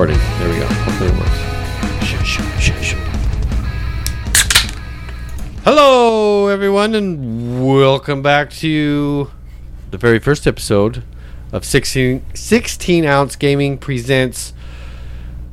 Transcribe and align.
we 0.00 0.06
go. 0.06 0.12
Recording. 0.12 0.18
There 0.38 0.48
we 0.48 0.58
go. 0.58 0.66
Hopefully 0.66 1.10
it 1.10 1.16
works. 1.16 1.38
Shh, 2.04 2.22
shh, 2.24 2.42
shh, 2.60 2.84
shh. 2.84 2.94
Hello, 5.64 6.48
everyone, 6.48 6.94
and 6.94 7.66
welcome 7.66 8.22
back 8.22 8.50
to 8.50 9.30
the 9.90 9.98
very 9.98 10.18
first 10.18 10.46
episode 10.46 11.02
of 11.52 11.64
16, 11.64 12.24
16 12.34 13.04
Ounce 13.06 13.36
Gaming 13.36 13.78
presents 13.78 14.52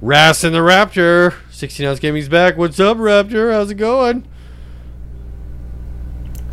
Raz 0.01 0.43
and 0.43 0.53
the 0.53 0.59
Raptor. 0.59 1.35
16 1.51 1.85
Ounce 1.85 1.99
Gaming's 1.99 2.29
back. 2.29 2.57
What's 2.57 2.79
up, 2.79 2.97
Raptor? 2.97 3.53
How's 3.53 3.71
it 3.71 3.75
going? 3.75 4.27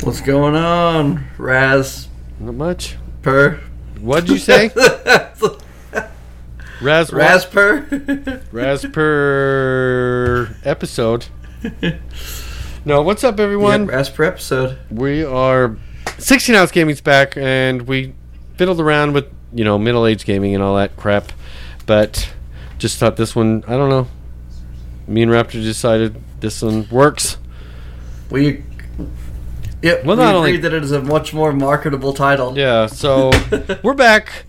What's 0.03 0.21
going 0.21 0.55
on, 0.55 1.27
Raz? 1.37 2.07
Not 2.39 2.55
much. 2.55 2.95
Per. 3.21 3.59
What'd 3.99 4.29
you 4.29 4.37
say? 4.37 4.71
Raz, 6.81 7.13
Raz 7.13 7.45
per. 7.45 8.41
Raz 8.51 8.85
per 8.85 10.55
episode. 10.63 11.27
No, 12.85 13.03
what's 13.03 13.23
up, 13.23 13.39
everyone? 13.39 13.81
Yep, 13.81 13.89
Raz 13.91 14.09
per 14.09 14.23
episode. 14.23 14.77
We 14.89 15.23
are 15.23 15.77
16 16.17 16.55
ounce 16.55 16.71
gaming's 16.71 17.01
back, 17.01 17.37
and 17.37 17.83
we 17.83 18.13
fiddled 18.57 18.79
around 18.79 19.13
with 19.13 19.25
you 19.53 19.63
know 19.63 19.77
middle 19.77 20.07
age 20.07 20.25
gaming 20.25 20.55
and 20.55 20.63
all 20.63 20.75
that 20.77 20.97
crap, 20.97 21.31
but 21.85 22.33
just 22.79 22.97
thought 22.97 23.15
this 23.15 23.35
one. 23.35 23.63
I 23.67 23.71
don't 23.73 23.89
know. 23.89 24.07
Me 25.07 25.21
and 25.21 25.31
Raptor 25.31 25.61
decided 25.61 26.15
this 26.39 26.61
one 26.63 26.87
works. 26.89 27.37
We. 28.31 28.63
Yep. 29.83 30.05
Well, 30.05 30.15
we 30.17 30.23
not 30.23 30.35
agreed 30.35 30.37
only- 30.37 30.57
that 30.57 30.73
it 30.73 30.83
is 30.83 30.91
a 30.91 31.01
much 31.01 31.33
more 31.33 31.51
marketable 31.53 32.13
title. 32.13 32.57
Yeah, 32.57 32.87
so 32.87 33.31
we're 33.83 33.93
back, 33.93 34.45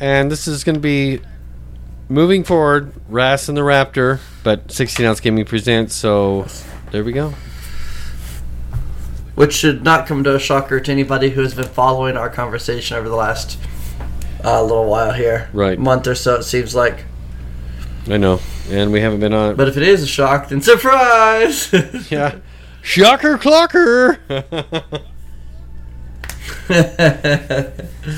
and 0.00 0.30
this 0.32 0.48
is 0.48 0.64
going 0.64 0.74
to 0.76 0.80
be 0.80 1.20
moving 2.08 2.44
forward. 2.44 2.92
Raz 3.08 3.48
and 3.48 3.56
the 3.56 3.62
Raptor, 3.62 4.20
but 4.42 4.70
16 4.70 5.04
ounce 5.06 5.20
gaming 5.20 5.44
presents. 5.44 5.94
So 5.94 6.46
there 6.90 7.04
we 7.04 7.12
go. 7.12 7.34
Which 9.34 9.52
should 9.52 9.84
not 9.84 10.06
come 10.06 10.24
to 10.24 10.34
a 10.34 10.38
shocker 10.38 10.80
to 10.80 10.90
anybody 10.92 11.30
who 11.30 11.42
has 11.42 11.54
been 11.54 11.68
following 11.68 12.16
our 12.16 12.30
conversation 12.30 12.96
over 12.96 13.08
the 13.08 13.16
last 13.16 13.58
uh, 14.44 14.62
little 14.62 14.88
while 14.88 15.12
here. 15.12 15.50
Right. 15.52 15.78
Month 15.78 16.06
or 16.06 16.14
so, 16.14 16.36
it 16.36 16.44
seems 16.44 16.74
like. 16.74 17.04
I 18.08 18.16
know, 18.16 18.40
and 18.70 18.92
we 18.92 19.00
haven't 19.00 19.20
been 19.20 19.32
on. 19.34 19.50
it. 19.52 19.56
But 19.56 19.68
if 19.68 19.76
it 19.76 19.82
is 19.82 20.02
a 20.02 20.06
shock, 20.06 20.48
then 20.48 20.62
surprise! 20.62 21.72
yeah, 22.10 22.36
shocker 22.80 23.36
clocker. 23.36 24.18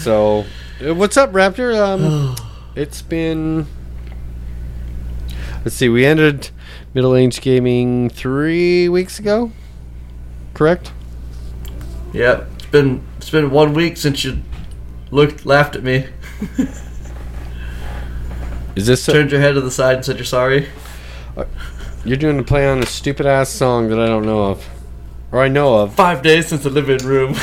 So, 0.00 0.44
uh, 0.86 0.94
what's 0.94 1.16
up, 1.16 1.32
Raptor? 1.32 1.78
Um, 1.78 2.36
it's 2.76 3.02
been. 3.02 3.66
Let's 5.68 5.76
see. 5.76 5.90
We 5.90 6.06
ended 6.06 6.48
middle 6.94 7.14
age 7.14 7.42
gaming 7.42 8.08
three 8.08 8.88
weeks 8.88 9.18
ago. 9.18 9.52
Correct. 10.54 10.92
Yeah, 12.14 12.44
It's 12.54 12.64
been 12.64 13.02
it's 13.18 13.28
been 13.28 13.50
one 13.50 13.74
week 13.74 13.98
since 13.98 14.24
you 14.24 14.40
looked 15.10 15.44
laughed 15.44 15.76
at 15.76 15.82
me. 15.82 16.06
Is 18.76 18.86
this 18.86 19.04
Turned 19.04 19.30
your 19.30 19.42
head 19.42 19.56
to 19.56 19.60
the 19.60 19.70
side 19.70 19.96
and 19.96 20.04
said 20.06 20.16
you're 20.16 20.24
sorry. 20.24 20.68
Uh, 21.36 21.44
you're 22.02 22.16
doing 22.16 22.38
the 22.38 22.44
play 22.44 22.66
on 22.66 22.78
a 22.82 22.86
stupid 22.86 23.26
ass 23.26 23.50
song 23.50 23.90
that 23.90 24.00
I 24.00 24.06
don't 24.06 24.24
know 24.24 24.44
of, 24.44 24.66
or 25.32 25.42
I 25.42 25.48
know 25.48 25.74
of? 25.80 25.94
Five 25.94 26.22
days 26.22 26.46
since 26.46 26.62
the 26.62 26.70
living 26.70 27.06
room. 27.06 27.34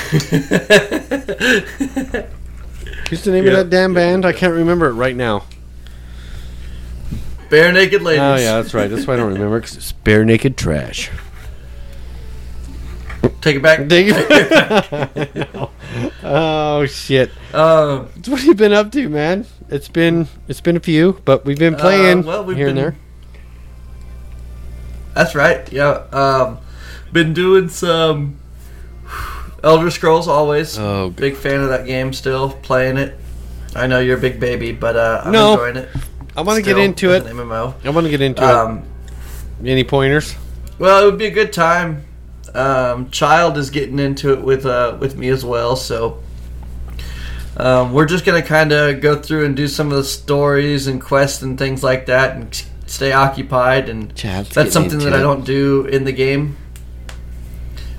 Who's 3.12 3.24
the 3.24 3.30
name 3.32 3.46
Yeah. 3.46 3.52
of 3.52 3.58
that 3.58 3.70
damn 3.70 3.94
band? 3.94 4.26
I 4.26 4.34
can't 4.34 4.56
remember 4.56 4.88
it 4.88 4.94
right 4.94 5.16
now. 5.16 5.44
Barenaked 7.50 8.02
Ladies. 8.02 8.22
Oh 8.22 8.36
yeah, 8.36 8.62
that's 8.62 8.74
right. 8.74 8.90
That's 8.90 9.06
why 9.08 9.14
I 9.14 9.18
don't 9.18 9.34
remember 9.34 9.60
because 9.60 9.76
it's 9.78 9.92
bare 9.92 10.26
naked 10.26 10.58
trash. 10.58 11.10
Take 13.42 13.58
it 13.58 13.62
back. 13.62 13.88
Dig- 13.88 14.08
it. 14.16 15.50
oh 16.24 16.86
shit. 16.88 17.32
Um, 17.54 18.08
What 18.28 18.40
have 18.40 18.44
you 18.44 18.56
been 18.56 18.74
up 18.74 18.92
to, 18.94 19.08
man? 19.10 19.46
It's 19.70 19.88
been 19.88 20.28
it's 20.48 20.62
been 20.62 20.76
a 20.78 20.80
few, 20.80 21.22
but 21.26 21.46
we've 21.46 21.60
been 21.60 21.76
playing 21.76 22.20
Uh, 22.20 22.28
well, 22.28 22.44
we've 22.46 22.58
here 22.58 22.68
and 22.70 22.78
there. 22.78 22.96
that's 25.14 25.36
right. 25.36 25.72
Yeah. 25.72 26.04
Um, 26.12 26.58
been 27.14 27.34
doing 27.34 27.70
some 27.70 28.38
Elder 29.64 29.90
Scrolls 29.92 30.28
always. 30.28 30.78
Oh. 30.78 31.10
Big 31.12 31.36
fan 31.36 31.62
of 31.62 31.70
that 31.70 31.86
game. 31.86 32.14
Still 32.14 32.50
playing 32.52 32.98
it. 32.98 33.18
I 33.76 33.88
know 33.88 34.00
you're 34.00 34.18
a 34.18 34.22
big 34.22 34.40
baby, 34.40 34.72
but 34.72 34.96
uh, 34.96 35.22
I'm 35.26 35.32
No. 35.32 35.54
enjoying 35.54 35.78
it. 35.78 35.90
I 36.38 36.42
want 36.42 36.58
to 36.58 36.64
get 36.64 36.78
into 36.78 37.14
it. 37.14 37.24
MMO. 37.24 37.74
I 37.84 37.90
want 37.90 38.06
to 38.06 38.12
get 38.12 38.22
into 38.22 38.44
Um, 38.44 38.84
it. 39.64 39.70
Any 39.70 39.84
pointers? 39.84 40.36
well, 40.80 41.02
it 41.02 41.06
would 41.10 41.18
be 41.18 41.26
a 41.28 41.32
good 41.32 41.54
time. 41.54 42.04
Um, 42.54 43.10
Child 43.10 43.58
is 43.58 43.70
getting 43.70 44.00
into 44.00 44.32
it 44.34 44.42
with 44.42 44.66
uh, 44.66 44.98
with 45.00 45.18
me 45.18 45.30
as 45.30 45.44
well, 45.46 45.76
so 45.76 46.20
um, 47.58 47.94
we're 47.94 48.06
just 48.06 48.26
gonna 48.26 48.42
kind 48.42 48.72
of 48.72 49.02
go 49.02 49.16
through 49.16 49.46
and 49.46 49.56
do 49.56 49.68
some 49.68 49.92
of 49.92 49.98
the 49.98 50.04
stories 50.04 50.88
and 50.88 51.02
quests 51.02 51.42
and 51.42 51.58
things 51.58 51.84
like 51.84 52.06
that, 52.08 52.36
and 52.36 52.66
stay 52.86 53.12
occupied. 53.12 53.90
And 53.90 54.14
Chad's 54.16 54.50
that's 54.50 54.74
something 54.74 55.00
that 55.00 55.14
I 55.14 55.20
don't 55.20 55.46
do 55.46 55.86
in 55.86 56.04
the 56.04 56.12
game. 56.12 56.58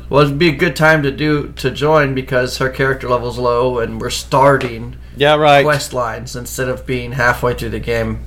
Well, 0.08 0.22
it'd 0.22 0.38
be 0.38 0.48
a 0.48 0.56
good 0.56 0.76
time 0.76 1.02
to 1.02 1.10
do 1.10 1.52
to 1.56 1.70
join 1.70 2.14
because 2.14 2.58
her 2.58 2.68
character 2.70 3.08
level's 3.08 3.38
low, 3.38 3.78
and 3.78 4.00
we're 4.00 4.10
starting 4.10 4.96
Yeah, 5.16 5.36
right. 5.36 5.64
quest 5.64 5.92
lines 5.92 6.36
instead 6.36 6.68
of 6.68 6.86
being 6.86 7.12
halfway 7.12 7.54
through 7.54 7.70
the 7.70 7.80
game. 7.80 8.20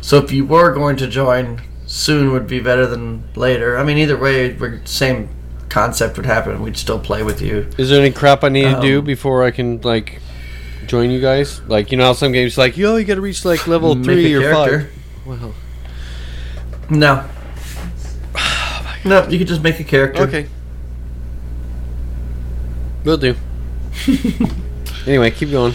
So 0.00 0.18
if 0.18 0.32
you 0.32 0.44
were 0.44 0.72
going 0.74 0.96
to 0.96 1.06
join, 1.06 1.62
soon 1.86 2.32
would 2.32 2.46
be 2.46 2.60
better 2.60 2.86
than 2.86 3.24
later. 3.36 3.78
I 3.78 3.84
mean, 3.84 3.98
either 3.98 4.16
way, 4.16 4.52
we're, 4.52 4.84
same 4.84 5.28
concept 5.68 6.16
would 6.16 6.26
happen. 6.26 6.62
We'd 6.62 6.76
still 6.76 6.98
play 6.98 7.22
with 7.22 7.40
you. 7.40 7.68
Is 7.78 7.88
there 7.90 8.00
any 8.00 8.12
crap 8.12 8.44
I 8.44 8.48
need 8.48 8.64
to 8.64 8.80
do 8.80 8.98
Um, 8.98 9.04
before 9.04 9.44
I 9.44 9.50
can 9.50 9.80
like 9.80 10.20
join 10.86 11.10
you 11.10 11.20
guys? 11.20 11.60
Like 11.62 11.90
you 11.90 11.98
know, 11.98 12.04
how 12.04 12.12
some 12.12 12.32
games 12.32 12.58
like 12.58 12.76
yo, 12.76 12.96
you 12.96 13.04
got 13.04 13.16
to 13.16 13.20
reach 13.20 13.44
like 13.44 13.66
level 13.66 13.94
three 14.02 14.34
or 14.34 14.40
character. 14.40 14.90
five. 15.24 15.40
Well, 15.40 15.54
No. 16.90 17.24
No, 19.06 19.28
you 19.28 19.36
could 19.38 19.48
just 19.48 19.62
make 19.62 19.78
a 19.80 19.84
character. 19.84 20.22
okay, 20.22 20.48
will 23.04 23.18
do. 23.18 23.36
anyway, 25.06 25.30
keep 25.30 25.50
going. 25.50 25.74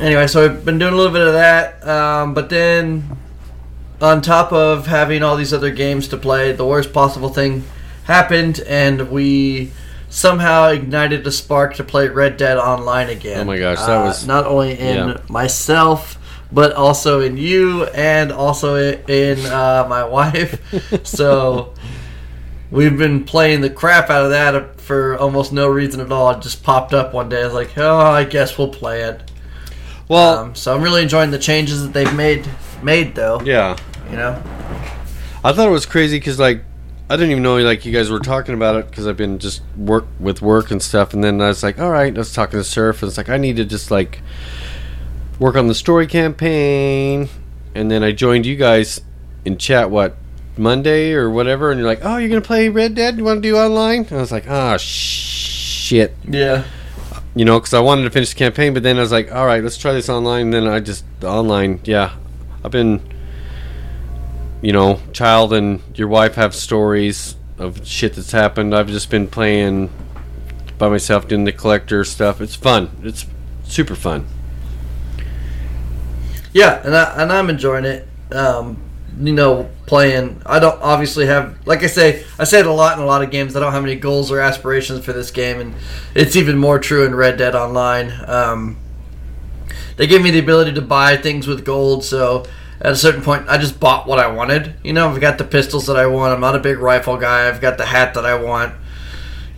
Anyway, 0.00 0.26
so 0.26 0.44
I've 0.44 0.64
been 0.64 0.78
doing 0.78 0.92
a 0.92 0.96
little 0.96 1.12
bit 1.12 1.22
of 1.26 1.34
that, 1.34 1.86
um, 1.86 2.34
but 2.34 2.50
then 2.50 3.16
on 4.00 4.20
top 4.22 4.52
of 4.52 4.86
having 4.86 5.22
all 5.22 5.36
these 5.36 5.52
other 5.52 5.70
games 5.70 6.08
to 6.08 6.16
play, 6.16 6.52
the 6.52 6.66
worst 6.66 6.92
possible 6.92 7.28
thing 7.28 7.62
happened, 8.04 8.60
and 8.66 9.10
we 9.10 9.70
somehow 10.10 10.68
ignited 10.68 11.26
a 11.26 11.32
spark 11.32 11.74
to 11.76 11.84
play 11.84 12.08
Red 12.08 12.36
Dead 12.36 12.58
Online 12.58 13.08
again. 13.08 13.40
Oh 13.42 13.44
my 13.44 13.58
gosh, 13.58 13.78
that 13.78 13.90
Uh, 14.02 14.04
was- 14.06 14.26
not 14.26 14.46
only 14.46 14.78
in 14.78 15.08
yeah. 15.08 15.16
myself, 15.28 16.18
but 16.52 16.72
also 16.72 17.20
in 17.20 17.36
you, 17.36 17.84
and 17.86 18.32
also 18.32 18.76
in 18.76 19.38
uh, 19.46 19.86
my 19.88 20.02
wife. 20.18 20.60
so 21.06 21.72
we've 22.70 22.98
been 22.98 23.24
playing 23.24 23.60
the 23.60 23.70
crap 23.70 24.10
out 24.10 24.24
of 24.24 24.30
that 24.30 24.80
for 24.80 25.16
almost 25.18 25.52
no 25.52 25.68
reason 25.68 26.00
at 26.00 26.10
all. 26.12 26.30
It 26.32 26.42
just 26.42 26.62
popped 26.64 26.92
up 26.92 27.14
one 27.14 27.28
day. 27.28 27.42
I 27.42 27.44
was 27.44 27.54
like, 27.54 27.78
oh, 27.78 27.96
I 27.98 28.24
guess 28.24 28.58
we'll 28.58 28.68
play 28.68 29.02
it. 29.02 29.30
Well, 30.08 30.38
Um, 30.38 30.54
so 30.54 30.74
I'm 30.74 30.82
really 30.82 31.02
enjoying 31.02 31.30
the 31.30 31.38
changes 31.38 31.82
that 31.82 31.92
they've 31.92 32.14
made. 32.14 32.48
Made 32.82 33.14
though, 33.14 33.40
yeah, 33.40 33.78
you 34.10 34.16
know. 34.16 34.42
I 35.42 35.52
thought 35.52 35.66
it 35.66 35.70
was 35.70 35.86
crazy 35.86 36.18
because 36.18 36.38
like 36.38 36.62
I 37.08 37.16
didn't 37.16 37.30
even 37.30 37.42
know 37.42 37.56
like 37.58 37.86
you 37.86 37.92
guys 37.92 38.10
were 38.10 38.18
talking 38.18 38.54
about 38.54 38.76
it 38.76 38.90
because 38.90 39.06
I've 39.06 39.16
been 39.16 39.38
just 39.38 39.62
work 39.76 40.04
with 40.20 40.42
work 40.42 40.70
and 40.70 40.82
stuff, 40.82 41.14
and 41.14 41.24
then 41.24 41.40
I 41.40 41.48
was 41.48 41.62
like, 41.62 41.78
all 41.78 41.90
right, 41.90 42.12
let's 42.12 42.34
talk 42.34 42.50
to 42.50 42.62
Surf, 42.62 43.02
and 43.02 43.08
it's 43.08 43.16
like 43.16 43.30
I 43.30 43.38
need 43.38 43.56
to 43.56 43.64
just 43.64 43.90
like 43.90 44.20
work 45.38 45.56
on 45.56 45.68
the 45.68 45.74
story 45.74 46.06
campaign, 46.06 47.30
and 47.74 47.90
then 47.90 48.02
I 48.04 48.12
joined 48.12 48.44
you 48.44 48.56
guys 48.56 49.00
in 49.46 49.56
chat 49.56 49.90
what 49.90 50.16
Monday 50.58 51.12
or 51.12 51.30
whatever, 51.30 51.70
and 51.70 51.78
you're 51.78 51.88
like, 51.88 52.00
oh, 52.02 52.18
you're 52.18 52.28
gonna 52.28 52.40
play 52.42 52.68
Red 52.68 52.94
Dead? 52.94 53.16
You 53.16 53.24
want 53.24 53.42
to 53.42 53.48
do 53.48 53.56
online? 53.56 54.00
And 54.00 54.12
I 54.12 54.20
was 54.20 54.32
like, 54.32 54.48
ah, 54.48 54.76
shit, 54.76 56.14
Yeah. 56.28 56.64
You 57.34 57.44
know, 57.44 57.58
because 57.58 57.74
I 57.74 57.80
wanted 57.80 58.04
to 58.04 58.10
finish 58.10 58.30
the 58.30 58.36
campaign, 58.36 58.74
but 58.74 58.82
then 58.82 58.96
I 58.96 59.00
was 59.00 59.12
like, 59.12 59.32
all 59.32 59.46
right, 59.46 59.62
let's 59.62 59.76
try 59.76 59.92
this 59.92 60.08
online. 60.08 60.42
And 60.46 60.54
then 60.54 60.66
I 60.66 60.80
just 60.80 61.04
online, 61.22 61.80
yeah, 61.84 62.14
I've 62.64 62.70
been, 62.70 63.02
you 64.62 64.72
know, 64.72 65.00
child 65.12 65.52
and 65.52 65.82
your 65.94 66.08
wife 66.08 66.36
have 66.36 66.54
stories 66.54 67.36
of 67.58 67.86
shit 67.86 68.14
that's 68.14 68.32
happened. 68.32 68.74
I've 68.74 68.88
just 68.88 69.10
been 69.10 69.26
playing 69.26 69.90
by 70.78 70.88
myself 70.88 71.26
doing 71.26 71.44
the 71.44 71.52
collector 71.52 72.04
stuff. 72.04 72.40
It's 72.40 72.54
fun. 72.54 72.90
It's 73.02 73.26
super 73.64 73.94
fun. 73.94 74.26
Yeah, 76.52 76.82
and 76.84 76.94
I 76.94 77.20
and 77.20 77.32
I'm 77.32 77.50
enjoying 77.50 77.84
it. 77.84 78.06
Um, 78.30 78.80
you 79.20 79.32
know, 79.32 79.70
playing. 79.86 80.40
I 80.46 80.58
don't 80.58 80.80
obviously 80.80 81.26
have, 81.26 81.58
like 81.66 81.82
I 81.82 81.86
say, 81.86 82.24
I 82.38 82.44
say 82.44 82.60
it 82.60 82.66
a 82.66 82.72
lot 82.72 82.96
in 82.96 83.02
a 83.04 83.06
lot 83.06 83.22
of 83.22 83.30
games. 83.30 83.54
I 83.56 83.60
don't 83.60 83.72
have 83.72 83.84
any 83.84 83.96
goals 83.96 84.30
or 84.30 84.40
aspirations 84.40 85.04
for 85.04 85.12
this 85.12 85.30
game, 85.30 85.60
and 85.60 85.74
it's 86.14 86.36
even 86.36 86.56
more 86.58 86.78
true 86.78 87.04
in 87.04 87.14
Red 87.14 87.36
Dead 87.36 87.54
Online. 87.54 88.12
Um, 88.26 88.76
they 89.96 90.06
gave 90.06 90.22
me 90.22 90.30
the 90.30 90.38
ability 90.40 90.72
to 90.74 90.82
buy 90.82 91.16
things 91.16 91.46
with 91.46 91.64
gold. 91.64 92.04
So 92.04 92.44
at 92.80 92.92
a 92.92 92.96
certain 92.96 93.22
point, 93.22 93.48
I 93.48 93.58
just 93.58 93.78
bought 93.78 94.06
what 94.06 94.18
I 94.18 94.26
wanted. 94.28 94.74
You 94.82 94.92
know, 94.92 95.08
I've 95.08 95.20
got 95.20 95.38
the 95.38 95.44
pistols 95.44 95.86
that 95.86 95.96
I 95.96 96.06
want. 96.06 96.32
I'm 96.34 96.40
not 96.40 96.56
a 96.56 96.60
big 96.60 96.78
rifle 96.78 97.16
guy. 97.16 97.48
I've 97.48 97.60
got 97.60 97.78
the 97.78 97.86
hat 97.86 98.14
that 98.14 98.26
I 98.26 98.34
want. 98.34 98.74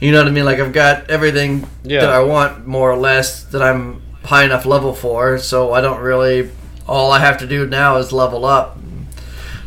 You 0.00 0.12
know 0.12 0.18
what 0.18 0.28
I 0.28 0.30
mean? 0.30 0.44
Like 0.44 0.58
I've 0.58 0.74
got 0.74 1.08
everything 1.10 1.66
Yeah. 1.82 2.00
that 2.00 2.10
I 2.10 2.20
want 2.20 2.66
more 2.66 2.90
or 2.90 2.96
less 2.98 3.44
that 3.44 3.62
I'm 3.62 4.02
high 4.24 4.44
enough 4.44 4.66
level 4.66 4.92
for. 4.92 5.38
So 5.38 5.72
I 5.72 5.80
don't 5.80 6.00
really. 6.00 6.50
All 6.86 7.10
I 7.10 7.18
have 7.20 7.38
to 7.38 7.46
do 7.46 7.66
now 7.66 7.96
is 7.96 8.12
level 8.12 8.44
up. 8.44 8.76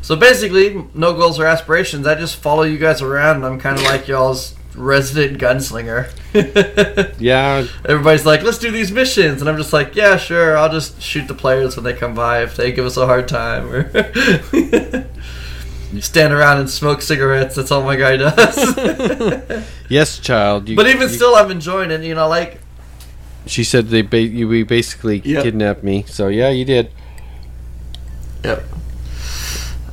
So 0.01 0.15
basically, 0.15 0.83
no 0.93 1.13
goals 1.13 1.39
or 1.39 1.45
aspirations. 1.45 2.07
I 2.07 2.15
just 2.15 2.37
follow 2.37 2.63
you 2.63 2.77
guys 2.77 3.01
around, 3.01 3.37
and 3.37 3.45
I'm 3.45 3.59
kind 3.59 3.77
of 3.77 3.83
like 3.83 4.07
y'all's 4.07 4.55
resident 4.75 5.39
gunslinger. 5.39 6.09
Yeah, 7.19 7.65
Everybody's 7.85 8.25
like, 8.25 8.43
let's 8.43 8.59
do 8.59 8.71
these 8.71 8.91
missions. 8.91 9.41
And 9.41 9.49
I'm 9.49 9.57
just 9.57 9.73
like, 9.73 9.95
yeah, 9.95 10.15
sure. 10.15 10.55
I'll 10.57 10.69
just 10.71 11.01
shoot 11.01 11.27
the 11.27 11.33
players 11.33 11.75
when 11.75 11.83
they 11.83 11.93
come 11.93 12.13
by 12.13 12.43
if 12.43 12.55
they 12.55 12.71
give 12.71 12.85
us 12.85 12.95
a 12.97 13.05
hard 13.05 13.27
time. 13.27 13.67
Or 13.69 13.91
stand 15.99 16.33
around 16.33 16.59
and 16.59 16.69
smoke 16.69 17.01
cigarettes. 17.01 17.55
That's 17.55 17.71
all 17.71 17.83
my 17.83 17.95
guy 17.97 18.15
does. 18.17 19.65
yes, 19.89 20.19
child. 20.19 20.69
You, 20.69 20.75
but 20.77 20.87
even 20.87 21.09
you- 21.09 21.15
still, 21.15 21.35
I'm 21.35 21.51
enjoying 21.51 21.91
it. 21.91 22.01
You 22.03 22.15
know, 22.15 22.27
like, 22.29 22.59
she 23.45 23.63
said 23.63 23.87
they 23.89 24.01
ba- 24.03 24.21
you 24.21 24.47
we 24.47 24.63
basically 24.63 25.19
Yep. 25.19 25.43
kidnapped 25.43 25.83
me. 25.83 26.03
So 26.07 26.27
yeah, 26.27 26.49
you 26.49 26.63
did. 26.63 26.91
yep. 28.45 28.63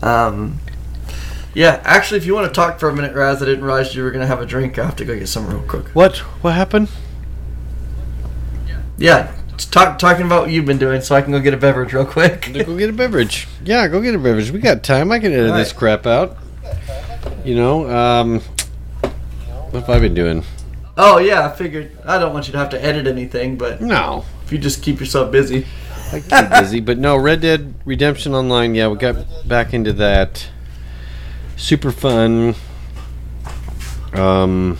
Um, 0.03 0.61
yeah, 1.55 1.81
actually, 1.85 2.19
if 2.19 2.27
you 2.27 2.35
want 2.35 2.49
to 2.49 2.53
talk 2.53 2.79
for 2.79 2.89
a 2.89 2.95
minute, 2.95 3.15
Raz, 3.15 3.43
I 3.43 3.47
didn't 3.47 3.65
realize 3.65 3.95
you 3.95 4.03
were 4.03 4.11
going 4.11 4.21
to 4.21 4.27
have 4.27 4.41
a 4.41 4.47
drink. 4.47 4.79
I 4.79 4.85
have 4.85 4.97
to 4.97 5.05
go 5.05 5.19
get 5.19 5.29
some 5.29 5.47
real 5.49 5.63
quick. 5.63 5.87
What? 5.95 6.19
What 6.43 6.55
happened? 6.55 6.89
Yeah, 8.99 9.35
just 9.57 9.73
talk, 9.73 9.99
talking 9.99 10.27
about 10.27 10.43
what 10.43 10.51
you've 10.51 10.65
been 10.67 10.79
doing 10.79 11.01
so 11.01 11.15
I 11.15 11.23
can 11.23 11.33
go 11.33 11.41
get 11.41 11.55
a 11.55 11.59
beverage 11.59 11.93
real 11.93 12.07
quick. 12.07 12.51
go 12.53 12.77
get 12.77 12.91
a 12.91 12.93
beverage. 12.93 13.47
Yeah, 13.65 13.89
go 13.89 14.01
get 14.01 14.15
a 14.15 14.19
beverage. 14.19 14.51
We 14.51 14.59
got 14.59 14.83
time. 14.83 15.11
I 15.13 15.19
can 15.19 15.33
edit 15.33 15.55
this 15.55 15.73
crap 15.73 16.07
out. 16.07 16.37
You 17.45 17.55
know, 17.55 17.89
um, 17.91 18.41
what 19.71 19.81
have 19.87 19.91
I 19.91 19.99
been 19.99 20.15
doing? 20.15 20.45
oh, 20.99 21.19
yeah, 21.19 21.47
I 21.47 21.55
figured. 21.55 21.97
I 22.05 22.19
don't 22.19 22.33
want 22.33 22.47
you 22.49 22.53
to 22.53 22.59
have 22.59 22.71
to 22.71 22.83
edit 22.83 23.07
anything, 23.07 23.57
but 23.57 23.81
No, 23.81 24.25
if 24.45 24.53
you 24.53 24.59
just 24.59 24.83
keep 24.83 24.99
yourself 25.01 25.31
busy. 25.31 25.67
I 26.13 26.21
keep 26.21 26.51
busy. 26.61 26.81
But 26.81 26.99
no, 26.99 27.17
Red 27.17 27.41
Dead 27.41 27.75
Redemption 27.85 28.35
Online. 28.35 28.75
Yeah, 28.75 28.89
we 28.89 28.99
got 28.99 29.27
back 29.47 29.75
into 29.75 29.93
that. 29.95 30.49
Super 31.57 31.91
fun. 31.91 32.55
Um, 34.13 34.79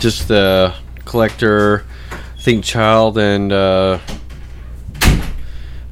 just 0.00 0.28
the 0.28 0.74
collector. 1.04 1.84
I 2.10 2.40
think 2.40 2.64
Child 2.64 3.18
and 3.18 3.52
uh, 3.52 3.98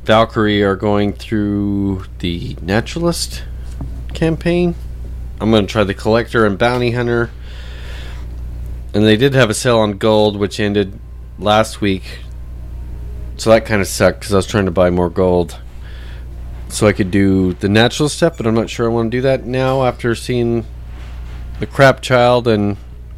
Valkyrie 0.04 0.62
are 0.62 0.76
going 0.76 1.12
through 1.12 2.04
the 2.18 2.56
Naturalist 2.60 3.44
campaign. 4.14 4.74
I'm 5.40 5.50
going 5.50 5.66
to 5.66 5.72
try 5.72 5.84
the 5.84 5.94
collector 5.94 6.44
and 6.46 6.58
bounty 6.58 6.92
hunter. 6.92 7.30
And 8.94 9.04
they 9.04 9.16
did 9.16 9.34
have 9.34 9.48
a 9.48 9.54
sale 9.54 9.78
on 9.78 9.98
gold, 9.98 10.36
which 10.36 10.60
ended 10.60 10.98
last 11.38 11.80
week. 11.80 12.20
So 13.42 13.50
that 13.50 13.66
kind 13.66 13.80
of 13.80 13.88
sucked 13.88 14.20
because 14.20 14.32
I 14.32 14.36
was 14.36 14.46
trying 14.46 14.66
to 14.66 14.70
buy 14.70 14.90
more 14.90 15.10
gold. 15.10 15.58
So 16.68 16.86
I 16.86 16.92
could 16.92 17.10
do 17.10 17.54
the 17.54 17.68
natural 17.68 18.08
stuff, 18.08 18.36
but 18.36 18.46
I'm 18.46 18.54
not 18.54 18.70
sure 18.70 18.86
I 18.86 18.94
want 18.94 19.10
to 19.10 19.18
do 19.18 19.22
that 19.22 19.44
now 19.44 19.84
after 19.84 20.14
seeing 20.14 20.64
the 21.58 21.66
crap 21.66 22.02
child 22.02 22.46
and 22.46 22.76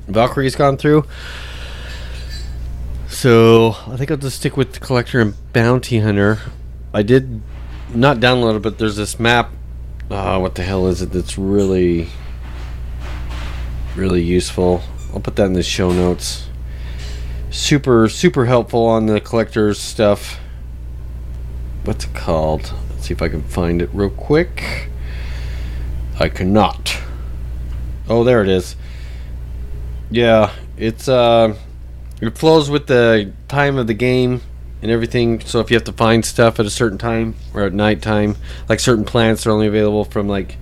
Valkyrie's 0.08 0.56
gone 0.56 0.78
through. 0.78 1.04
So 3.06 3.76
I 3.86 3.98
think 3.98 4.10
I'll 4.10 4.16
just 4.16 4.38
stick 4.38 4.56
with 4.56 4.72
the 4.72 4.80
collector 4.80 5.20
and 5.20 5.34
bounty 5.52 5.98
hunter. 5.98 6.38
I 6.94 7.02
did 7.02 7.42
not 7.94 8.16
download 8.16 8.56
it, 8.56 8.62
but 8.62 8.78
there's 8.78 8.96
this 8.96 9.20
map. 9.20 9.50
Uh, 10.10 10.38
what 10.38 10.54
the 10.54 10.62
hell 10.62 10.86
is 10.86 11.02
it? 11.02 11.12
That's 11.12 11.36
really, 11.36 12.08
really 13.94 14.22
useful. 14.22 14.82
I'll 15.12 15.20
put 15.20 15.36
that 15.36 15.44
in 15.44 15.52
the 15.52 15.62
show 15.62 15.92
notes. 15.92 16.48
Super, 17.54 18.08
super 18.08 18.46
helpful 18.46 18.84
on 18.84 19.06
the 19.06 19.20
collector's 19.20 19.78
stuff. 19.78 20.40
What's 21.84 22.04
it 22.04 22.12
called? 22.12 22.74
Let's 22.90 23.06
see 23.06 23.14
if 23.14 23.22
I 23.22 23.28
can 23.28 23.44
find 23.44 23.80
it 23.80 23.88
real 23.92 24.10
quick. 24.10 24.88
I 26.18 26.28
cannot. 26.30 26.98
Oh, 28.08 28.24
there 28.24 28.42
it 28.42 28.48
is. 28.48 28.74
Yeah, 30.10 30.52
it's 30.76 31.08
uh, 31.08 31.54
it 32.20 32.36
flows 32.36 32.70
with 32.70 32.88
the 32.88 33.32
time 33.46 33.78
of 33.78 33.86
the 33.86 33.94
game 33.94 34.40
and 34.82 34.90
everything. 34.90 35.38
So 35.38 35.60
if 35.60 35.70
you 35.70 35.76
have 35.76 35.84
to 35.84 35.92
find 35.92 36.24
stuff 36.24 36.58
at 36.58 36.66
a 36.66 36.70
certain 36.70 36.98
time 36.98 37.36
or 37.54 37.62
at 37.62 37.72
night 37.72 38.02
time, 38.02 38.34
like 38.68 38.80
certain 38.80 39.04
plants 39.04 39.46
are 39.46 39.52
only 39.52 39.68
available 39.68 40.04
from 40.04 40.26
like 40.26 40.56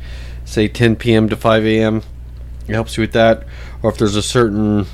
say 0.44 0.68
10 0.68 0.96
p.m. 0.96 1.30
to 1.30 1.36
5 1.36 1.64
a.m. 1.64 2.02
It 2.68 2.74
helps 2.74 2.98
you 2.98 3.00
with 3.00 3.14
that. 3.14 3.46
Or 3.82 3.90
if 3.90 3.96
there's 3.96 4.14
a 4.14 4.22
certain 4.22 4.84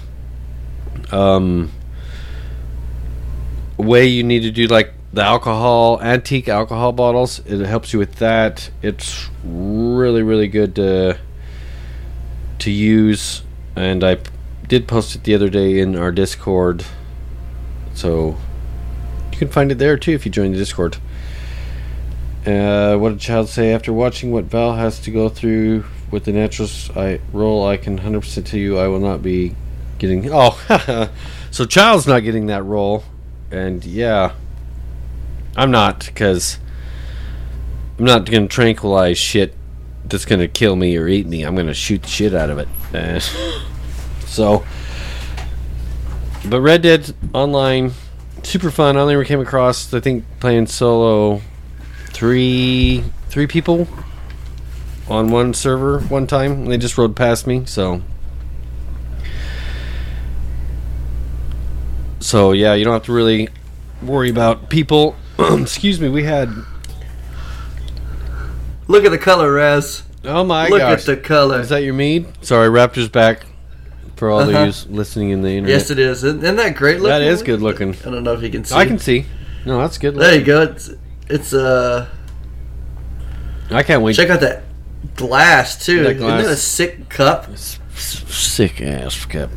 um, 1.10 1.72
way 3.78 4.06
you 4.06 4.22
need 4.22 4.40
to 4.40 4.50
do 4.50 4.66
like 4.66 4.92
the 5.12 5.22
alcohol 5.22 6.00
antique 6.02 6.48
alcohol 6.48 6.92
bottles 6.92 7.38
it 7.46 7.64
helps 7.64 7.92
you 7.92 7.98
with 7.98 8.16
that. 8.16 8.70
It's 8.82 9.28
really 9.44 10.22
really 10.22 10.48
good 10.48 10.75
to 10.76 11.19
to 12.58 12.70
use 12.70 13.42
and 13.76 14.02
I 14.02 14.19
did 14.66 14.86
post 14.86 15.14
it 15.14 15.25
the 15.25 15.34
other 15.34 15.48
day 15.48 15.78
in 15.80 15.96
our 15.96 16.12
discord. 16.12 16.84
So 17.94 18.36
you 19.32 19.38
can 19.38 19.48
find 19.48 19.72
it 19.72 19.78
there 19.78 19.96
too 19.96 20.12
if 20.12 20.26
you 20.26 20.32
join 20.32 20.52
the 20.52 20.58
discord. 20.58 20.98
Uh, 22.46 22.96
what 22.96 23.10
did 23.10 23.20
child 23.20 23.48
say? 23.48 23.72
After 23.72 23.92
watching 23.92 24.31
what 24.31 24.44
val 24.44 24.74
has 24.74 24.98
to 25.00 25.10
go 25.10 25.28
through 25.28 25.84
with 26.10 26.24
the 26.24 26.32
natural 26.32 26.69
I, 26.96 27.20
role 27.32 27.66
i 27.66 27.76
can 27.76 27.98
100% 27.98 28.44
tell 28.44 28.58
you 28.58 28.78
i 28.78 28.88
will 28.88 29.00
not 29.00 29.22
be 29.22 29.54
getting 29.98 30.28
oh 30.32 31.10
so 31.50 31.64
child's 31.64 32.06
not 32.06 32.20
getting 32.20 32.46
that 32.46 32.62
role 32.64 33.04
and 33.50 33.84
yeah 33.84 34.32
i'm 35.56 35.70
not 35.70 36.05
because 36.06 36.58
i'm 37.98 38.05
not 38.05 38.31
gonna 38.31 38.48
tranquilize 38.48 39.19
shit 39.19 39.55
that's 40.08 40.24
gonna 40.24 40.48
kill 40.48 40.74
me 40.76 40.96
or 40.96 41.06
eat 41.06 41.26
me. 41.26 41.43
I'm 41.43 41.55
gonna 41.55 41.74
shoot 41.74 42.02
the 42.02 42.08
shit 42.08 42.34
out 42.34 42.50
of 42.50 42.58
it. 42.58 42.69
So 44.26 44.64
but 46.48 46.60
red 46.60 46.82
dead 46.82 47.14
online 47.32 47.93
super 48.43 48.70
fun. 48.70 48.96
I 48.96 49.00
only 49.00 49.14
ever 49.14 49.24
came 49.24 49.40
across 49.40 49.93
i 49.94 50.00
think 50.00 50.24
playing 50.38 50.67
solo 50.67 51.40
three 52.08 53.02
three 53.31 53.46
people 53.46 53.88
on 55.08 55.31
one 55.31 55.55
server 55.55 56.00
one 56.00 56.26
time. 56.26 56.67
They 56.67 56.76
just 56.76 56.98
rode 56.98 57.17
past 57.17 57.46
me 57.46 57.64
so 57.64 58.02
so 62.20 62.53
yeah 62.53 62.75
you 62.75 62.84
don't 62.84 62.93
have 62.94 63.05
to 63.05 63.13
really 63.13 63.48
worry 64.03 64.31
about 64.31 64.69
people 64.70 65.17
excuse 65.39 66.01
me 66.01 66.08
we 66.08 66.25
had 66.25 66.53
Look 68.91 69.05
at 69.05 69.10
the 69.10 69.19
color, 69.19 69.53
Raz. 69.53 70.03
oh 70.25 70.44
my 70.44 70.65
god. 70.65 70.70
Look 70.70 70.79
gosh 70.81 71.01
at 71.01 71.05
the 71.06 71.17
color. 71.19 71.60
is 71.60 71.69
that 71.69 71.82
your 71.82 71.94
mead 71.94 72.27
sorry 72.41 72.69
raptor's 72.69 73.08
back 73.08 73.44
for 74.17 74.31
all 74.31 74.41
Uh-huh. 74.41 74.58
of 74.67 74.87
you 74.89 74.94
listening 74.96 75.31
in 75.31 75.43
the 75.43 75.51
internet 75.51 75.79
yes, 75.79 75.91
it 75.91 75.98
is. 75.98 76.25
Isn't 76.25 76.43
isn't 76.43 76.56
that 76.56 76.75
great 76.75 76.96
looking? 77.01 77.10
that 77.10 77.22
is 77.22 77.43
good 77.43 77.60
looking 77.60 77.94
I 77.94 78.10
don't 78.10 78.25
know 78.25 78.32
if 78.32 78.43
you 78.43 78.51
can 78.51 78.65
see. 78.65 78.75
i 78.75 78.87
can 78.87 78.98
see 78.98 79.27
no 79.67 79.79
that's 79.79 79.98
good 79.98 80.15
There 80.17 80.34
you 80.39 80.44
go. 80.44 80.63
It's 80.63 80.91
it's 81.29 81.53
uh. 81.53 82.08
i 83.70 83.82
can't 83.82 84.03
wait 84.03 84.17
Check 84.17 84.31
out 84.31 84.41
that 84.41 84.63
glass 85.15 85.84
too. 85.84 86.03
That 86.05 86.17
Isn't 86.17 86.27
that 86.27 86.46
a 86.46 86.56
sick 86.56 87.08
cup? 87.08 87.56
Sick 87.58 88.81
ass 88.81 89.25
cup 89.27 89.51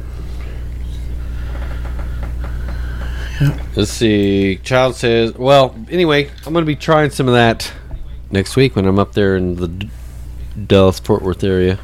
Let's 3.75 3.91
see. 3.91 4.57
Child 4.57 4.95
says, 4.95 5.33
"Well, 5.33 5.75
anyway, 5.89 6.29
I'm 6.45 6.53
going 6.53 6.63
to 6.63 6.67
be 6.67 6.75
trying 6.75 7.10
some 7.10 7.27
of 7.27 7.33
that 7.33 7.71
next 8.29 8.55
week 8.55 8.75
when 8.75 8.86
I'm 8.86 9.00
up 9.00 9.13
there 9.13 9.36
in 9.36 9.55
the 9.55 9.67
D- 9.67 9.89
Dallas 10.67 11.00
Fort 11.00 11.21
Worth 11.21 11.43
area. 11.43 11.79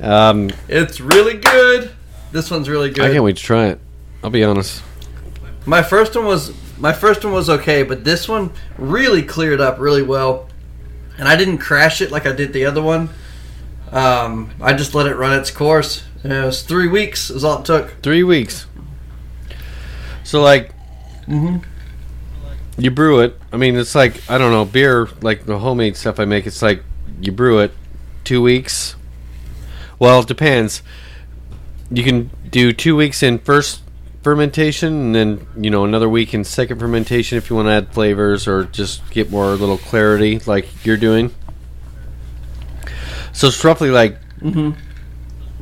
Um, 0.00 0.50
It's 0.68 1.00
really 1.00 1.34
good. 1.38 1.90
This 2.32 2.50
one's 2.50 2.68
really 2.68 2.90
good. 2.90 3.04
I 3.04 3.12
can't 3.12 3.24
wait 3.24 3.36
to 3.36 3.42
try 3.42 3.66
it. 3.68 3.80
I'll 4.22 4.30
be 4.30 4.44
honest. 4.44 4.82
My 5.64 5.82
first 5.82 6.14
one 6.14 6.26
was 6.26 6.52
my 6.78 6.92
first 6.92 7.24
one 7.24 7.32
was 7.32 7.48
okay, 7.48 7.82
but 7.82 8.04
this 8.04 8.28
one 8.28 8.52
really 8.76 9.22
cleared 9.22 9.60
up 9.60 9.78
really 9.78 10.02
well, 10.02 10.48
and 11.18 11.26
I 11.28 11.36
didn't 11.36 11.58
crash 11.58 12.00
it 12.00 12.10
like 12.10 12.26
I 12.26 12.32
did 12.32 12.52
the 12.52 12.66
other 12.66 12.82
one. 12.82 13.08
Um, 13.90 14.50
I 14.60 14.74
just 14.74 14.94
let 14.94 15.06
it 15.06 15.14
run 15.16 15.38
its 15.38 15.50
course. 15.50 16.04
And 16.22 16.32
it 16.32 16.44
was 16.44 16.62
three 16.62 16.88
weeks 16.88 17.30
is 17.30 17.44
all 17.44 17.60
it 17.60 17.64
took. 17.64 18.02
Three 18.02 18.24
weeks. 18.24 18.66
So, 20.26 20.42
like, 20.42 20.72
Mm-hmm. 21.28 21.58
you 22.80 22.90
brew 22.92 23.20
it. 23.20 23.36
I 23.52 23.56
mean, 23.56 23.76
it's 23.76 23.94
like 23.96 24.28
I 24.30 24.38
don't 24.38 24.52
know 24.52 24.64
beer, 24.64 25.08
like 25.22 25.44
the 25.46 25.58
homemade 25.58 25.96
stuff 25.96 26.20
I 26.20 26.24
make. 26.24 26.46
It's 26.46 26.62
like 26.62 26.82
you 27.20 27.32
brew 27.32 27.58
it 27.58 27.72
two 28.22 28.40
weeks. 28.42 28.94
Well, 29.98 30.20
it 30.20 30.28
depends. 30.28 30.82
You 31.90 32.04
can 32.04 32.30
do 32.48 32.72
two 32.72 32.94
weeks 32.94 33.24
in 33.24 33.38
first 33.40 33.82
fermentation, 34.22 34.92
and 34.92 35.14
then 35.16 35.46
you 35.56 35.68
know 35.70 35.84
another 35.84 36.08
week 36.08 36.32
in 36.32 36.44
second 36.44 36.78
fermentation 36.78 37.38
if 37.38 37.50
you 37.50 37.56
want 37.56 37.66
to 37.66 37.72
add 37.72 37.92
flavors 37.92 38.46
or 38.46 38.64
just 38.66 39.08
get 39.10 39.30
more 39.30 39.46
little 39.56 39.78
clarity, 39.78 40.38
like 40.46 40.84
you're 40.84 40.96
doing. 40.96 41.34
So 43.32 43.48
it's 43.48 43.64
roughly 43.64 43.90
like 43.90 44.18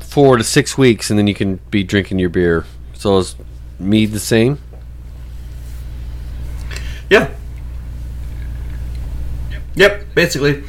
four 0.01 0.37
to 0.37 0.45
six 0.45 0.77
weeks, 0.77 1.09
and 1.09 1.19
then 1.19 1.27
you 1.27 1.35
can 1.35 1.59
be 1.71 1.83
drinking 1.85 2.19
your 2.19 2.29
beer. 2.31 2.67
So 2.95 3.17
is 3.19 3.35
mead 3.79 4.13
the 4.13 4.21
same? 4.21 4.59
Yeah. 7.11 7.31
Yep, 9.75 10.15
basically. 10.15 10.65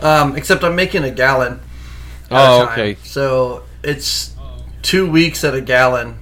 Um, 0.00 0.36
except 0.36 0.64
I'm 0.64 0.76
making 0.76 1.04
a 1.04 1.10
gallon. 1.10 1.60
a 2.30 2.34
Oh, 2.34 2.68
okay. 2.70 2.96
So 3.02 3.64
it's 3.82 4.34
two 4.82 5.10
weeks 5.10 5.44
at 5.44 5.54
a 5.54 5.60
gallon. 5.60 6.18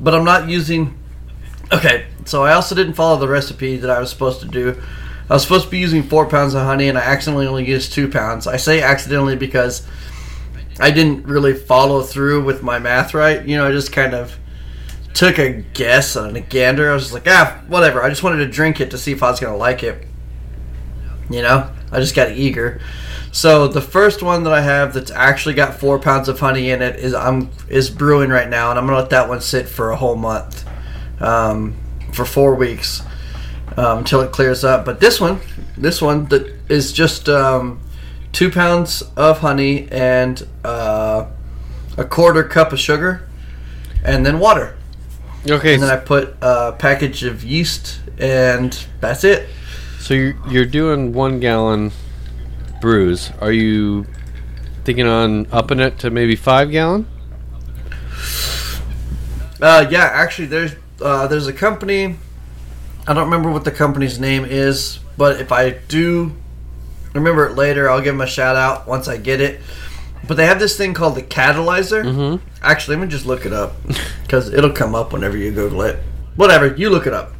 But 0.00 0.14
I'm 0.14 0.24
not 0.24 0.48
using. 0.48 0.98
Okay, 1.72 2.06
so 2.24 2.42
I 2.42 2.54
also 2.54 2.74
didn't 2.74 2.94
follow 2.94 3.18
the 3.18 3.28
recipe 3.28 3.76
that 3.76 3.90
I 3.90 4.00
was 4.00 4.10
supposed 4.10 4.40
to 4.40 4.48
do. 4.48 4.80
I 5.28 5.34
was 5.34 5.42
supposed 5.42 5.66
to 5.66 5.70
be 5.70 5.78
using 5.78 6.02
four 6.02 6.26
pounds 6.26 6.54
of 6.54 6.62
honey, 6.62 6.88
and 6.88 6.98
I 6.98 7.02
accidentally 7.02 7.46
only 7.46 7.68
used 7.68 7.92
two 7.92 8.08
pounds. 8.08 8.48
I 8.48 8.56
say 8.56 8.82
accidentally 8.82 9.36
because 9.36 9.86
I 10.80 10.90
didn't 10.90 11.26
really 11.26 11.54
follow 11.54 12.02
through 12.02 12.42
with 12.42 12.62
my 12.62 12.78
math 12.80 13.14
right. 13.14 13.46
You 13.46 13.56
know, 13.56 13.68
I 13.68 13.70
just 13.70 13.92
kind 13.92 14.14
of 14.14 14.36
took 15.14 15.38
a 15.38 15.62
guess 15.74 16.16
on 16.16 16.36
a 16.36 16.40
gander. 16.40 16.90
I 16.90 16.94
was 16.94 17.04
just 17.04 17.14
like, 17.14 17.26
ah, 17.26 17.60
whatever. 17.68 18.02
I 18.02 18.08
just 18.08 18.22
wanted 18.22 18.38
to 18.38 18.48
drink 18.48 18.80
it 18.80 18.90
to 18.92 18.98
see 18.98 19.12
if 19.12 19.22
I 19.22 19.30
was 19.30 19.40
gonna 19.40 19.56
like 19.56 19.82
it. 19.82 20.06
You 21.28 21.42
know, 21.42 21.70
I 21.92 22.00
just 22.00 22.14
got 22.14 22.32
eager. 22.32 22.80
So 23.32 23.68
the 23.68 23.80
first 23.80 24.22
one 24.22 24.42
that 24.44 24.52
I 24.52 24.60
have 24.60 24.92
that's 24.92 25.10
actually 25.12 25.54
got 25.54 25.74
four 25.74 26.00
pounds 26.00 26.28
of 26.28 26.40
honey 26.40 26.70
in 26.70 26.82
it 26.82 26.96
is 26.96 27.14
I'm 27.14 27.50
is 27.68 27.88
brewing 27.88 28.30
right 28.30 28.48
now, 28.48 28.70
and 28.70 28.78
I'm 28.78 28.86
gonna 28.86 28.98
let 28.98 29.10
that 29.10 29.28
one 29.28 29.40
sit 29.40 29.68
for 29.68 29.90
a 29.90 29.96
whole 29.96 30.16
month, 30.16 30.68
um, 31.20 31.76
for 32.12 32.24
four 32.24 32.56
weeks, 32.56 33.02
um, 33.76 33.98
until 33.98 34.20
it 34.22 34.32
clears 34.32 34.64
up. 34.64 34.84
But 34.84 34.98
this 34.98 35.20
one, 35.20 35.40
this 35.76 36.02
one 36.02 36.26
that 36.26 36.52
is 36.68 36.92
just 36.92 37.28
um, 37.28 37.80
two 38.32 38.50
pounds 38.50 39.02
of 39.16 39.38
honey 39.38 39.88
and 39.92 40.44
uh, 40.64 41.26
a 41.96 42.04
quarter 42.04 42.42
cup 42.42 42.72
of 42.72 42.80
sugar, 42.80 43.28
and 44.04 44.26
then 44.26 44.40
water. 44.40 44.76
Okay, 45.48 45.74
And 45.74 45.82
then 45.82 45.90
I 45.90 45.96
put 45.96 46.36
a 46.42 46.72
package 46.72 47.24
of 47.24 47.42
yeast, 47.44 48.00
and 48.18 48.72
that's 49.00 49.24
it. 49.24 49.48
so 49.98 50.12
you're, 50.14 50.36
you're 50.48 50.66
doing 50.66 51.12
one 51.14 51.40
gallon 51.40 51.92
brews. 52.80 53.30
Are 53.40 53.52
you 53.52 54.06
thinking 54.84 55.06
on 55.06 55.46
upping 55.50 55.80
it 55.80 55.98
to 56.00 56.10
maybe 56.10 56.36
five 56.36 56.70
gallon? 56.70 57.06
Uh, 59.60 59.86
yeah, 59.90 60.04
actually, 60.12 60.46
there's 60.46 60.72
uh, 61.02 61.26
there's 61.26 61.46
a 61.46 61.52
company. 61.52 62.16
I 63.06 63.14
don't 63.14 63.24
remember 63.24 63.50
what 63.50 63.64
the 63.64 63.70
company's 63.70 64.18
name 64.18 64.44
is, 64.44 64.98
but 65.16 65.40
if 65.40 65.52
I 65.52 65.70
do 65.70 66.34
remember 67.14 67.46
it 67.46 67.56
later, 67.56 67.88
I'll 67.88 68.00
give 68.00 68.14
them 68.14 68.20
a 68.20 68.26
shout 68.26 68.56
out 68.56 68.86
once 68.86 69.08
I 69.08 69.16
get 69.16 69.40
it. 69.40 69.60
But 70.30 70.36
they 70.36 70.46
have 70.46 70.60
this 70.60 70.76
thing 70.76 70.94
called 70.94 71.16
the 71.16 71.22
catalyzer. 71.22 72.04
Mhm. 72.04 72.38
Actually, 72.62 72.98
let 72.98 73.02
me 73.02 73.08
just 73.08 73.26
look 73.26 73.44
it 73.44 73.52
up 73.52 73.74
because 74.22 74.48
it'll 74.52 74.70
come 74.70 74.94
up 74.94 75.12
whenever 75.12 75.36
you 75.36 75.50
Google 75.50 75.82
it. 75.82 75.98
Whatever, 76.36 76.68
you 76.68 76.88
look 76.88 77.08
it 77.08 77.12
up, 77.12 77.32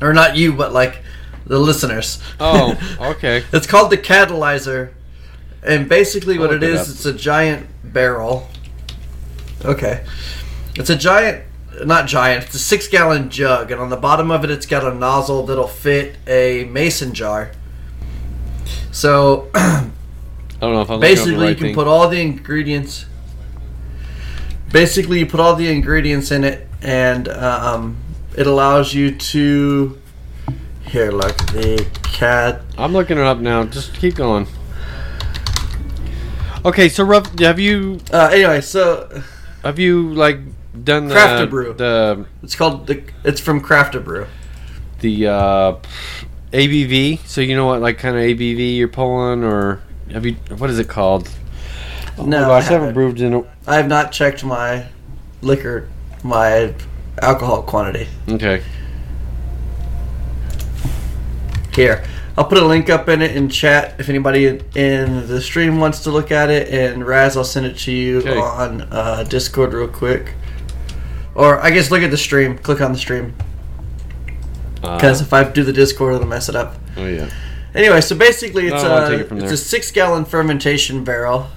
or 0.00 0.14
not 0.14 0.34
you, 0.34 0.54
but 0.54 0.72
like 0.72 1.02
the 1.44 1.58
listeners. 1.58 2.20
Oh, 2.40 2.74
okay. 3.02 3.44
It's 3.52 3.66
called 3.66 3.90
the 3.90 3.98
catalyzer, 3.98 4.92
and 5.62 5.90
basically 5.90 6.38
what 6.38 6.48
I'll 6.48 6.56
it 6.56 6.62
it 6.62 6.70
is, 6.70 6.88
it's 6.88 7.04
a 7.04 7.12
giant 7.12 7.66
barrel. 7.84 8.48
Okay, 9.62 10.02
it's 10.74 10.88
a 10.88 10.96
giant, 10.96 11.42
not 11.84 12.06
giant. 12.06 12.44
It's 12.44 12.54
a 12.54 12.58
six-gallon 12.58 13.28
jug, 13.28 13.70
and 13.70 13.78
on 13.78 13.90
the 13.90 13.98
bottom 13.98 14.30
of 14.30 14.42
it, 14.42 14.50
it's 14.50 14.64
got 14.64 14.90
a 14.90 14.94
nozzle 14.94 15.44
that'll 15.44 15.68
fit 15.68 16.16
a 16.26 16.64
mason 16.64 17.12
jar. 17.12 17.50
So 18.90 19.50
don't 20.62 20.74
know 20.74 20.82
if 20.82 20.90
I'm 20.90 21.00
looking 21.00 21.10
up 21.12 21.16
the 21.18 21.24
basically, 21.24 21.34
right 21.44 21.48
you 21.50 21.54
can 21.54 21.66
thing. 21.66 21.74
put 21.74 21.86
all 21.86 22.08
the 22.08 22.20
ingredients. 22.20 23.06
Basically, 24.70 25.18
you 25.18 25.26
put 25.26 25.40
all 25.40 25.54
the 25.54 25.68
ingredients 25.70 26.30
in 26.30 26.44
it, 26.44 26.66
and 26.80 27.28
um, 27.28 27.96
it 28.36 28.46
allows 28.46 28.94
you 28.94 29.14
to. 29.16 29.98
Here, 30.86 31.10
look 31.10 31.36
the 31.52 31.86
cat. 32.02 32.62
I'm 32.76 32.92
looking 32.92 33.16
it 33.18 33.24
up 33.24 33.38
now. 33.38 33.64
Just 33.64 33.94
keep 33.94 34.14
going. 34.14 34.46
Okay, 36.64 36.88
so 36.88 37.02
rough. 37.04 37.38
Have 37.40 37.58
you 37.58 38.00
Uh, 38.12 38.30
anyway, 38.32 38.60
so 38.60 39.22
have 39.62 39.78
you 39.78 40.12
like 40.14 40.38
done 40.84 41.08
the 41.08 41.14
Craft 41.14 41.42
A 41.42 41.46
Brew. 41.46 41.72
the 41.74 42.26
It's 42.42 42.54
called 42.54 42.86
the. 42.86 43.02
It's 43.24 43.40
from 43.40 43.60
Craft 43.60 43.94
A 43.94 44.00
Brew. 44.00 44.26
the 45.00 45.26
uh, 45.26 45.76
ABV? 46.52 47.20
So 47.26 47.40
you 47.40 47.56
know 47.56 47.66
what 47.66 47.80
like 47.80 47.98
kind 47.98 48.16
of 48.16 48.22
ABV 48.22 48.76
you're 48.76 48.88
pulling, 48.88 49.42
or 49.44 49.82
have 50.10 50.24
you? 50.26 50.34
What 50.58 50.70
is 50.70 50.78
it 50.78 50.88
called? 50.88 51.28
Oh 52.18 52.24
No, 52.26 52.44
I 52.44 52.60
gosh, 52.60 52.64
I 52.64 52.72
haven't 52.72 52.88
haven't. 52.88 52.94
brewed 52.94 53.20
in. 53.20 53.34
A, 53.34 53.42
I 53.66 53.76
have 53.76 53.88
not 53.88 54.12
checked 54.12 54.44
my 54.44 54.86
liquor, 55.40 55.88
my 56.22 56.74
alcohol 57.20 57.62
quantity. 57.62 58.08
okay. 58.28 58.62
Here, 61.74 62.04
I'll 62.36 62.44
put 62.44 62.58
a 62.58 62.64
link 62.66 62.90
up 62.90 63.08
in 63.08 63.22
it 63.22 63.34
in 63.34 63.48
chat 63.48 63.94
if 63.98 64.08
anybody 64.10 64.46
in 64.74 65.26
the 65.26 65.40
stream 65.40 65.78
wants 65.80 66.00
to 66.00 66.10
look 66.10 66.30
at 66.30 66.50
it. 66.50 66.68
And 66.68 67.06
Raz, 67.06 67.36
I'll 67.36 67.44
send 67.44 67.64
it 67.66 67.78
to 67.78 67.92
you 67.92 68.18
Okay. 68.18 68.36
on 68.38 68.82
uh, 68.82 69.24
Discord 69.24 69.72
real 69.72 69.88
quick. 69.88 70.34
Or 71.34 71.58
I 71.60 71.70
guess 71.70 71.90
look 71.90 72.02
at 72.02 72.10
the 72.10 72.18
stream. 72.18 72.58
Click 72.58 72.82
on 72.82 72.92
the 72.92 72.98
stream 72.98 73.34
Uh, 74.82 74.96
because 74.96 75.22
if 75.22 75.32
I 75.32 75.44
do 75.44 75.64
the 75.64 75.72
Discord, 75.72 76.14
it'll 76.16 76.26
mess 76.28 76.50
it 76.50 76.56
up. 76.56 76.74
oh 76.98 77.06
yeah. 77.06 77.30
Anyway, 77.74 78.00
so 78.00 78.16
basically, 78.16 78.68
it's 78.68 78.82
No, 78.82 78.96
a 78.96 79.12
it 79.12 79.20
it's 79.20 79.30
there. 79.30 79.52
a 79.52 79.56
six 79.56 79.90
gallon 79.90 80.24
fermentation 80.24 81.04
barrel. 81.04 81.48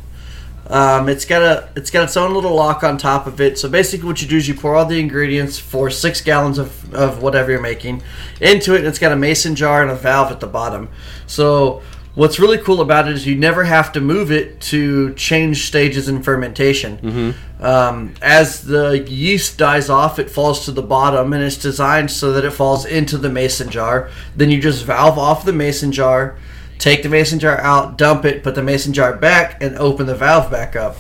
Um, 0.68 1.10
it's 1.10 1.26
got 1.26 1.44
a 1.44 1.70
it's 1.76 1.92
got 1.92 2.06
its 2.06 2.18
own 2.18 2.34
little 2.34 2.56
lock 2.56 2.84
on 2.84 2.98
top 2.98 3.28
of 3.28 3.40
it. 3.40 3.60
So 3.60 3.70
basically, 3.70 4.08
what 4.08 4.22
you 4.22 4.28
do 4.28 4.38
is 4.38 4.48
you 4.48 4.56
pour 4.56 4.76
all 4.76 4.86
the 4.86 5.00
ingredients 5.00 5.60
for 5.60 5.90
six 5.92 6.22
gallons 6.22 6.58
of, 6.58 6.94
of 6.94 7.22
whatever 7.22 7.52
you're 7.52 7.62
making 7.62 8.02
into 8.42 8.74
it, 8.74 8.80
and 8.80 8.88
it's 8.88 8.98
got 8.98 9.12
a 9.12 9.16
mason 9.16 9.56
jar 9.56 9.82
and 9.84 9.92
a 9.92 9.96
valve 9.96 10.32
at 10.32 10.40
the 10.40 10.48
bottom. 10.48 10.90
So 11.28 11.84
what's 12.16 12.40
really 12.40 12.58
cool 12.58 12.82
about 12.82 13.08
it 13.08 13.14
is 13.14 13.28
you 13.28 13.36
never 13.36 13.64
have 13.66 13.92
to 13.94 14.02
move 14.02 14.32
it 14.32 14.60
to 14.62 15.14
change 15.14 15.68
stages 15.68 16.08
in 16.08 16.24
fermentation. 16.24 17.36
Um, 17.60 18.14
as 18.22 18.64
the 18.64 19.06
yeast 19.08 19.58
dies 19.58 19.90
off, 19.90 20.18
it 20.20 20.30
falls 20.30 20.66
to 20.66 20.72
the 20.72 20.82
bottom, 20.82 21.34
and 21.34 21.44
it's 21.44 21.58
designed 21.58 22.12
so 22.12 22.34
that 22.34 22.44
it 22.44 22.52
falls 22.52 22.86
into 22.86 23.18
the 23.18 23.30
mason 23.30 23.70
jar. 23.70 24.10
Then 24.36 24.50
you 24.50 24.62
just 24.62 24.84
valve 24.84 25.18
off 25.18 25.46
the 25.46 25.54
mason 25.54 25.92
jar, 25.92 26.38
take 26.80 27.04
the 27.04 27.10
mason 27.10 27.40
jar 27.40 27.60
out, 27.60 27.98
dump 27.98 28.26
it, 28.26 28.44
put 28.44 28.56
the 28.56 28.64
mason 28.64 28.94
jar 28.94 29.16
back, 29.16 29.62
and 29.62 29.78
open 29.78 30.06
the 30.06 30.16
valve 30.16 30.52
back 30.52 30.76
up. 30.76 30.98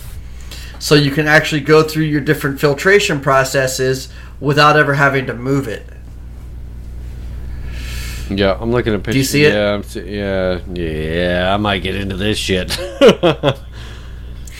So 0.80 0.96
you 0.96 1.12
can 1.12 1.28
actually 1.28 1.62
go 1.62 1.84
through 1.84 2.04
your 2.04 2.22
different 2.22 2.60
filtration 2.60 3.20
processes 3.20 4.10
without 4.40 4.78
ever 4.78 4.94
having 4.94 5.26
to 5.28 5.34
move 5.34 5.68
it. 5.68 5.86
Yeah, 8.30 8.58
I'm 8.60 8.72
looking 8.72 8.94
at 8.94 9.04
pictures. 9.04 9.14
Do 9.14 9.18
you 9.20 9.24
see 9.24 9.44
it? 9.46 9.54
Yeah, 9.54 9.74
I'm 9.74 9.84
see- 9.84 10.16
yeah, 10.18 10.60
yeah. 10.74 11.54
I 11.54 11.58
might 11.58 11.80
get 11.80 11.96
into 11.96 12.16
this 12.18 12.38
shit. 12.38 12.70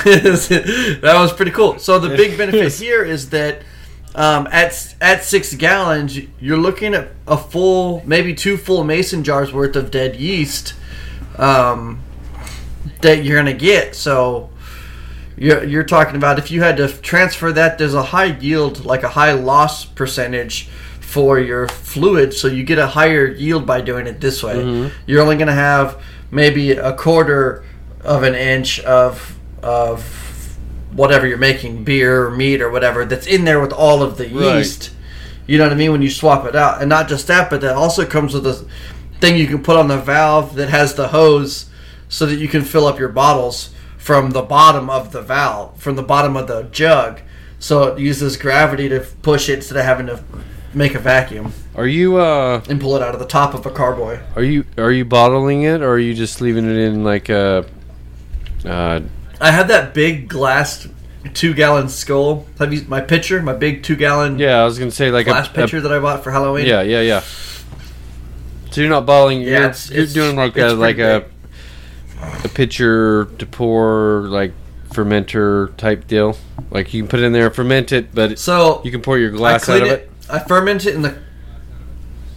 that 0.04 1.02
was 1.04 1.34
pretty 1.34 1.52
cool. 1.52 1.80
So 1.80 2.00
the 2.00 2.16
big 2.16 2.38
benefit 2.38 2.74
here 2.80 3.04
is 3.04 3.30
that 3.32 3.64
um, 4.14 4.48
at 4.52 4.96
at 5.02 5.24
six 5.24 5.54
gallons, 5.56 6.18
you're 6.40 6.58
looking 6.58 6.94
at 6.94 7.10
a 7.28 7.38
full, 7.38 8.04
maybe 8.06 8.34
two 8.36 8.58
full 8.58 8.84
mason 8.84 9.24
jars 9.24 9.52
worth 9.52 9.76
of 9.76 9.92
dead 9.92 10.16
yeast 10.16 10.74
um, 11.38 12.02
that 13.02 13.24
you're 13.24 13.38
gonna 13.38 13.54
get. 13.54 13.96
So 13.96 14.50
you're 15.38 15.64
you're 15.64 15.84
talking 15.84 16.16
about 16.16 16.38
if 16.40 16.52
you 16.52 16.62
had 16.62 16.78
to 16.78 16.88
transfer 16.88 17.52
that, 17.52 17.78
there's 17.78 17.94
a 17.94 18.04
high 18.04 18.38
yield, 18.38 18.86
like 18.86 19.04
a 19.04 19.10
high 19.10 19.34
loss 19.34 19.86
percentage 19.86 20.70
for 21.16 21.40
your 21.40 21.66
fluid, 21.70 22.34
so 22.34 22.46
you 22.50 22.62
get 22.66 22.78
a 22.78 22.88
higher 22.88 23.26
yield 23.26 23.66
by 23.66 23.80
doing 23.80 24.06
it 24.06 24.20
this 24.20 24.44
way. 24.44 24.56
Mm-hmm. 24.56 24.94
You're 25.08 25.22
only 25.22 25.38
gonna 25.38 25.54
have 25.54 26.04
maybe 26.30 26.72
a 26.72 26.92
quarter 26.92 27.64
of 28.02 28.24
an 28.24 28.36
inch 28.36 28.82
of 28.82 29.34
of 29.64 30.02
whatever 30.92 31.26
you're 31.26 31.38
making, 31.38 31.86
beer 31.86 32.26
or 32.28 32.32
meat 32.32 32.62
or 32.62 32.70
whatever, 32.70 33.06
that's 33.06 33.28
in 33.28 33.46
there 33.46 33.62
with 33.62 33.72
all 33.72 34.04
of 34.04 34.18
the 34.18 34.26
Right. 34.28 34.58
yeast. 34.58 34.92
You 35.48 35.58
know 35.58 35.64
what 35.64 35.72
I 35.72 35.78
mean? 35.78 35.94
When 35.94 36.02
you 36.02 36.10
swap 36.10 36.46
it 36.46 36.56
out, 36.56 36.82
and 36.82 36.90
not 36.90 37.08
just 37.08 37.28
that, 37.28 37.50
but 37.50 37.62
that 37.62 37.76
also 37.76 38.06
comes 38.06 38.34
with 38.34 38.46
a 38.46 38.66
thing 39.22 39.38
you 39.38 39.48
can 39.48 39.64
put 39.64 39.78
on 39.78 39.88
the 39.88 39.98
valve 39.98 40.56
that 40.56 40.68
has 40.70 40.96
the 40.96 41.08
hose, 41.08 41.68
so 42.10 42.26
that 42.26 42.40
you 42.40 42.50
can 42.50 42.62
fill 42.62 42.86
up 42.88 43.00
your 43.00 43.10
bottles 43.10 43.70
from 43.98 44.32
the 44.32 44.42
bottom 44.42 44.90
of 44.90 45.14
the 45.14 45.22
valve, 45.22 45.80
from 45.82 45.96
the 45.96 46.04
bottom 46.04 46.36
of 46.36 46.48
the 46.48 46.64
jug. 46.74 47.22
So 47.58 47.84
it 47.84 48.00
uses 48.00 48.36
gravity 48.36 48.90
to 48.90 49.00
push 49.22 49.48
it 49.48 49.60
instead 49.60 49.78
of 49.78 49.86
having 49.86 50.08
to 50.08 50.20
make 50.76 50.94
a 50.94 51.00
vacuum 51.00 51.54
are 51.76 51.88
you 51.88 52.18
uh 52.18 52.62
and 52.70 52.80
pull 52.82 52.96
it 52.96 53.02
out 53.02 53.14
of 53.14 53.20
the 53.20 53.26
top 53.28 53.54
of 53.54 53.66
a 53.66 53.70
carboy. 53.72 54.20
are 54.36 54.44
you 54.44 54.66
are 54.78 54.92
you 54.92 55.06
bottling 55.06 55.64
it 55.64 55.82
or 55.82 55.92
are 55.94 56.00
you 56.00 56.14
just 56.14 56.42
leaving 56.42 56.66
it 56.66 56.76
in 56.78 57.04
like 57.04 57.30
a 57.30 57.66
uh 58.66 59.00
I 59.40 59.52
have 59.52 59.68
that 59.70 59.94
big 59.94 60.28
glass 60.30 60.88
two 61.34 61.54
gallon 61.54 61.90
skull. 61.90 62.46
Have 62.60 62.74
you 62.74 62.86
my 62.88 63.02
pitcher, 63.02 63.42
my 63.42 63.54
big 63.54 63.84
two 63.84 63.96
gallon 63.96 64.38
Yeah, 64.40 64.62
I 64.62 64.66
was 64.66 64.78
gonna 64.80 64.92
say 64.92 65.12
like 65.12 65.28
a, 65.28 65.32
glass 65.32 65.48
a 65.48 65.52
pitcher 65.52 65.82
that 65.82 65.92
I 65.92 66.00
bought 66.00 66.24
for 66.24 66.32
Halloween? 66.32 66.66
yeah, 66.66 66.82
yeah, 66.82 67.02
yeah. 67.02 67.20
So 68.72 68.82
you're 68.82 68.90
not 68.90 69.06
bottling. 69.06 69.42
Yeah, 69.42 69.48
you're, 69.48 69.60
it's- 69.62 69.90
you're 69.90 70.00
it's- 70.04 70.14
doing 70.14 70.36
like 70.36 70.56
it's 70.58 70.74
a 70.74 70.76
like 70.76 70.98
pretty 70.98 71.26
a 71.26 72.46
a 72.46 72.50
pitcher 72.50 73.26
to 73.38 73.46
pour 73.46 74.22
like 74.30 74.54
fermenter 74.90 75.76
type 75.78 76.08
deal. 76.08 76.38
Like 76.72 76.94
you 76.94 77.02
can 77.02 77.10
put 77.10 77.20
it 77.20 77.24
in 77.24 77.34
there, 77.34 77.48
and 77.48 77.56
ferment 77.56 77.92
it, 77.92 78.14
but 78.16 78.40
So 78.40 78.82
you 78.84 78.92
can 78.92 79.02
pour 79.02 79.18
your 79.18 79.34
I 79.34 79.38
glass 79.38 79.64
out 79.70 79.80
clean 79.80 79.84
of 79.84 79.88
it. 79.90 80.02
it. 80.02 80.12
I 80.30 80.40
ferment 80.40 80.86
it 80.86 80.96
in 80.96 81.02
the. 81.02 81.18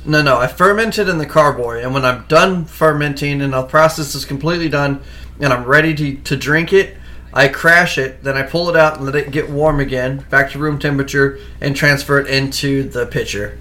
No, 0.04 0.22
no, 0.22 0.38
I 0.38 0.46
ferment 0.46 0.98
it 0.98 1.08
in 1.08 1.18
the 1.18 1.26
carboy, 1.26 1.82
and 1.82 1.92
when 1.92 2.04
I'm 2.04 2.24
done 2.28 2.64
fermenting 2.64 3.42
and 3.42 3.52
the 3.52 3.62
process 3.64 4.14
is 4.14 4.24
completely 4.24 4.68
done, 4.68 5.02
and 5.40 5.52
I'm 5.52 5.64
ready 5.64 5.94
to, 5.94 6.16
to 6.16 6.36
drink 6.36 6.72
it, 6.72 6.96
I 7.32 7.48
crash 7.48 7.98
it. 7.98 8.22
Then 8.24 8.36
I 8.36 8.42
pull 8.42 8.70
it 8.70 8.76
out 8.76 8.96
and 8.96 9.04
let 9.04 9.14
it 9.14 9.30
get 9.30 9.50
warm 9.50 9.80
again, 9.80 10.24
back 10.30 10.50
to 10.52 10.58
room 10.58 10.78
temperature, 10.78 11.38
and 11.60 11.76
transfer 11.76 12.18
it 12.18 12.26
into 12.26 12.88
the 12.88 13.06
pitcher. 13.06 13.58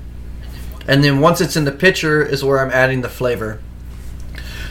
And 0.87 1.03
then 1.03 1.19
once 1.19 1.41
it's 1.41 1.57
in 1.57 1.65
the 1.65 1.71
pitcher, 1.71 2.23
is 2.23 2.43
where 2.43 2.59
I'm 2.59 2.71
adding 2.71 3.01
the 3.01 3.09
flavor. 3.09 3.59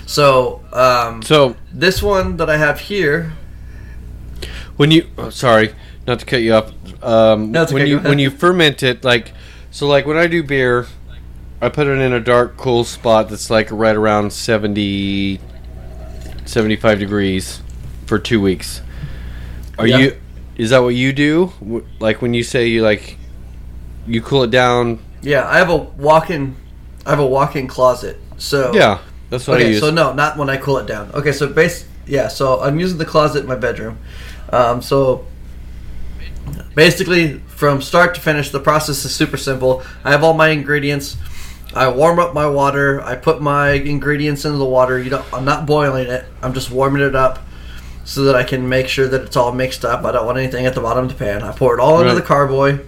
So 0.06 0.64
um, 0.72 1.22
So 1.22 1.56
this 1.72 2.02
one 2.02 2.38
that 2.38 2.48
I 2.48 2.56
have 2.56 2.80
here, 2.80 3.32
when 4.76 4.90
you 4.90 5.08
oh, 5.18 5.30
sorry, 5.30 5.74
not 6.06 6.20
to 6.20 6.26
cut 6.26 6.42
you 6.42 6.54
off. 6.54 6.72
Um, 7.02 7.52
No, 7.52 7.64
it's 7.64 7.72
when 7.72 7.86
you 7.86 7.98
when 7.98 8.18
you 8.18 8.30
ferment 8.30 8.82
it, 8.82 9.04
like 9.04 9.32
so, 9.76 9.86
like 9.86 10.06
when 10.06 10.16
I 10.16 10.26
do 10.26 10.42
beer, 10.42 10.86
I 11.60 11.68
put 11.68 11.86
it 11.86 11.98
in 11.98 12.10
a 12.14 12.18
dark, 12.18 12.56
cool 12.56 12.82
spot 12.82 13.28
that's 13.28 13.50
like 13.50 13.68
right 13.70 13.94
around 13.94 14.32
70, 14.32 15.38
75 16.46 16.98
degrees 16.98 17.60
for 18.06 18.18
two 18.18 18.40
weeks. 18.40 18.80
Are 19.78 19.86
Yeah. 19.86 19.98
you? 19.98 20.16
Is 20.56 20.70
that 20.70 20.78
what 20.78 20.94
you 20.94 21.12
do? 21.12 21.52
Like 22.00 22.22
when 22.22 22.32
you 22.32 22.42
say 22.42 22.68
you 22.68 22.82
like, 22.82 23.18
you 24.06 24.22
cool 24.22 24.44
it 24.44 24.50
down? 24.50 24.98
yeah, 25.20 25.46
I 25.46 25.58
have 25.58 25.68
a 25.68 25.76
walk-in, 25.76 26.56
I 27.04 27.10
have 27.10 27.18
a 27.18 27.26
walk-in 27.26 27.66
closet. 27.66 28.18
So 28.38 28.72
Yeah, 28.72 29.00
that's 29.28 29.46
what 29.46 29.58
I 29.58 29.60
okay, 29.60 29.72
use. 29.72 29.80
so 29.80 29.90
no, 29.90 30.14
not 30.14 30.38
when 30.38 30.48
I 30.48 30.56
cool 30.56 30.78
it 30.78 30.86
down. 30.86 31.10
Okay, 31.12 31.32
so 31.32 31.48
base, 31.48 31.84
yeah, 32.06 32.28
so 32.28 32.62
I'm 32.62 32.80
using 32.80 32.96
the 32.96 33.04
closet 33.04 33.40
in 33.40 33.46
my 33.46 33.56
bedroom. 33.56 33.98
Um, 34.50 34.80
so 34.80 35.26
basically, 36.74 37.38
from 37.48 37.80
start 37.82 38.14
to 38.14 38.20
finish, 38.20 38.50
the 38.50 38.60
process 38.60 39.04
is 39.04 39.14
super 39.14 39.36
simple. 39.36 39.82
I 40.04 40.10
have 40.10 40.22
all 40.22 40.34
my 40.34 40.48
ingredients. 40.48 41.16
I 41.74 41.88
warm 41.88 42.18
up 42.18 42.34
my 42.34 42.46
water. 42.46 43.02
I 43.02 43.16
put 43.16 43.40
my 43.42 43.72
ingredients 43.72 44.44
into 44.44 44.58
the 44.58 44.64
water. 44.64 44.98
You 44.98 45.10
know, 45.10 45.24
I'm 45.32 45.44
not 45.44 45.66
boiling 45.66 46.08
it. 46.08 46.24
I'm 46.42 46.54
just 46.54 46.70
warming 46.70 47.02
it 47.02 47.14
up 47.14 47.40
so 48.04 48.24
that 48.24 48.36
I 48.36 48.44
can 48.44 48.68
make 48.68 48.86
sure 48.88 49.08
that 49.08 49.22
it's 49.22 49.36
all 49.36 49.52
mixed 49.52 49.84
up. 49.84 50.04
I 50.04 50.12
don't 50.12 50.24
want 50.24 50.38
anything 50.38 50.64
at 50.64 50.74
the 50.74 50.80
bottom 50.80 51.04
of 51.04 51.10
the 51.10 51.16
pan. 51.16 51.42
I 51.42 51.52
pour 51.52 51.74
it 51.74 51.80
all 51.80 52.00
into 52.00 52.14
the 52.14 52.22
carboy. 52.22 52.84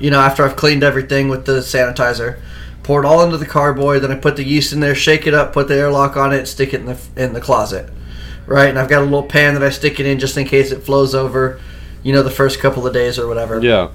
You 0.00 0.10
know, 0.10 0.20
after 0.20 0.44
I've 0.44 0.56
cleaned 0.56 0.82
everything 0.82 1.28
with 1.28 1.46
the 1.46 1.58
sanitizer, 1.60 2.40
pour 2.84 3.02
it 3.02 3.06
all 3.06 3.22
into 3.22 3.38
the 3.38 3.46
carboy. 3.46 3.98
Then 3.98 4.12
I 4.12 4.16
put 4.16 4.36
the 4.36 4.44
yeast 4.44 4.72
in 4.72 4.80
there, 4.80 4.94
shake 4.94 5.26
it 5.26 5.34
up, 5.34 5.52
put 5.52 5.68
the 5.68 5.74
airlock 5.74 6.16
on 6.16 6.32
it, 6.32 6.46
stick 6.46 6.72
it 6.72 6.80
in 6.80 6.86
the 6.86 6.98
in 7.16 7.32
the 7.32 7.40
closet. 7.40 7.90
Right, 8.46 8.68
and 8.68 8.78
I've 8.78 8.88
got 8.88 9.02
a 9.02 9.04
little 9.04 9.22
pan 9.22 9.54
that 9.54 9.62
I 9.62 9.70
stick 9.70 10.00
it 10.00 10.06
in 10.06 10.18
just 10.18 10.36
in 10.36 10.46
case 10.46 10.72
it 10.72 10.82
flows 10.82 11.14
over. 11.14 11.60
You 12.02 12.12
know, 12.12 12.22
the 12.22 12.30
first 12.30 12.60
couple 12.60 12.86
of 12.86 12.92
days 12.92 13.18
or 13.18 13.28
whatever. 13.28 13.60
yeah, 13.60 13.90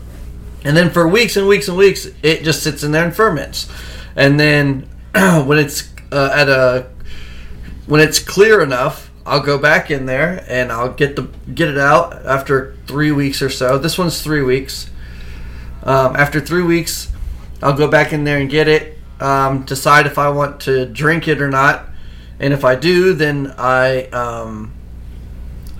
And 0.63 0.77
then 0.77 0.89
for 0.89 1.07
weeks 1.07 1.35
and 1.35 1.47
weeks 1.47 1.67
and 1.67 1.77
weeks, 1.77 2.07
it 2.23 2.43
just 2.43 2.63
sits 2.63 2.83
in 2.83 2.91
there 2.91 3.05
and 3.05 3.15
ferments. 3.15 3.69
And 4.15 4.39
then 4.39 4.89
when 5.13 5.57
it's 5.59 5.89
uh, 6.11 6.31
at 6.33 6.49
a 6.49 6.87
when 7.85 8.01
it's 8.01 8.19
clear 8.19 8.61
enough, 8.61 9.11
I'll 9.25 9.41
go 9.41 9.57
back 9.57 9.91
in 9.91 10.05
there 10.05 10.45
and 10.47 10.71
I'll 10.71 10.93
get 10.93 11.15
the 11.15 11.23
get 11.53 11.69
it 11.69 11.77
out 11.77 12.25
after 12.25 12.75
three 12.87 13.11
weeks 13.11 13.41
or 13.41 13.49
so. 13.49 13.77
This 13.77 13.97
one's 13.97 14.21
three 14.21 14.41
weeks. 14.41 14.89
Um, 15.83 16.15
after 16.15 16.39
three 16.39 16.63
weeks, 16.63 17.11
I'll 17.61 17.77
go 17.77 17.87
back 17.87 18.13
in 18.13 18.23
there 18.23 18.39
and 18.39 18.49
get 18.49 18.67
it. 18.67 18.97
Um, 19.19 19.63
decide 19.63 20.05
if 20.05 20.17
I 20.17 20.29
want 20.29 20.61
to 20.61 20.85
drink 20.85 21.27
it 21.27 21.41
or 21.41 21.49
not. 21.49 21.85
And 22.39 22.53
if 22.53 22.63
I 22.63 22.75
do, 22.75 23.13
then 23.13 23.53
I 23.57 24.05
um, 24.07 24.73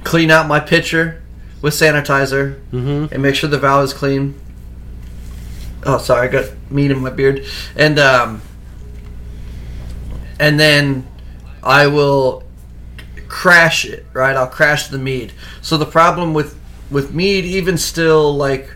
clean 0.04 0.32
out 0.32 0.48
my 0.48 0.60
pitcher 0.60 1.22
with 1.68 1.74
sanitizer 1.74 2.58
mm-hmm. 2.72 3.14
and 3.14 3.22
make 3.22 3.36
sure 3.36 3.50
the 3.50 3.60
valve 3.60 3.84
is 3.84 3.94
clean. 3.94 4.34
Oh, 5.84 5.98
sorry, 5.98 6.30
I 6.30 6.32
got 6.32 6.46
meat 6.72 6.92
in 6.92 7.00
my 7.00 7.10
beard, 7.10 7.46
and 7.76 8.00
um, 8.00 8.42
and 10.40 10.58
then 10.58 11.06
I 11.62 11.88
will 11.88 12.44
crash 13.28 13.84
it. 13.84 14.06
Right, 14.14 14.34
I'll 14.34 14.48
crash 14.48 14.88
the 14.88 14.98
mead. 14.98 15.34
So 15.62 15.76
the 15.76 15.86
problem 15.86 16.34
with 16.34 16.58
with 16.90 17.14
mead, 17.14 17.44
even 17.44 17.78
still, 17.78 18.34
like 18.34 18.70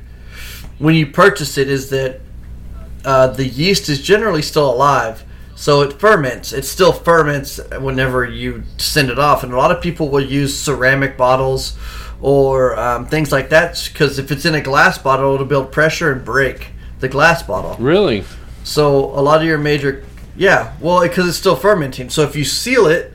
when 0.78 0.94
you 0.94 1.08
purchase 1.08 1.58
it, 1.58 1.70
is 1.70 1.90
that 1.92 2.20
uh, 3.06 3.28
the 3.28 3.48
yeast 3.48 3.88
is 3.88 4.02
generally 4.02 4.42
still 4.42 4.70
alive. 4.70 5.24
So 5.56 5.82
it 5.82 5.94
ferments. 5.94 6.52
It 6.52 6.66
still 6.66 6.92
ferments 6.92 7.58
whenever 7.80 8.26
you 8.26 8.64
send 8.78 9.10
it 9.10 9.18
off, 9.18 9.44
and 9.44 9.54
a 9.54 9.58
lot 9.58 9.72
of 9.72 9.82
people 9.82 10.10
will 10.10 10.26
use 10.26 10.58
ceramic 10.58 11.16
bottles 11.16 11.78
or 12.22 12.78
um, 12.80 13.06
things 13.08 13.32
like 13.32 13.50
that 13.50 13.90
because 13.92 14.20
if 14.20 14.32
it's 14.32 14.46
in 14.46 14.56
a 14.56 14.62
glass 14.62 14.98
bottle, 14.98 15.34
it'll 15.34 15.46
build 15.46 15.72
pressure 15.72 16.12
and 16.12 16.24
break 16.24 16.68
the 17.00 17.08
glass 17.10 17.42
bottle. 17.44 17.76
Really? 17.84 18.24
So 18.64 19.06
a 19.06 19.22
lot 19.22 19.42
of 19.42 19.48
your 19.48 19.58
major, 19.58 20.04
yeah, 20.36 20.74
well, 20.80 21.02
because 21.02 21.28
it's 21.28 21.38
still 21.38 21.56
fermenting. 21.56 22.10
So 22.10 22.22
if 22.24 22.36
you 22.36 22.44
seal 22.46 22.86
it, 22.86 23.14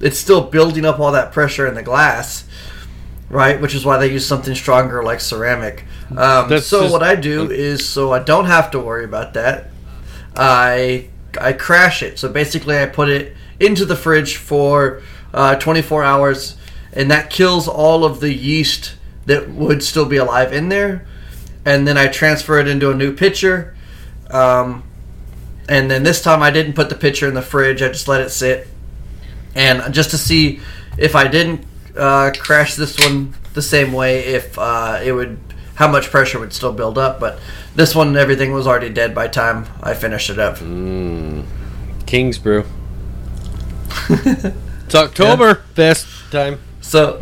it's 0.00 0.18
still 0.18 0.42
building 0.42 0.84
up 0.86 0.98
all 1.00 1.12
that 1.12 1.32
pressure 1.32 1.66
in 1.66 1.74
the 1.74 1.82
glass, 1.82 2.46
right? 3.28 3.60
Which 3.60 3.74
is 3.74 3.84
why 3.84 3.98
they 3.98 4.10
use 4.10 4.26
something 4.26 4.54
stronger 4.54 5.02
like 5.02 5.20
ceramic. 5.20 5.84
Um, 6.16 6.48
so 6.60 6.80
just- 6.82 6.92
what 6.92 7.02
I 7.02 7.14
do 7.14 7.50
is, 7.50 7.86
so 7.86 8.12
I 8.12 8.20
don't 8.20 8.46
have 8.46 8.70
to 8.72 8.80
worry 8.80 9.04
about 9.04 9.34
that. 9.34 9.68
I 10.34 11.08
I 11.40 11.52
crash 11.52 12.02
it. 12.02 12.18
So 12.18 12.28
basically, 12.30 12.78
I 12.78 12.86
put 12.86 13.08
it 13.08 13.36
into 13.60 13.84
the 13.84 13.96
fridge 13.96 14.36
for 14.36 15.02
uh, 15.34 15.56
24 15.56 16.02
hours, 16.04 16.56
and 16.96 17.10
that 17.10 17.30
kills 17.30 17.68
all 17.68 18.04
of 18.04 18.20
the 18.20 18.32
yeast 18.32 18.94
that 19.26 19.50
would 19.50 19.84
still 19.84 20.06
be 20.06 20.16
alive 20.16 20.52
in 20.52 20.68
there. 20.68 21.06
And 21.64 21.86
then 21.86 21.98
I 21.98 22.06
transfer 22.06 22.58
it 22.58 22.66
into 22.66 22.90
a 22.90 22.94
new 22.94 23.14
pitcher. 23.14 23.76
Um, 24.30 24.82
and 25.68 25.90
then 25.90 26.02
this 26.04 26.22
time 26.22 26.42
I 26.42 26.50
didn't 26.50 26.72
put 26.72 26.88
the 26.88 26.94
pitcher 26.94 27.28
in 27.28 27.34
the 27.34 27.42
fridge. 27.42 27.82
I 27.82 27.88
just 27.88 28.08
let 28.08 28.20
it 28.20 28.30
sit, 28.30 28.68
and 29.54 29.92
just 29.92 30.10
to 30.10 30.18
see 30.18 30.60
if 30.96 31.16
I 31.16 31.26
didn't 31.26 31.66
uh, 31.96 32.30
crash 32.38 32.76
this 32.76 32.98
one 32.98 33.34
the 33.54 33.62
same 33.62 33.92
way, 33.92 34.20
if 34.20 34.56
uh, 34.58 35.00
it 35.02 35.12
would, 35.12 35.38
how 35.74 35.88
much 35.88 36.10
pressure 36.10 36.38
would 36.38 36.52
still 36.52 36.72
build 36.72 36.98
up. 36.98 37.18
But 37.18 37.40
this 37.74 37.94
one, 37.96 38.16
everything 38.16 38.52
was 38.52 38.66
already 38.66 38.90
dead 38.90 39.12
by 39.14 39.26
time 39.26 39.66
I 39.82 39.94
finished 39.94 40.30
it 40.30 40.38
up. 40.38 40.58
Mm. 40.58 41.44
King's 42.06 42.38
brew. 42.38 42.64
It's 44.86 44.94
October 44.94 45.62
best 45.74 46.06
time. 46.30 46.60
So, 46.86 47.20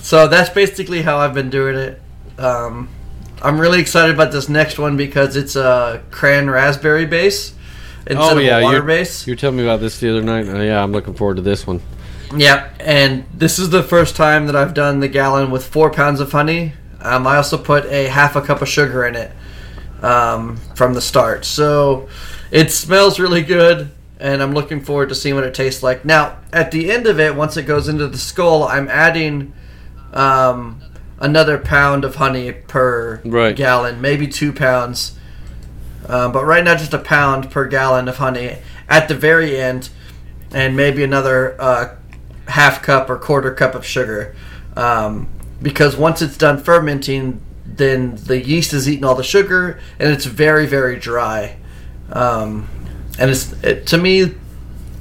so 0.00 0.26
that's 0.26 0.50
basically 0.50 1.02
how 1.02 1.18
I've 1.18 1.32
been 1.32 1.48
doing 1.48 1.76
it. 1.76 2.02
Um, 2.38 2.88
I'm 3.40 3.60
really 3.60 3.80
excited 3.80 4.12
about 4.12 4.32
this 4.32 4.48
next 4.48 4.78
one 4.80 4.96
because 4.96 5.36
it's 5.36 5.54
a 5.54 6.02
cran 6.10 6.50
raspberry 6.50 7.06
base 7.06 7.54
instead 8.06 8.16
Oh, 8.18 8.36
of 8.36 8.42
yeah, 8.42 8.58
a 8.58 8.62
water 8.62 8.78
you're- 8.78 8.86
base. 8.86 9.26
You 9.28 9.32
were 9.32 9.36
telling 9.36 9.56
me 9.58 9.62
about 9.62 9.80
this 9.80 10.00
the 10.00 10.10
other 10.10 10.22
night. 10.22 10.48
Uh, 10.48 10.58
yeah, 10.60 10.82
I'm 10.82 10.90
looking 10.90 11.14
forward 11.14 11.36
to 11.36 11.42
this 11.42 11.66
one. 11.68 11.80
Yeah, 12.36 12.68
and 12.80 13.24
this 13.32 13.60
is 13.60 13.70
the 13.70 13.82
first 13.84 14.16
time 14.16 14.46
that 14.46 14.56
I've 14.56 14.74
done 14.74 14.98
the 14.98 15.08
gallon 15.08 15.52
with 15.52 15.64
four 15.64 15.90
pounds 15.90 16.18
of 16.18 16.32
honey. 16.32 16.72
Um, 17.00 17.26
I 17.28 17.36
also 17.36 17.56
put 17.56 17.84
a 17.86 18.08
half 18.08 18.34
a 18.34 18.40
cup 18.40 18.60
of 18.60 18.68
sugar 18.68 19.06
in 19.06 19.14
it 19.14 19.30
um, 20.02 20.56
from 20.74 20.94
the 20.94 21.00
start, 21.00 21.44
so 21.44 22.08
it 22.50 22.72
smells 22.72 23.20
really 23.20 23.42
good, 23.42 23.90
and 24.20 24.42
I'm 24.42 24.52
looking 24.52 24.80
forward 24.80 25.08
to 25.10 25.14
seeing 25.14 25.34
what 25.34 25.44
it 25.44 25.54
tastes 25.54 25.82
like. 25.82 26.04
Now, 26.04 26.38
at 26.52 26.70
the 26.70 26.90
end 26.90 27.06
of 27.06 27.18
it, 27.18 27.34
once 27.34 27.56
it 27.56 27.64
goes 27.64 27.88
into 27.88 28.06
the 28.06 28.18
skull, 28.18 28.64
I'm 28.64 28.88
adding 28.88 29.52
um, 30.12 30.80
another 31.18 31.58
pound 31.58 32.04
of 32.04 32.16
honey 32.16 32.52
per 32.52 33.20
Right. 33.24 33.54
gallon, 33.56 34.00
maybe 34.00 34.26
two 34.28 34.52
pounds. 34.52 35.18
Um, 36.08 36.32
but 36.32 36.44
right 36.44 36.62
now, 36.62 36.76
just 36.76 36.94
a 36.94 36.98
pound 36.98 37.50
per 37.50 37.66
gallon 37.66 38.08
of 38.08 38.18
honey 38.18 38.58
at 38.88 39.08
the 39.08 39.14
very 39.14 39.58
end, 39.58 39.88
and 40.52 40.76
maybe 40.76 41.02
another 41.02 41.56
uh, 41.60 41.96
half 42.48 42.82
cup 42.82 43.08
or 43.10 43.16
quarter 43.16 43.52
cup 43.52 43.74
of 43.74 43.84
sugar. 43.86 44.36
Um, 44.76 45.28
because 45.62 45.96
once 45.96 46.20
it's 46.20 46.36
done 46.36 46.62
fermenting, 46.62 47.40
then 47.64 48.16
the 48.16 48.44
yeast 48.44 48.72
has 48.72 48.88
eaten 48.88 49.04
all 49.04 49.14
the 49.14 49.24
sugar, 49.24 49.80
and 49.98 50.12
it's 50.12 50.26
very, 50.26 50.66
very 50.66 50.98
dry. 50.98 51.56
Um, 52.12 52.68
and 53.18 53.30
it's 53.30 53.52
it, 53.62 53.86
to 53.88 53.98
me, 53.98 54.34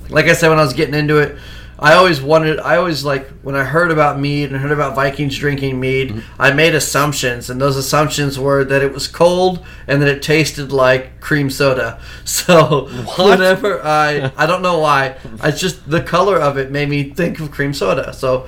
like 0.09 0.25
I 0.25 0.33
said 0.33 0.49
when 0.49 0.59
I 0.59 0.63
was 0.63 0.73
getting 0.73 0.95
into 0.95 1.17
it, 1.17 1.37
I 1.79 1.95
always 1.95 2.21
wanted. 2.21 2.59
I 2.59 2.77
always 2.77 3.03
like 3.03 3.27
when 3.41 3.55
I 3.55 3.63
heard 3.63 3.91
about 3.91 4.19
mead 4.19 4.51
and 4.51 4.61
heard 4.61 4.71
about 4.71 4.95
Vikings 4.95 5.37
drinking 5.37 5.79
mead. 5.79 6.09
Mm-hmm. 6.11 6.41
I 6.41 6.51
made 6.53 6.75
assumptions, 6.75 7.49
and 7.49 7.59
those 7.59 7.75
assumptions 7.75 8.37
were 8.39 8.63
that 8.63 8.81
it 8.81 8.93
was 8.93 9.07
cold 9.07 9.65
and 9.87 10.01
that 10.01 10.07
it 10.07 10.21
tasted 10.21 10.71
like 10.71 11.19
cream 11.19 11.49
soda. 11.49 11.99
So 12.25 12.87
What? 12.87 13.39
whenever 13.39 13.83
I, 13.83 14.31
I 14.37 14.45
don't 14.45 14.61
know 14.61 14.79
why, 14.79 15.17
I 15.41 15.51
just 15.51 15.89
the 15.89 16.01
color 16.01 16.37
of 16.37 16.57
it 16.57 16.71
made 16.71 16.89
me 16.89 17.09
think 17.09 17.39
of 17.39 17.51
cream 17.51 17.73
soda. 17.73 18.13
So 18.13 18.47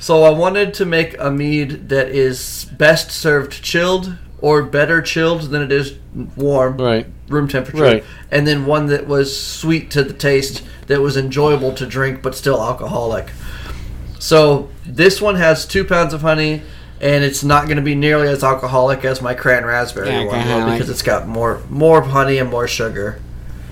So 0.00 0.22
I 0.22 0.30
wanted 0.30 0.72
to 0.74 0.86
make 0.86 1.16
a 1.18 1.30
mead 1.30 1.88
that 1.90 2.08
is 2.08 2.66
best 2.78 3.10
served 3.10 3.62
chilled 3.62 4.16
or 4.40 4.62
better 4.62 5.02
chilled 5.02 5.42
than 5.50 5.62
it 5.62 5.72
is 5.72 5.94
warm, 6.36 6.76
Right. 6.76 7.06
room 7.28 7.48
temperature, 7.48 7.82
Right. 7.82 8.04
and 8.30 8.46
then 8.46 8.66
one 8.66 8.86
that 8.86 9.06
was 9.08 9.36
sweet 9.36 9.90
to 9.92 10.04
the 10.04 10.12
taste, 10.12 10.62
that 10.86 11.00
was 11.00 11.16
enjoyable 11.16 11.72
to 11.72 11.86
drink 11.86 12.22
but 12.22 12.34
still 12.34 12.60
alcoholic. 12.62 13.26
So 14.18 14.68
this 14.86 15.20
one 15.20 15.36
has 15.36 15.64
two 15.66 15.84
pounds 15.84 16.14
of 16.14 16.22
honey, 16.22 16.62
and 17.00 17.24
it's 17.24 17.44
not 17.44 17.66
going 17.66 17.76
to 17.76 17.82
be 17.82 17.94
nearly 17.94 18.28
as 18.28 18.42
alcoholic 18.42 19.04
as 19.04 19.22
my 19.22 19.34
cran 19.34 19.64
raspberry 19.64 20.26
one 20.26 20.46
will 20.46 20.72
because 20.72 20.90
it's 20.90 21.02
got 21.02 21.28
more 21.28 21.60
more 21.68 22.02
honey 22.02 22.38
and 22.38 22.50
more 22.50 22.66
sugar. 22.66 23.20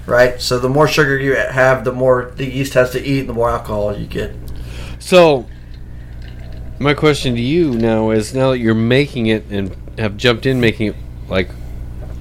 Right, 0.07 0.41
so 0.41 0.61
the 0.61 0.69
more 0.69 0.87
sugar 0.87 1.19
you 1.19 1.35
have, 1.35 1.83
the 1.83 1.91
more 1.91 2.31
the 2.37 2.47
yeast 2.47 2.75
has 2.75 2.91
to 2.91 3.05
eat, 3.05 3.23
the 3.23 3.33
more 3.33 3.51
alcohol 3.51 3.97
you 3.97 4.07
get. 4.07 4.37
So, 5.01 5.47
my 6.79 6.95
question 6.95 7.35
to 7.35 7.41
you 7.41 7.73
now 7.73 8.11
is: 8.11 8.33
now 8.33 8.53
that 8.53 8.59
you're 8.61 8.73
making 8.75 9.27
it 9.27 9.47
and 9.51 9.75
have 9.99 10.17
jumped 10.17 10.47
in 10.47 10.61
making 10.61 10.89
it, 10.89 10.97
like, 11.29 11.49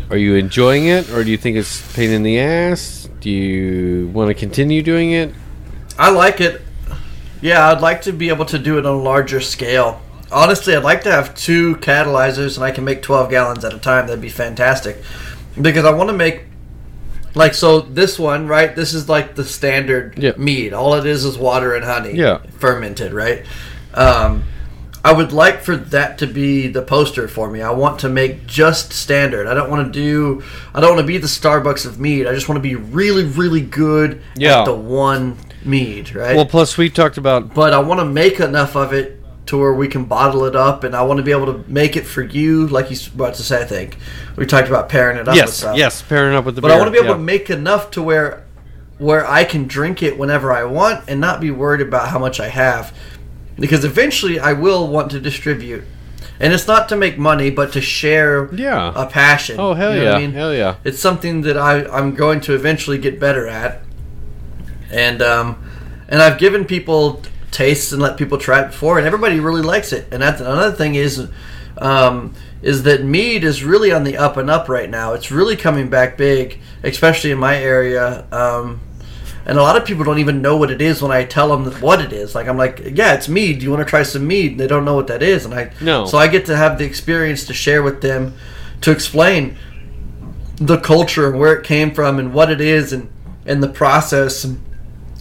are 0.09 0.17
you 0.17 0.35
enjoying 0.35 0.85
it, 0.87 1.09
or 1.11 1.23
do 1.23 1.31
you 1.31 1.37
think 1.37 1.57
it's 1.57 1.93
pain 1.95 2.09
in 2.11 2.23
the 2.23 2.39
ass? 2.39 3.09
Do 3.21 3.29
you 3.29 4.07
want 4.09 4.29
to 4.29 4.33
continue 4.33 4.81
doing 4.83 5.11
it? 5.11 5.33
I 5.97 6.11
like 6.11 6.41
it. 6.41 6.61
Yeah, 7.41 7.69
I'd 7.69 7.81
like 7.81 8.03
to 8.03 8.11
be 8.13 8.29
able 8.29 8.45
to 8.45 8.59
do 8.59 8.77
it 8.77 8.85
on 8.85 8.93
a 8.95 8.97
larger 9.01 9.41
scale. 9.41 10.01
Honestly, 10.31 10.75
I'd 10.75 10.83
like 10.83 11.03
to 11.03 11.11
have 11.11 11.35
two 11.35 11.75
catalyzers 11.77 12.55
and 12.57 12.63
I 12.63 12.71
can 12.71 12.83
make 12.83 13.01
12 13.01 13.29
gallons 13.29 13.63
at 13.65 13.73
a 13.73 13.77
time. 13.79 14.07
That'd 14.07 14.21
be 14.21 14.29
fantastic. 14.29 14.97
Because 15.59 15.85
I 15.85 15.91
want 15.91 16.09
to 16.09 16.15
make, 16.15 16.43
like, 17.35 17.53
so 17.53 17.81
this 17.81 18.17
one, 18.19 18.47
right? 18.47 18.75
This 18.75 18.93
is 18.93 19.07
like 19.07 19.35
the 19.35 19.43
standard 19.43 20.15
Yeah. 20.17 20.31
mead. 20.37 20.73
All 20.73 20.95
it 20.95 21.05
is 21.05 21.25
is 21.25 21.37
water 21.37 21.73
and 21.75 21.85
honey. 21.85 22.13
Yeah. 22.13 22.39
Fermented, 22.59 23.13
right? 23.13 23.43
Um, 23.93 24.43
I 25.05 25.13
would 25.13 25.31
like 25.31 25.61
for 25.61 25.77
that 25.77 26.17
to 26.17 26.25
be 26.25 26.67
the 26.67 26.81
poster 26.81 27.27
for 27.27 27.47
me. 27.51 27.61
I 27.61 27.69
want 27.69 27.99
to 27.99 28.09
make 28.09 28.47
just 28.47 28.91
standard. 28.91 29.45
I 29.45 29.53
don't 29.53 29.69
want 29.69 29.85
to 29.85 29.91
do. 29.91 30.43
I 30.73 30.81
don't 30.81 30.95
want 30.95 31.01
to 31.01 31.05
be 31.05 31.19
the 31.19 31.27
Starbucks 31.27 31.85
of 31.85 31.99
mead. 31.99 32.25
I 32.25 32.33
just 32.33 32.49
want 32.49 32.57
to 32.57 32.67
be 32.67 32.73
really, 32.73 33.23
really 33.23 33.61
good 33.61 34.23
Yeah. 34.35 34.61
at 34.61 34.65
the 34.65 34.73
one 34.73 35.37
mead, 35.63 36.15
right? 36.15 36.35
Well, 36.35 36.47
plus 36.47 36.75
we 36.75 36.89
talked 36.89 37.19
about 37.19 37.53
but 37.53 37.71
I 37.71 37.77
want 37.77 37.99
to 37.99 38.05
make 38.05 38.39
enough 38.39 38.75
of 38.75 38.93
it 38.93 39.21
to 39.45 39.59
where 39.59 39.75
we 39.75 39.87
can 39.87 40.05
bottle 40.05 40.43
it 40.45 40.55
up, 40.55 40.83
and 40.83 40.95
I 40.95 41.03
want 41.03 41.17
to 41.17 41.23
be 41.23 41.29
able 41.29 41.53
to 41.53 41.63
make 41.69 41.95
it 41.95 42.07
for 42.07 42.23
you, 42.23 42.65
like 42.67 42.89
you 42.89 42.97
about 43.13 43.35
to 43.35 43.43
say. 43.43 43.61
I 43.61 43.65
think 43.65 43.99
we 44.35 44.47
talked 44.47 44.69
about 44.69 44.89
pairing 44.89 45.17
it 45.17 45.27
up. 45.27 45.33
with 45.33 45.35
yes, 45.35 45.53
stuff. 45.53 45.77
yes, 45.77 46.01
pairing 46.01 46.35
up 46.35 46.45
with 46.45 46.55
the. 46.55 46.61
But 46.61 46.69
beer, 46.69 46.77
I 46.77 46.79
want 46.79 46.87
to 46.87 46.91
be 46.91 46.97
able 46.97 47.09
yeah. 47.09 47.17
to 47.17 47.23
make 47.23 47.51
enough 47.51 47.91
to 47.91 48.01
where 48.01 48.43
where 48.97 49.29
I 49.29 49.43
can 49.43 49.67
drink 49.67 50.01
it 50.01 50.17
whenever 50.17 50.51
I 50.51 50.63
want, 50.63 51.07
and 51.07 51.21
not 51.21 51.41
be 51.41 51.51
worried 51.51 51.81
about 51.81 52.07
how 52.07 52.17
much 52.17 52.39
I 52.39 52.47
have, 52.47 52.91
because 53.59 53.83
eventually 53.85 54.39
I 54.39 54.53
will 54.53 54.87
want 54.87 55.11
to 55.11 55.19
distribute. 55.19 55.83
And 56.39 56.51
it's 56.53 56.67
not 56.67 56.89
to 56.89 56.97
make 56.97 57.17
money, 57.17 57.49
but 57.49 57.71
to 57.73 57.81
share 57.81 58.53
Yeah. 58.53 58.91
a 58.95 59.05
passion. 59.05 59.55
Oh 59.59 59.73
hell 59.73 59.93
You 59.93 59.99
know 60.01 60.09
yeah, 60.09 60.15
I 60.15 60.19
mean? 60.19 60.33
hell 60.33 60.53
yeah. 60.53 60.75
it's 60.83 60.99
something 60.99 61.41
that 61.41 61.57
I, 61.57 61.85
I'm 61.85 62.13
going 62.13 62.41
to 62.41 62.53
eventually 62.53 62.97
get 62.97 63.19
better 63.19 63.47
at. 63.47 63.81
And 64.91 65.21
um, 65.21 65.63
and 66.07 66.21
I've 66.21 66.37
given 66.37 66.65
people 66.65 67.21
tastes 67.51 67.91
and 67.91 68.01
let 68.01 68.17
people 68.17 68.37
try 68.37 68.61
it 68.61 68.67
before, 68.67 68.97
and 68.97 69.07
everybody 69.07 69.39
really 69.39 69.61
likes 69.61 69.91
it. 69.93 70.07
And 70.11 70.21
that's 70.21 70.41
another 70.41 70.71
thing 70.71 70.95
is 70.95 71.27
um, 71.77 72.33
is 72.61 72.83
that 72.83 73.03
mead 73.03 73.43
is 73.43 73.63
really 73.63 73.91
on 73.91 74.03
the 74.03 74.17
up 74.17 74.37
and 74.37 74.49
up 74.49 74.69
right 74.69 74.89
now. 74.89 75.13
It's 75.13 75.31
really 75.31 75.55
coming 75.55 75.89
back 75.89 76.17
big, 76.17 76.59
especially 76.83 77.31
in 77.31 77.37
my 77.39 77.57
area. 77.57 78.25
Um, 78.31 78.81
and 79.45 79.57
a 79.57 79.61
lot 79.61 79.75
of 79.77 79.85
people 79.85 80.03
don't 80.03 80.19
even 80.19 80.41
know 80.41 80.57
what 80.57 80.71
it 80.71 80.81
is 80.81 81.01
when 81.01 81.11
I 81.11 81.23
tell 81.23 81.49
them 81.55 81.71
what 81.81 82.01
it 82.01 82.11
is. 82.11 82.33
Like 82.35 82.47
I'm 82.47 82.57
like, 82.57 82.81
yeah, 82.93 83.13
it's 83.13 83.29
mead. 83.29 83.59
Do 83.59 83.65
you 83.65 83.71
want 83.71 83.81
to 83.81 83.89
try 83.89 84.03
some 84.03 84.25
mead? 84.25 84.51
And 84.51 84.59
they 84.59 84.67
don't 84.67 84.85
know 84.85 84.95
what 84.95 85.07
that 85.07 85.21
is, 85.21 85.45
and 85.45 85.53
I 85.53 85.71
No. 85.81 86.05
So 86.05 86.17
I 86.17 86.27
get 86.27 86.45
to 86.47 86.57
have 86.57 86.77
the 86.77 86.85
experience 86.85 87.45
to 87.45 87.53
share 87.53 87.83
with 87.83 88.01
them, 88.01 88.33
to 88.81 88.91
explain 88.91 89.57
the 90.57 90.77
culture 90.77 91.29
and 91.29 91.37
where 91.39 91.53
it 91.53 91.63
came 91.65 91.91
from 91.93 92.17
and 92.17 92.33
what 92.33 92.49
it 92.49 92.61
is 92.61 92.93
and 92.93 93.09
and 93.45 93.61
the 93.61 93.67
process 93.67 94.43
and, 94.43 94.59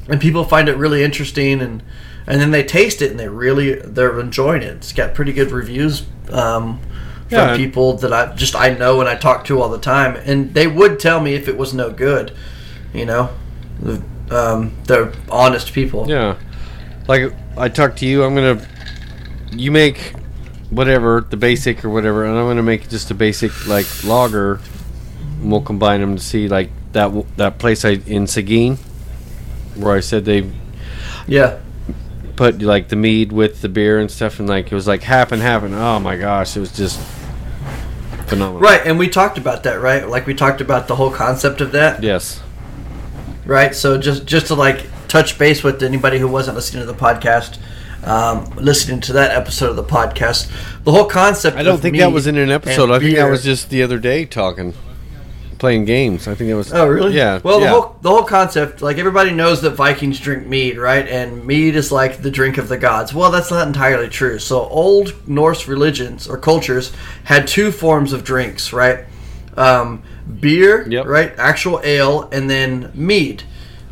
and 0.08 0.20
people 0.20 0.44
find 0.44 0.68
it 0.68 0.76
really 0.76 1.02
interesting 1.02 1.60
and 1.60 1.82
and 2.26 2.40
then 2.40 2.50
they 2.52 2.62
taste 2.64 3.02
it 3.02 3.10
and 3.10 3.20
they 3.20 3.28
really 3.28 3.74
they're 3.74 4.18
enjoying 4.20 4.62
it. 4.62 4.76
It's 4.76 4.92
got 4.92 5.12
pretty 5.12 5.32
good 5.32 5.50
reviews 5.50 6.04
um, 6.30 6.80
from 7.28 7.48
Yeah. 7.48 7.56
people 7.56 7.94
that 7.98 8.12
I 8.12 8.34
just 8.34 8.54
I 8.56 8.70
know 8.74 9.00
and 9.00 9.08
I 9.08 9.16
talk 9.16 9.44
to 9.46 9.60
all 9.60 9.68
the 9.68 9.78
time 9.78 10.16
and 10.24 10.54
they 10.54 10.66
would 10.66 10.98
tell 11.00 11.20
me 11.20 11.34
if 11.34 11.48
it 11.48 11.58
was 11.58 11.74
no 11.74 11.90
good, 11.90 12.32
you 12.94 13.04
know. 13.04 13.28
Um, 14.30 14.72
they're 14.84 15.12
honest 15.30 15.72
people. 15.72 16.08
Yeah. 16.08 16.37
Like 17.06 17.32
I 17.56 17.68
talked 17.68 17.98
to 17.98 18.06
you, 18.06 18.24
I'm 18.24 18.34
gonna 18.34 18.66
you 19.52 19.70
make 19.70 20.14
whatever 20.70 21.24
the 21.28 21.37
basic 21.37 21.84
or 21.84 21.90
whatever, 21.90 22.24
and 22.24 22.37
I'm 22.37 22.46
gonna 22.46 22.62
make 22.62 22.88
just 22.88 23.10
a 23.10 23.14
basic 23.14 23.66
like 23.66 23.87
lager. 24.04 24.60
And 25.40 25.50
we'll 25.50 25.60
combine 25.60 26.00
them 26.00 26.16
to 26.16 26.22
see 26.22 26.48
like 26.48 26.70
that 26.92 27.04
w- 27.08 27.26
that 27.37 27.58
place 27.58 27.84
I 27.84 28.00
in 28.06 28.26
Seguin, 28.26 28.76
where 29.76 29.94
I 29.94 30.00
said 30.00 30.24
they 30.24 30.50
Yeah. 31.26 31.58
put 32.37 32.62
like 32.62 32.88
the 32.88 32.96
mead 32.96 33.30
with 33.32 33.60
the 33.60 33.68
beer 33.68 33.98
and 34.00 34.10
stuff, 34.10 34.40
and 34.40 34.48
like 34.48 34.72
it 34.72 34.74
was 34.74 34.87
like 34.88 35.02
half 35.02 35.30
and 35.32 35.42
half, 35.42 35.62
and 35.62 35.74
oh 35.74 36.00
my 36.00 36.16
gosh, 36.16 36.56
it 36.56 36.60
was 36.60 36.72
just 36.74 36.98
phenomenal. 38.26 38.60
Right, 38.60 38.80
and 38.84 38.98
we 38.98 39.08
talked 39.08 39.37
about 39.38 39.64
that, 39.64 39.80
right? 39.80 40.08
Like 40.08 40.26
we 40.26 40.34
talked 40.34 40.60
about 40.62 40.88
the 40.88 40.96
whole 40.96 41.10
concept 41.10 41.60
of 41.60 41.72
that. 41.72 42.02
Yes. 42.02 42.40
Right? 43.44 43.74
So 43.74 43.98
just 43.98 44.26
just 44.26 44.48
to 44.48 44.54
like 44.54 44.87
touch 45.09 45.38
base 45.38 45.62
with 45.62 45.83
anybody 45.83 46.18
who 46.18 46.28
wasn't 46.28 46.57
listening 46.57 46.87
to 46.87 46.92
the 46.92 46.98
podcast, 46.98 47.59
um, 48.07 48.50
listening 48.57 49.00
to 49.02 49.12
that 49.14 49.30
episode 49.30 49.70
of 49.70 49.76
the 49.76 49.85
podcast, 49.85 50.50
the 50.85 50.92
whole 50.92 51.07
concept. 51.07 51.57
I 51.57 51.62
don't 51.62 51.80
think 51.80 51.96
that 51.98 52.12
was 52.12 52.26
in 52.26 52.37
an 52.37 52.50
episode. 52.50 52.90
I 52.90 52.98
think 52.98 53.16
that 53.16 53.30
was 53.30 53.44
just 53.44 53.70
the 53.70 53.83
other 53.83 53.98
day 53.98 54.24
talking, 54.24 54.74
playing 55.59 55.85
games. 55.85 56.28
I 56.28 56.35
think 56.35 56.50
that 56.50 56.57
was. 56.57 56.72
Oh 56.72 56.87
really? 56.87 57.14
Yeah. 57.14 57.40
Well, 57.42 57.61
yeah. 57.61 57.66
the 57.66 57.72
whole 57.72 57.96
the 58.02 58.11
whole 58.11 58.24
concept, 58.24 58.83
like 58.83 58.98
everybody 58.98 59.30
knows 59.30 59.62
that 59.62 59.70
Vikings 59.70 60.20
drink 60.20 60.46
mead, 60.46 60.78
right? 60.78 61.07
And 61.07 61.44
mead 61.46 61.76
is 61.76 61.92
like 61.92 62.22
the 62.22 62.30
drink 62.30 62.59
of 62.59 62.68
the 62.68 62.76
gods. 62.76 63.14
Well, 63.14 63.30
that's 63.30 63.50
not 63.50 63.66
entirely 63.66 64.09
true. 64.09 64.38
So 64.38 64.66
old 64.66 65.28
Norse 65.28 65.68
religions 65.68 66.28
or 66.28 66.38
cultures 66.38 66.92
had 67.24 67.46
two 67.46 67.70
forms 67.70 68.12
of 68.12 68.24
drinks, 68.24 68.72
right? 68.72 69.04
Um, 69.57 70.02
beer, 70.40 70.87
Yep. 70.88 71.06
right? 71.06 71.32
Actual 71.38 71.80
ale, 71.84 72.28
and 72.32 72.48
then 72.48 72.90
mead. 72.94 73.42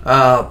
Uh, 0.04 0.46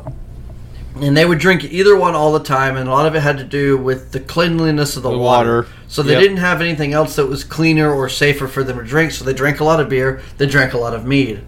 and 1.00 1.16
they 1.16 1.26
would 1.26 1.40
drink 1.40 1.64
either 1.64 1.96
one 1.96 2.16
all 2.16 2.34
the 2.34 2.40
time, 2.44 2.76
and 2.78 2.88
a 2.88 2.92
lot 2.92 3.06
of 3.06 3.16
it 3.16 3.22
had 3.22 3.38
to 3.38 3.44
do 3.44 3.78
with 3.78 4.12
the 4.12 4.20
cleanliness 4.20 4.98
of 4.98 5.04
the, 5.04 5.10
The 5.12 5.18
water. 5.18 5.56
water. 5.62 5.68
So 5.88 6.04
they 6.04 6.14
Yep. 6.14 6.22
didn't 6.22 6.38
have 6.38 6.62
anything 6.62 6.94
else 6.94 7.16
that 7.16 7.28
was 7.28 7.44
cleaner 7.44 7.94
or 7.94 8.10
safer 8.10 8.48
for 8.48 8.64
them 8.64 8.78
to 8.78 8.84
drink. 8.84 9.12
So 9.12 9.24
they 9.26 9.34
drank 9.34 9.60
a 9.60 9.64
lot 9.64 9.80
of 9.80 9.90
beer. 9.90 10.22
They 10.38 10.46
drank 10.48 10.74
a 10.74 10.78
lot 10.78 10.94
of 10.94 11.06
mead 11.06 11.42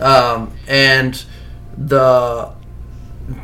um, 0.00 0.50
and 0.66 1.24
the 1.78 2.50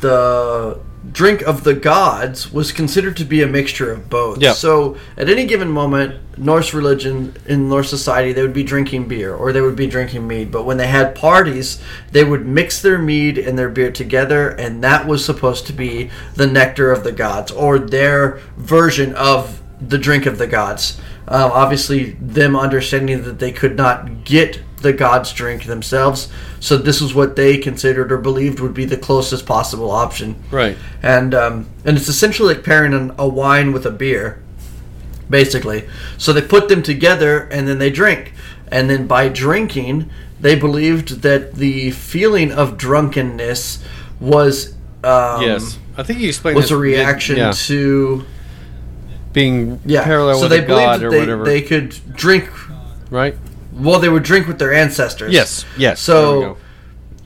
the 0.01 0.79
drink 1.11 1.41
of 1.41 1.63
the 1.63 1.73
gods 1.73 2.51
was 2.53 2.71
considered 2.71 3.17
to 3.17 3.25
be 3.25 3.41
a 3.41 3.47
mixture 3.47 3.91
of 3.91 4.09
both. 4.09 4.39
Yeah. 4.41 4.53
So 4.53 4.97
at 5.17 5.29
any 5.29 5.45
given 5.45 5.69
moment, 5.71 6.15
Norse 6.41 6.73
religion 6.73 7.35
in 7.45 7.69
Norse 7.69 7.87
society, 7.87 8.33
they 8.33 8.41
would 8.41 8.51
be 8.51 8.63
drinking 8.63 9.07
beer 9.07 9.35
or 9.35 9.53
they 9.53 9.61
would 9.61 9.75
be 9.75 9.85
drinking 9.85 10.27
mead. 10.27 10.51
But 10.51 10.65
when 10.65 10.77
they 10.77 10.87
had 10.87 11.13
parties, 11.13 11.79
they 12.11 12.23
would 12.23 12.47
mix 12.47 12.81
their 12.81 12.97
mead 12.97 13.37
and 13.37 13.59
their 13.59 13.69
beer 13.69 13.91
together, 13.91 14.49
and 14.49 14.83
that 14.83 15.05
was 15.05 15.23
supposed 15.23 15.67
to 15.67 15.73
be 15.73 16.09
the 16.33 16.47
nectar 16.47 16.91
of 16.91 17.03
the 17.03 17.11
gods 17.11 17.51
or 17.51 17.77
their 17.77 18.39
version 18.57 19.13
of 19.13 19.61
the 19.79 19.99
drink 19.99 20.25
of 20.25 20.39
the 20.39 20.47
gods. 20.47 20.99
Um, 21.27 21.51
obviously, 21.51 22.13
them 22.13 22.55
understanding 22.55 23.21
that 23.23 23.37
they 23.37 23.51
could 23.51 23.77
not 23.77 24.23
get 24.23 24.59
the 24.77 24.93
gods' 24.93 25.31
drink 25.33 25.65
themselves, 25.65 26.27
so 26.59 26.75
this 26.75 27.01
was 27.01 27.13
what 27.13 27.35
they 27.35 27.59
considered 27.59 28.11
or 28.11 28.17
believed 28.17 28.59
would 28.59 28.73
be 28.73 28.85
the 28.85 28.97
closest 28.97 29.45
possible 29.45 29.91
option. 29.91 30.41
Right. 30.49 30.75
And 31.03 31.35
um, 31.35 31.69
and 31.85 31.97
it's 31.97 32.07
essentially 32.07 32.55
like 32.55 32.63
pairing 32.63 32.95
an, 32.95 33.13
a 33.19 33.27
wine 33.27 33.73
with 33.73 33.85
a 33.85 33.91
beer, 33.91 34.41
basically. 35.31 35.87
So 36.19 36.31
they 36.33 36.43
put 36.43 36.69
them 36.69 36.83
together 36.83 37.47
and 37.51 37.67
then 37.67 37.79
they 37.79 37.89
drink, 37.89 38.33
and 38.71 38.89
then 38.89 39.07
by 39.07 39.29
drinking, 39.29 40.11
they 40.39 40.55
believed 40.55 41.21
that 41.23 41.55
the 41.55 41.91
feeling 41.91 42.51
of 42.51 42.77
drunkenness 42.77 43.83
was 44.19 44.75
um, 45.03 45.41
yes. 45.41 45.79
I 45.97 46.03
think 46.03 46.19
you 46.19 46.29
explained 46.29 46.57
was 46.57 46.71
a 46.71 46.77
reaction 46.77 47.37
yeah, 47.37 47.51
to 47.51 48.25
being 49.33 49.79
yeah. 49.85 50.03
parallel 50.03 50.35
so 50.35 50.41
with 50.43 50.51
they 50.51 50.61
believed 50.61 50.85
god 50.85 50.99
that 50.99 51.05
or 51.05 51.11
they, 51.11 51.19
whatever. 51.19 51.43
they 51.43 51.61
could 51.61 51.95
drink. 52.13 52.49
right. 53.09 53.35
Well, 53.73 53.99
they 53.99 54.09
would 54.09 54.23
drink 54.23 54.47
with 54.47 54.59
their 54.59 54.73
ancestors. 54.73 55.33
Yes. 55.33 55.65
Yes. 55.77 56.01
So- 56.01 56.39
there 56.39 56.49
we 56.49 56.55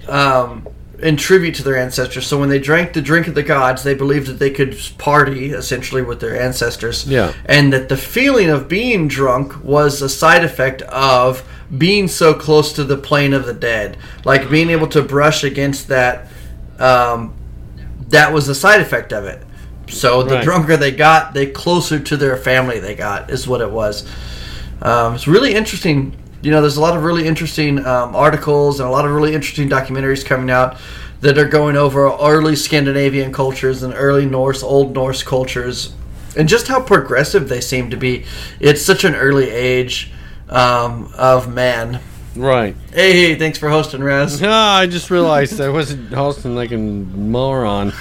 go. 0.05 0.13
um, 0.13 0.67
in 0.99 1.17
tribute 1.17 1.55
to 1.55 1.63
their 1.63 1.77
ancestors. 1.77 2.27
So 2.27 2.39
when 2.39 2.49
they 2.49 2.59
drank 2.59 2.93
the 2.93 3.01
drink 3.01 3.27
of 3.27 3.35
the 3.35 3.43
gods, 3.43 3.83
they 3.83 3.93
believed 3.93 4.27
that 4.27 4.39
they 4.39 4.49
could 4.49 4.77
party 4.97 5.51
essentially 5.51 6.01
with 6.01 6.19
their 6.19 6.39
ancestors. 6.39 7.05
Yeah. 7.07 7.33
And 7.45 7.73
that 7.73 7.89
the 7.89 7.97
feeling 7.97 8.49
of 8.49 8.67
being 8.67 9.07
drunk 9.07 9.63
was 9.63 10.01
a 10.01 10.09
side 10.09 10.43
effect 10.43 10.81
of 10.83 11.47
being 11.77 12.07
so 12.07 12.33
close 12.33 12.73
to 12.73 12.83
the 12.83 12.97
plane 12.97 13.33
of 13.33 13.45
the 13.45 13.53
dead. 13.53 13.97
Like 14.23 14.49
being 14.49 14.69
able 14.69 14.87
to 14.87 15.01
brush 15.01 15.43
against 15.43 15.87
that, 15.89 16.27
um, 16.79 17.33
that 18.09 18.31
was 18.31 18.47
a 18.47 18.55
side 18.55 18.81
effect 18.81 19.11
of 19.11 19.25
it. 19.25 19.41
So 19.89 20.23
the 20.23 20.35
Right. 20.35 20.43
drunker 20.43 20.77
they 20.77 20.91
got, 20.91 21.33
the 21.33 21.47
closer 21.47 21.99
to 21.99 22.17
their 22.17 22.37
family 22.37 22.79
they 22.79 22.95
got, 22.95 23.29
is 23.29 23.47
what 23.47 23.61
it 23.61 23.69
was. 23.69 24.03
Um, 24.81 25.15
it's 25.15 25.27
really 25.27 25.53
interesting. 25.53 26.15
You 26.45 26.51
know, 26.51 26.61
there's 26.61 26.77
a 26.77 26.81
lot 26.81 26.95
of 26.95 27.03
really 27.03 27.25
interesting 27.25 27.83
um, 27.87 28.15
articles 28.15 28.79
and 28.79 28.87
a 28.87 28.91
lot 28.91 29.03
of 29.03 29.09
really 29.09 29.33
interesting 29.33 29.67
documentaries 29.67 30.23
coming 30.23 30.51
out 30.51 30.77
that 31.21 31.39
are 31.39 31.49
going 31.49 31.75
over 31.75 32.05
early 32.05 32.55
Scandinavian 32.55 33.33
cultures 33.33 33.81
and 33.81 33.95
early 33.95 34.27
Norse, 34.27 34.61
Old 34.61 34.93
Norse 34.93 35.23
cultures, 35.23 35.95
and 36.37 36.47
just 36.47 36.67
how 36.67 36.83
progressive 36.83 37.49
they 37.49 37.61
seem 37.61 37.89
to 37.89 37.97
be. 37.97 38.25
It's 38.59 38.85
such 38.85 39.03
an 39.03 39.15
early 39.15 39.49
age 39.49 40.11
um, 40.47 41.11
of 41.17 41.51
man. 41.51 41.99
Right. 42.35 42.75
Hey, 42.93 43.33
thanks 43.33 43.57
for 43.57 43.67
hosting, 43.67 44.03
Raz. 44.03 44.39
Ah, 44.45 44.77
I 44.77 44.85
just 44.85 45.09
realized 45.09 45.59
I 45.59 45.69
wasn't 45.69 46.13
hosting 46.13 46.53
like 46.53 46.71
a 46.71 46.77
moron. 46.77 47.91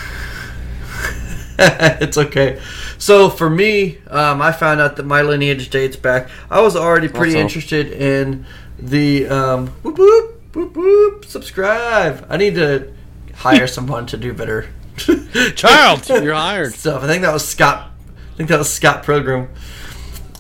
it's 1.59 2.19
okay. 2.19 2.61
So 3.05 3.29
for 3.29 3.51
me, 3.51 3.99
um, 4.09 4.41
I 4.41 4.51
found 4.51 4.81
out 4.81 4.97
that 4.97 5.05
my 5.05 5.21
lineage 5.21 5.69
dates 5.69 5.95
back. 5.95 6.31
I 6.51 6.63
was 6.63 6.75
already 6.75 7.09
pretty 7.09 7.33
Also- 7.35 7.43
interested 7.43 7.93
in 7.93 8.47
the 8.79 9.29
um, 9.29 9.67
whoop 9.83 9.99
whoop 9.99 10.55
whoop 10.55 10.75
whoop 10.75 11.25
subscribe. 11.27 12.27
I 12.31 12.39
need 12.39 12.55
to 12.55 12.91
hire 13.35 13.67
someone 13.77 14.07
to 14.07 14.17
do 14.17 14.33
better 14.33 14.69
Child, 15.55 16.09
you're 16.25 16.33
hired. 16.33 16.73
stuff. 16.73 17.03
I 17.03 17.07
think 17.07 17.21
that 17.25 17.33
was 17.35 17.47
Scott. 17.47 17.91
I 18.33 18.37
think 18.39 18.49
that 18.49 18.59
was 18.59 18.73
Scott 18.73 19.03
Program. 19.03 19.51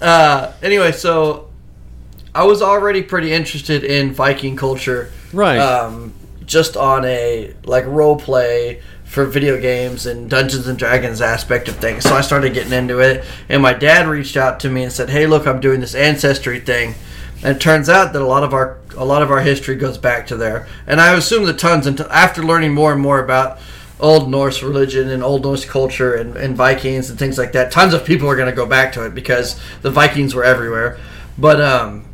Uh, 0.00 0.52
anyway, 0.62 0.92
so 0.92 1.50
I 2.34 2.44
was 2.44 2.62
already 2.62 3.02
pretty 3.02 3.30
interested 3.30 3.84
in 3.84 4.14
Viking 4.14 4.56
culture 4.56 5.12
Right. 5.34 5.58
um, 5.58 6.14
just 6.46 6.78
on 6.78 7.04
a 7.04 7.52
like 7.64 7.84
role 7.84 8.16
play 8.16 8.80
for 9.14 9.24
video 9.24 9.60
games 9.60 10.06
and 10.06 10.28
Dungeons 10.28 10.66
and 10.66 10.76
Dragons 10.76 11.20
aspect 11.20 11.68
of 11.68 11.76
things. 11.76 12.02
So 12.02 12.16
I 12.16 12.20
started 12.20 12.52
getting 12.52 12.72
into 12.72 12.98
it, 12.98 13.24
and 13.48 13.62
my 13.62 13.72
dad 13.72 14.08
reached 14.08 14.36
out 14.36 14.58
to 14.60 14.68
me 14.68 14.82
and 14.82 14.92
said, 14.92 15.08
"Hey, 15.08 15.26
look, 15.26 15.46
I'm 15.46 15.60
doing 15.60 15.80
this 15.80 15.94
ancestry 15.94 16.58
thing." 16.58 16.96
And 17.44 17.56
it 17.56 17.60
turns 17.60 17.88
out 17.88 18.12
that 18.12 18.20
a 18.20 18.26
lot 18.26 18.42
of 18.42 18.52
our 18.52 18.78
a 18.96 19.04
lot 19.04 19.22
of 19.22 19.30
our 19.30 19.40
history 19.40 19.76
goes 19.76 19.98
back 19.98 20.26
to 20.26 20.36
there, 20.36 20.66
and 20.86 21.00
I 21.00 21.14
assume 21.14 21.44
that 21.44 21.58
tons. 21.58 21.86
until 21.86 22.10
after 22.10 22.42
learning 22.42 22.74
more 22.74 22.92
and 22.92 23.00
more 23.00 23.22
about 23.22 23.60
Old 24.00 24.28
Norse 24.28 24.64
religion 24.64 25.08
and 25.08 25.22
Old 25.22 25.44
Norse 25.44 25.64
culture 25.64 26.14
and, 26.14 26.36
and 26.36 26.56
Vikings 26.56 27.08
and 27.08 27.16
things 27.16 27.38
like 27.38 27.52
that, 27.52 27.70
tons 27.70 27.94
of 27.94 28.04
people 28.04 28.28
are 28.28 28.36
going 28.36 28.50
to 28.50 28.56
go 28.56 28.66
back 28.66 28.92
to 28.94 29.06
it 29.06 29.14
because 29.14 29.60
the 29.82 29.90
Vikings 29.92 30.34
were 30.34 30.44
everywhere. 30.44 30.98
But 31.38 31.60
um, 31.60 32.04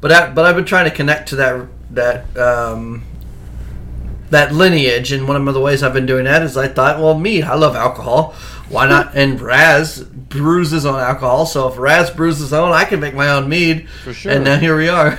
but 0.00 0.12
I, 0.12 0.30
but 0.30 0.44
I've 0.44 0.54
been 0.54 0.64
trying 0.64 0.88
to 0.88 0.94
connect 0.94 1.30
to 1.30 1.36
that 1.36 1.66
that 1.90 2.36
um, 2.38 3.02
that 4.30 4.54
lineage, 4.54 5.12
and 5.12 5.28
one 5.28 5.46
of 5.46 5.54
the 5.54 5.60
ways 5.60 5.82
I've 5.82 5.92
been 5.92 6.06
doing 6.06 6.24
that 6.24 6.42
is 6.42 6.56
I 6.56 6.68
thought, 6.68 6.98
well, 6.98 7.18
me, 7.18 7.42
I 7.42 7.54
love 7.54 7.76
alcohol. 7.76 8.34
Why 8.68 8.88
not? 8.88 9.14
And 9.20 9.40
Raz 9.40 10.02
brews 10.02 10.70
his 10.70 10.86
own 10.86 11.00
alcohol, 11.00 11.44
so 11.46 11.68
if 11.68 11.76
Raz 11.76 12.10
brews 12.10 12.38
his 12.38 12.52
own, 12.52 12.72
I 12.72 12.84
can 12.84 13.00
make 13.00 13.14
my 13.14 13.28
own 13.28 13.48
mead. 13.48 13.88
For 14.04 14.12
sure. 14.12 14.32
And 14.32 14.44
now 14.44 14.58
here 14.58 14.76
we 14.76 14.88
are, 14.88 15.18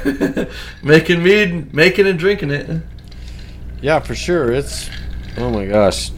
making 0.84 1.22
mead, 1.22 1.74
making 1.74 2.08
and 2.08 2.18
drinking 2.18 2.52
it. 2.52 2.82
Yeah, 3.82 4.00
for 4.00 4.16
sure. 4.16 4.52
It's 4.52 4.90
oh 5.38 5.50
my 5.50 5.66
gosh, 5.66 6.12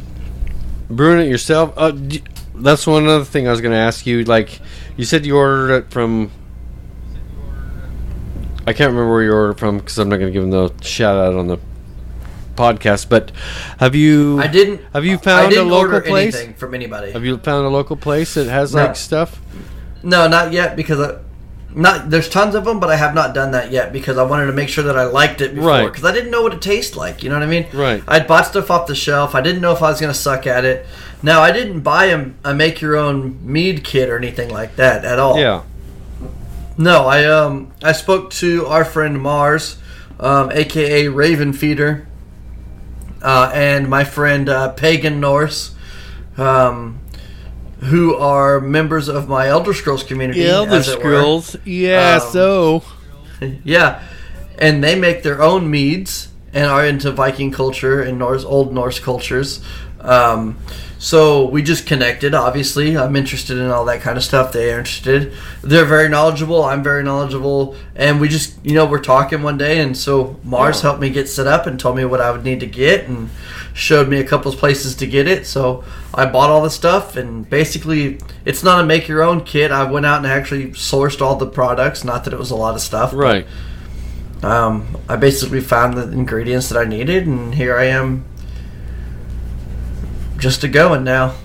brewing 0.90 1.26
it 1.26 1.30
yourself. 1.30 1.74
Uh, 1.76 1.92
d- 1.92 2.24
that's 2.56 2.86
one 2.86 3.08
other 3.08 3.26
thing 3.26 3.48
I 3.48 3.52
was 3.52 3.62
going 3.62 3.72
to 3.72 3.78
ask 3.78 4.06
you. 4.06 4.24
Like, 4.24 4.60
you 4.96 5.06
said 5.06 5.26
you 5.26 5.36
ordered 5.38 5.72
it 5.74 5.92
from. 5.92 6.30
I 8.66 8.72
can't 8.72 8.92
remember 8.92 9.10
where 9.12 9.24
you 9.24 9.34
ordered 9.34 9.60
from 9.60 9.80
because 9.80 9.98
I'm 9.98 10.08
not 10.10 10.18
going 10.18 10.32
to 10.32 10.34
give 10.34 10.50
them 10.50 10.52
the 10.52 10.84
shout 10.84 11.18
out 11.18 11.34
on 11.34 11.48
the 11.48 11.58
podcast. 12.56 13.10
But 13.10 13.32
have 13.80 13.96
you? 13.96 14.40
I 14.40 14.48
didn't. 14.48 14.82
Have 14.94 15.06
you 15.06 15.18
found 15.18 15.48
a 15.48 15.50
didn't 15.50 15.70
local 15.70 15.96
order 15.96 16.02
place? 16.02 16.36
anything 16.36 16.54
from 16.56 16.74
anybody. 16.74 17.12
Have 17.12 17.26
you 17.26 17.38
found 17.38 17.66
a 17.66 17.70
local 17.70 17.96
place 17.96 18.34
that 18.36 18.48
has 18.48 18.74
No. 18.74 18.86
like 18.86 18.96
stuff? 18.96 19.40
No, 20.04 20.28
not 20.28 20.52
yet 20.52 20.76
because 20.76 21.00
I, 21.00 21.20
not 21.76 22.10
there's 22.10 22.30
tons 22.30 22.54
of 22.56 22.66
them, 22.66 22.80
but 22.80 22.90
I 22.90 22.96
have 22.98 23.16
not 23.16 23.34
done 23.34 23.52
that 23.52 23.72
yet 23.72 23.92
because 23.94 24.18
I 24.18 24.24
wanted 24.24 24.46
to 24.48 24.52
make 24.54 24.70
sure 24.70 24.84
that 24.84 24.98
I 24.98 25.06
liked 25.06 25.42
it 25.42 25.56
before 25.56 25.70
Right. 25.70 25.86
because 25.88 26.04
I 26.06 26.12
didn't 26.12 26.30
know 26.30 26.42
what 26.44 26.54
it 26.54 26.62
tastes 26.62 26.96
like. 26.96 27.24
You 27.24 27.30
know 27.30 27.36
what 27.36 27.44
I 27.44 27.48
mean? 27.48 27.66
Right. 27.74 28.04
I'd 28.08 28.28
bought 28.28 28.46
stuff 28.48 28.70
off 28.70 28.86
the 28.88 28.96
shelf. 28.96 29.34
I 29.34 29.42
didn't 29.42 29.62
know 29.62 29.72
if 29.72 29.82
I 29.82 29.90
was 29.90 30.00
going 30.00 30.12
to 30.14 30.20
suck 30.20 30.46
at 30.46 30.66
it. 30.66 30.86
Now 31.24 31.42
I 31.42 31.52
didn't 31.52 31.80
buy 31.82 32.06
a, 32.06 32.26
a 32.44 32.54
make 32.54 32.82
your 32.82 32.96
own 32.98 33.40
mead 33.42 33.84
kit 33.84 34.10
or 34.10 34.18
anything 34.18 34.50
like 34.50 34.76
that 34.76 35.04
at 35.06 35.18
all. 35.20 35.40
Yeah. 35.40 35.62
No, 36.78 37.06
I 37.08 37.26
um 37.26 37.72
I 37.84 37.92
spoke 37.92 38.30
to 38.32 38.66
our 38.66 38.84
friend 38.84 39.22
Mars, 39.22 39.78
um, 40.20 40.52
aka 40.52 41.08
Raven 41.08 41.54
Feeder, 41.54 42.08
uh, 43.24 43.52
and 43.54 43.90
my 43.90 44.04
friend 44.04 44.50
uh, 44.50 44.70
Pagan 44.74 45.20
Norse, 45.20 45.74
um, 46.38 47.00
who 47.80 48.16
are 48.16 48.60
members 48.60 49.08
of 49.08 49.28
my 49.28 49.48
Elder 49.48 49.74
Scrolls 49.74 50.04
community. 50.04 50.46
Elder 50.46 50.76
as 50.76 50.90
it 50.90 50.98
were. 50.98 51.04
Scrolls. 51.04 51.56
Yeah. 51.66 52.20
Um, 52.24 52.32
so. 52.32 52.84
Yeah, 53.66 54.02
and 54.58 54.82
they 54.82 54.96
make 54.98 55.24
their 55.24 55.42
own 55.42 55.70
meads 55.70 56.30
and 56.54 56.66
are 56.66 56.86
into 56.86 57.12
Viking 57.12 57.52
culture 57.52 58.02
and 58.02 58.18
Norse 58.18 58.46
old 58.46 58.74
Norse 58.74 59.00
cultures. 59.00 59.62
Um, 60.04 60.58
so 61.00 61.46
we 61.48 61.62
just 61.64 61.86
connected. 61.86 62.34
Obviously, 62.34 62.98
I'm 62.98 63.16
interested 63.16 63.58
in 63.58 63.70
all 63.72 63.84
that 63.86 64.02
kind 64.02 64.18
of 64.18 64.24
stuff. 64.24 64.54
They 64.54 64.72
are 64.74 64.78
interested. 64.80 65.34
They're 65.62 65.84
very 65.86 66.08
knowledgeable. 66.08 66.64
I'm 66.64 66.82
very 66.84 67.04
knowledgeable, 67.04 67.76
and 67.96 68.22
we 68.22 68.30
just 68.30 68.54
you 68.64 68.74
know 68.76 68.86
we're 68.86 69.00
talking 69.02 69.44
one 69.44 69.58
day, 69.58 69.80
and 69.80 69.98
so 69.98 70.38
Mars 70.44 70.78
Yeah. 70.78 70.82
helped 70.84 71.02
me 71.02 71.10
get 71.10 71.28
set 71.28 71.46
up 71.48 71.68
and 71.68 71.78
told 71.80 71.98
me 71.98 72.06
what 72.06 72.22
I 72.22 72.32
would 72.32 72.46
need 72.46 72.60
to 72.62 72.66
get 72.68 73.08
and 73.08 73.30
showed 73.74 74.08
me 74.08 74.20
a 74.20 74.24
couple 74.24 74.52
of 74.52 74.58
places 74.58 74.96
to 74.96 75.08
get 75.08 75.28
it. 75.28 75.46
So 75.48 75.84
I 76.14 76.26
bought 76.26 76.50
all 76.50 76.62
the 76.62 76.70
stuff, 76.70 77.18
and 77.18 77.50
basically 77.50 78.20
it's 78.46 78.64
not 78.64 78.80
a 78.82 78.86
make 78.86 79.08
your 79.10 79.24
own 79.24 79.42
kit. 79.42 79.72
I 79.72 79.84
went 79.84 80.06
out 80.06 80.18
and 80.20 80.28
actually 80.28 80.68
sourced 80.72 81.22
all 81.22 81.36
the 81.36 81.48
products. 81.48 82.04
Not 82.06 82.24
that 82.26 82.34
it 82.34 82.40
was 82.40 82.52
a 82.52 82.56
lot 82.56 82.76
of 82.76 82.82
stuff, 82.82 83.12
but 83.12 83.18
Right. 83.18 83.48
um, 84.42 84.86
I 85.10 85.16
basically 85.18 85.60
found 85.62 85.96
the 85.98 86.04
ingredients 86.12 86.70
that 86.70 86.78
I 86.80 86.86
needed, 86.86 87.26
and 87.28 87.56
here 87.56 87.76
I 87.78 87.86
am, 87.86 88.24
just 90.44 90.64
a 90.64 90.68
going 90.68 91.04
now. 91.06 91.36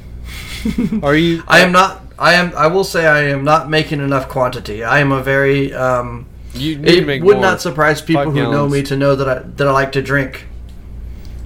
Are 1.03 1.15
you? 1.15 1.43
I 1.47 1.61
am 1.61 1.71
not. 1.73 2.03
I 2.19 2.35
am. 2.35 2.53
I 2.57 2.67
will 2.67 2.85
say 2.85 3.07
I 3.07 3.23
am 3.29 3.45
not 3.45 3.71
making 3.71 4.01
enough 4.01 4.29
quantity. 4.29 4.83
I 4.85 4.99
am 4.99 5.13
a 5.13 5.23
very. 5.23 5.73
Um, 5.73 6.27
You 6.53 6.77
need 6.77 6.87
to 6.87 6.99
it 6.99 7.07
make 7.07 7.23
would 7.23 7.37
more. 7.37 7.43
not 7.43 7.61
surprise 7.61 8.03
people 8.03 8.25
Five 8.25 8.33
who 8.35 8.43
know 8.51 8.69
me 8.69 8.83
to 8.83 8.97
know 8.97 9.15
that 9.15 9.29
I 9.29 9.39
that 9.57 9.69
I 9.69 9.71
like 9.71 9.93
to 9.93 10.03
drink. 10.03 10.47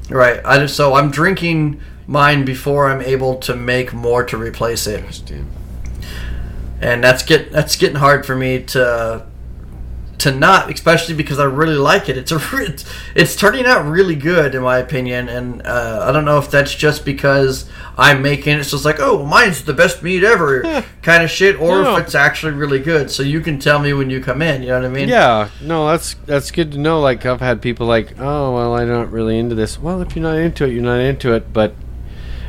Right. 0.08 0.40
I 0.44 0.58
just 0.58 0.74
so 0.76 0.94
I'm 0.94 1.10
drinking 1.10 1.80
mine 2.06 2.44
before 2.44 2.88
I'm 2.90 3.02
able 3.02 3.36
to 3.40 3.54
make 3.54 3.92
more 3.92 4.24
to 4.24 4.36
replace 4.38 4.86
it, 4.86 5.04
and 6.80 7.04
that's 7.04 7.22
get 7.22 7.52
that's 7.52 7.76
getting 7.76 7.96
hard 7.96 8.24
for 8.26 8.34
me 8.34 8.62
to 8.74 9.26
to 10.22 10.32
not, 10.34 10.72
especially 10.72 11.14
because 11.14 11.38
I 11.38 11.44
really 11.44 11.74
like 11.76 12.08
it. 12.08 12.16
It's 12.16 12.32
a 12.32 12.40
it's, 12.54 12.84
it's 13.14 13.36
turning 13.36 13.66
out 13.66 13.84
really 13.86 14.16
good 14.16 14.54
in 14.54 14.62
my 14.62 14.78
opinion, 14.78 15.28
and 15.28 15.66
uh, 15.66 16.04
I 16.08 16.12
don't 16.12 16.24
know 16.24 16.38
if 16.38 16.50
that's 16.50 16.74
just 16.74 17.04
because 17.04 17.68
I'm 17.98 18.22
making 18.22 18.58
it's 18.58 18.70
just 18.70 18.84
like 18.84 18.98
oh 19.00 19.24
mine's 19.24 19.64
the 19.64 19.72
best 19.74 20.02
meat 20.02 20.24
ever 20.24 20.62
Yeah. 20.64 20.84
kind 21.02 21.22
of 21.22 21.30
shit, 21.30 21.60
or 21.60 21.82
No. 21.82 21.96
if 21.96 22.04
it's 22.06 22.14
actually 22.14 22.52
really 22.52 22.78
good. 22.78 23.10
So 23.10 23.22
you 23.22 23.40
can 23.40 23.58
tell 23.58 23.78
me 23.78 23.92
when 23.92 24.10
you 24.10 24.20
come 24.20 24.42
in. 24.42 24.62
You 24.62 24.68
know 24.68 24.76
what 24.80 24.84
I 24.86 24.88
mean? 24.88 25.08
Yeah, 25.08 25.48
no, 25.60 25.86
that's 25.88 26.14
that's 26.26 26.50
good 26.50 26.72
to 26.72 26.78
know. 26.78 27.00
Like 27.00 27.26
I've 27.26 27.40
had 27.40 27.60
people 27.62 27.86
like, 27.86 28.14
oh 28.18 28.54
well, 28.54 28.74
I'm 28.76 28.88
not 28.88 29.10
really 29.12 29.38
into 29.38 29.54
this. 29.54 29.78
Well, 29.78 30.00
if 30.02 30.14
you're 30.16 30.22
not 30.22 30.38
into 30.38 30.64
it, 30.66 30.72
you're 30.72 30.82
not 30.82 31.00
into 31.00 31.32
it. 31.34 31.52
But 31.52 31.74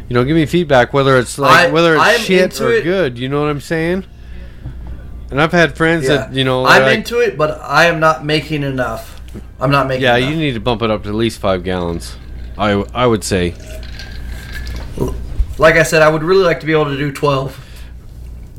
you 0.09 0.13
know, 0.13 0.23
give 0.23 0.35
me 0.35 0.45
feedback 0.45 0.93
whether 0.93 1.17
it's 1.17 1.39
like 1.39 1.69
I- 1.69 1.71
whether 1.71 1.95
it's 1.95 2.03
I'm 2.03 2.19
shit 2.19 2.61
or 2.61 2.71
it. 2.71 2.83
good. 2.83 3.17
You 3.17 3.29
know 3.29 3.41
what 3.41 3.49
I'm 3.49 3.61
saying? 3.61 4.05
And 5.33 5.41
I've 5.41 5.51
had 5.51 5.75
friends 5.75 6.07
Yeah. 6.07 6.17
that 6.17 6.33
you 6.33 6.43
know, 6.43 6.63
I'm 6.63 6.83
like, 6.83 6.95
into 6.95 7.17
it, 7.17 7.39
but 7.39 7.59
I 7.59 7.85
am 7.85 7.99
not 7.99 8.23
making 8.23 8.61
enough. 8.61 9.19
I'm 9.59 9.71
not 9.71 9.87
making. 9.87 10.03
yeah, 10.03 10.15
enough. 10.15 10.29
you 10.29 10.35
need 10.35 10.51
to 10.51 10.59
bump 10.59 10.83
it 10.83 10.91
up 10.91 11.01
to 11.03 11.09
at 11.09 11.15
least 11.15 11.39
five 11.39 11.63
gallons. 11.63 12.15
I 12.55 12.73
I 12.93 13.07
would 13.07 13.23
say. 13.23 13.55
Like 15.57 15.73
I 15.73 15.81
said, 15.81 16.03
I 16.03 16.09
would 16.09 16.21
really 16.21 16.43
like 16.43 16.59
to 16.59 16.67
be 16.67 16.71
able 16.71 16.85
to 16.85 16.97
do 16.97 17.11
twelve. 17.11 17.59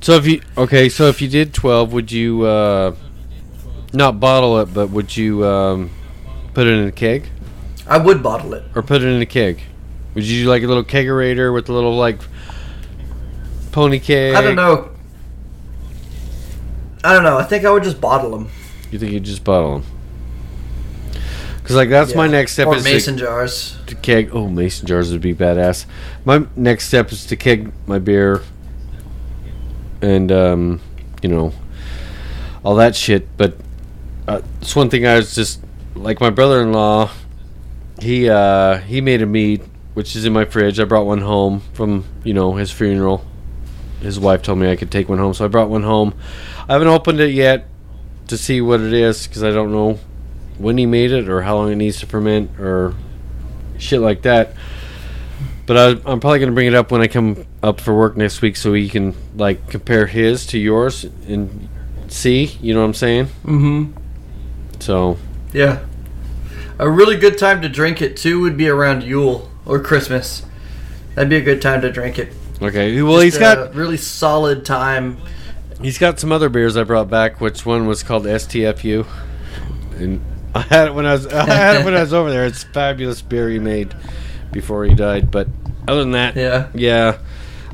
So 0.01 0.15
if 0.15 0.27
you 0.27 0.43
okay, 0.59 0.89
so 0.89 1.07
if 1.07 1.23
you 1.23 1.29
did 1.29 1.55
twelve, 1.55 1.93
would 1.93 2.11
you 2.11 2.43
uh, 2.43 2.97
not 3.93 4.19
bottle 4.19 4.59
it, 4.59 4.75
but 4.75 4.91
would 4.91 5.17
you 5.17 5.47
um, 5.47 5.91
put 6.55 6.67
it 6.67 6.73
in 6.73 6.89
a 6.89 6.93
keg 6.93 7.29
I 7.87 7.99
would 7.99 8.21
bottle 8.21 8.53
it. 8.53 8.65
or 8.75 8.83
put 8.83 9.01
it 9.01 9.07
in 9.07 9.23
a 9.23 9.27
keg? 9.27 9.61
Would 10.15 10.25
you 10.25 10.43
do 10.43 10.51
like 10.51 10.65
a 10.65 10.67
little 10.67 10.83
kegerator 10.83 11.55
with 11.55 11.69
a 11.69 11.73
little 11.73 11.97
like 11.97 12.19
pony 13.71 14.01
keg? 14.01 14.35
I 14.35 14.41
don't 14.41 14.57
know. 14.57 14.91
I 17.05 17.13
don't 17.13 17.23
know. 17.23 17.39
I 17.39 17.45
think 17.45 17.65
I 17.65 17.71
would 17.71 17.85
just 17.85 18.01
bottle 18.01 18.31
them. 18.31 18.49
You 18.91 18.99
think 18.99 19.13
you'd 19.13 19.25
just 19.25 19.45
bottle 19.45 19.79
them? 19.79 19.91
Because 21.59 21.77
like 21.77 21.89
that's 21.89 22.15
my 22.15 22.27
next 22.27 22.53
step 22.53 22.67
or 22.67 22.77
is 22.77 22.85
mason 22.85 23.17
jars. 23.17 23.77
to, 23.87 23.95
to 23.95 24.01
keg. 24.01 24.31
Oh, 24.33 24.49
mason 24.49 24.87
jars 24.87 25.13
would 25.13 25.21
be 25.21 25.35
badass. 25.35 25.87
My 26.25 26.47
next 26.57 26.89
step 26.89 27.13
is 27.13 27.25
to 27.27 27.37
keg 27.37 27.73
my 27.87 27.99
beer, 27.99 28.43
and 30.03 30.33
um, 30.33 30.81
you 31.23 31.29
know, 31.29 31.53
all 32.65 32.75
that 32.75 32.97
shit. 32.97 33.35
But 33.37 33.57
uh, 34.27 34.43
it's 34.61 34.75
one 34.75 34.91
thing 34.91 35.07
I 35.07 35.17
was 35.17 35.35
just 35.35 35.61
like 35.95 36.21
my 36.21 36.31
brother-in-law. 36.31 37.11
He 38.01 38.29
uh, 38.29 38.79
he 38.79 39.01
made 39.01 39.23
a 39.23 39.27
mead 39.27 39.63
which 39.95 40.17
is 40.17 40.25
in 40.25 40.33
my 40.33 40.45
fridge. 40.45 40.79
I 40.79 40.85
brought 40.85 41.07
one 41.07 41.21
home 41.21 41.61
from 41.73 42.05
you 42.25 42.35
know 42.35 42.55
his 42.55 42.71
funeral. 42.71 43.25
His 44.01 44.21
wife 44.21 44.43
told 44.43 44.59
me 44.59 44.71
I 44.71 44.77
could 44.77 44.91
take 44.91 45.09
one 45.09 45.19
home, 45.19 45.33
so 45.33 45.47
I 45.47 45.49
brought 45.49 45.71
one 45.71 45.83
home. 45.85 46.15
I 46.69 46.73
haven't 46.73 46.89
opened 46.89 47.21
it 47.21 47.33
yet 47.35 47.67
to 48.29 48.39
see 48.39 48.61
what 48.61 48.81
it 48.81 48.93
is 48.93 49.27
because 49.27 49.43
I 49.43 49.51
don't 49.51 49.71
know 49.73 49.99
when 50.59 50.79
he 50.79 50.87
made 50.87 51.13
it 51.13 51.29
or 51.29 51.43
how 51.43 51.57
long 51.57 51.71
it 51.71 51.77
needs 51.77 52.01
to 52.01 52.07
ferment 52.07 52.59
or 52.59 52.95
shit 53.79 54.01
like 54.01 54.23
that. 54.23 54.55
But 55.67 55.77
I, 55.77 56.11
I'm 56.11 56.21
probably 56.21 56.39
gonna 56.41 56.53
bring 56.53 56.67
it 56.67 56.75
up 56.75 56.91
when 56.91 57.01
I 57.01 57.07
come 57.07 57.47
up 57.63 57.81
for 57.81 57.97
work 57.97 58.17
next 58.17 58.43
week, 58.43 58.57
so 58.57 58.73
we 58.73 58.89
can 58.89 59.15
like 59.35 59.69
compare 59.69 60.07
his 60.07 60.47
to 60.49 60.59
yours 60.59 61.05
and 61.05 61.69
see. 62.09 62.45
You 62.61 62.75
know 62.75 62.81
what 62.81 62.87
I'm 62.87 62.95
saying? 62.95 63.27
Mm-hmm. 63.45 63.93
So 64.81 65.17
Yeah. 65.53 65.85
A 66.79 66.91
really 66.91 67.17
good 67.17 67.39
time 67.39 67.63
to 67.63 67.69
drink 67.69 68.03
it 68.03 68.17
too 68.17 68.41
would 68.41 68.57
be 68.57 68.69
around 68.69 69.05
Yule 69.05 69.51
or 69.65 69.81
Christmas. 69.81 70.45
That'd 71.15 71.31
be 71.31 71.37
a 71.37 71.41
good 71.41 71.63
time 71.63 71.81
to 71.83 71.91
drink 71.91 72.19
it. 72.19 72.33
okay. 72.61 73.01
Well, 73.01 73.15
Just 73.23 73.25
he's 73.25 73.39
got 73.39 73.75
really 73.75 73.97
solid 73.97 74.65
time. 74.65 75.19
He's 75.81 75.99
got 75.99 76.19
some 76.19 76.33
other 76.33 76.49
beers 76.49 76.77
I 76.77 76.85
brought 76.85 77.11
back, 77.11 77.41
which 77.41 77.67
one 77.67 77.87
was 77.87 78.03
called 78.03 78.25
STFU, 78.25 79.07
and 79.99 80.21
I 80.55 80.61
had 80.61 80.89
it 80.89 80.95
when 80.95 81.05
I 81.07 81.13
was 81.13 81.27
I 81.27 81.45
had 81.47 81.81
it 81.81 81.85
when 81.85 81.95
I 81.95 82.01
was 82.01 82.13
over 82.13 82.31
there. 82.31 82.47
It's 82.47 82.63
fabulous 82.65 83.21
beer 83.23 83.49
he 83.51 83.59
made 83.59 83.95
before 84.53 84.85
he 84.85 84.95
died. 84.95 85.31
But 85.31 85.49
other 85.89 86.01
than 86.01 86.13
that, 86.13 86.37
Yeah. 86.37 86.69
yeah. 86.75 87.19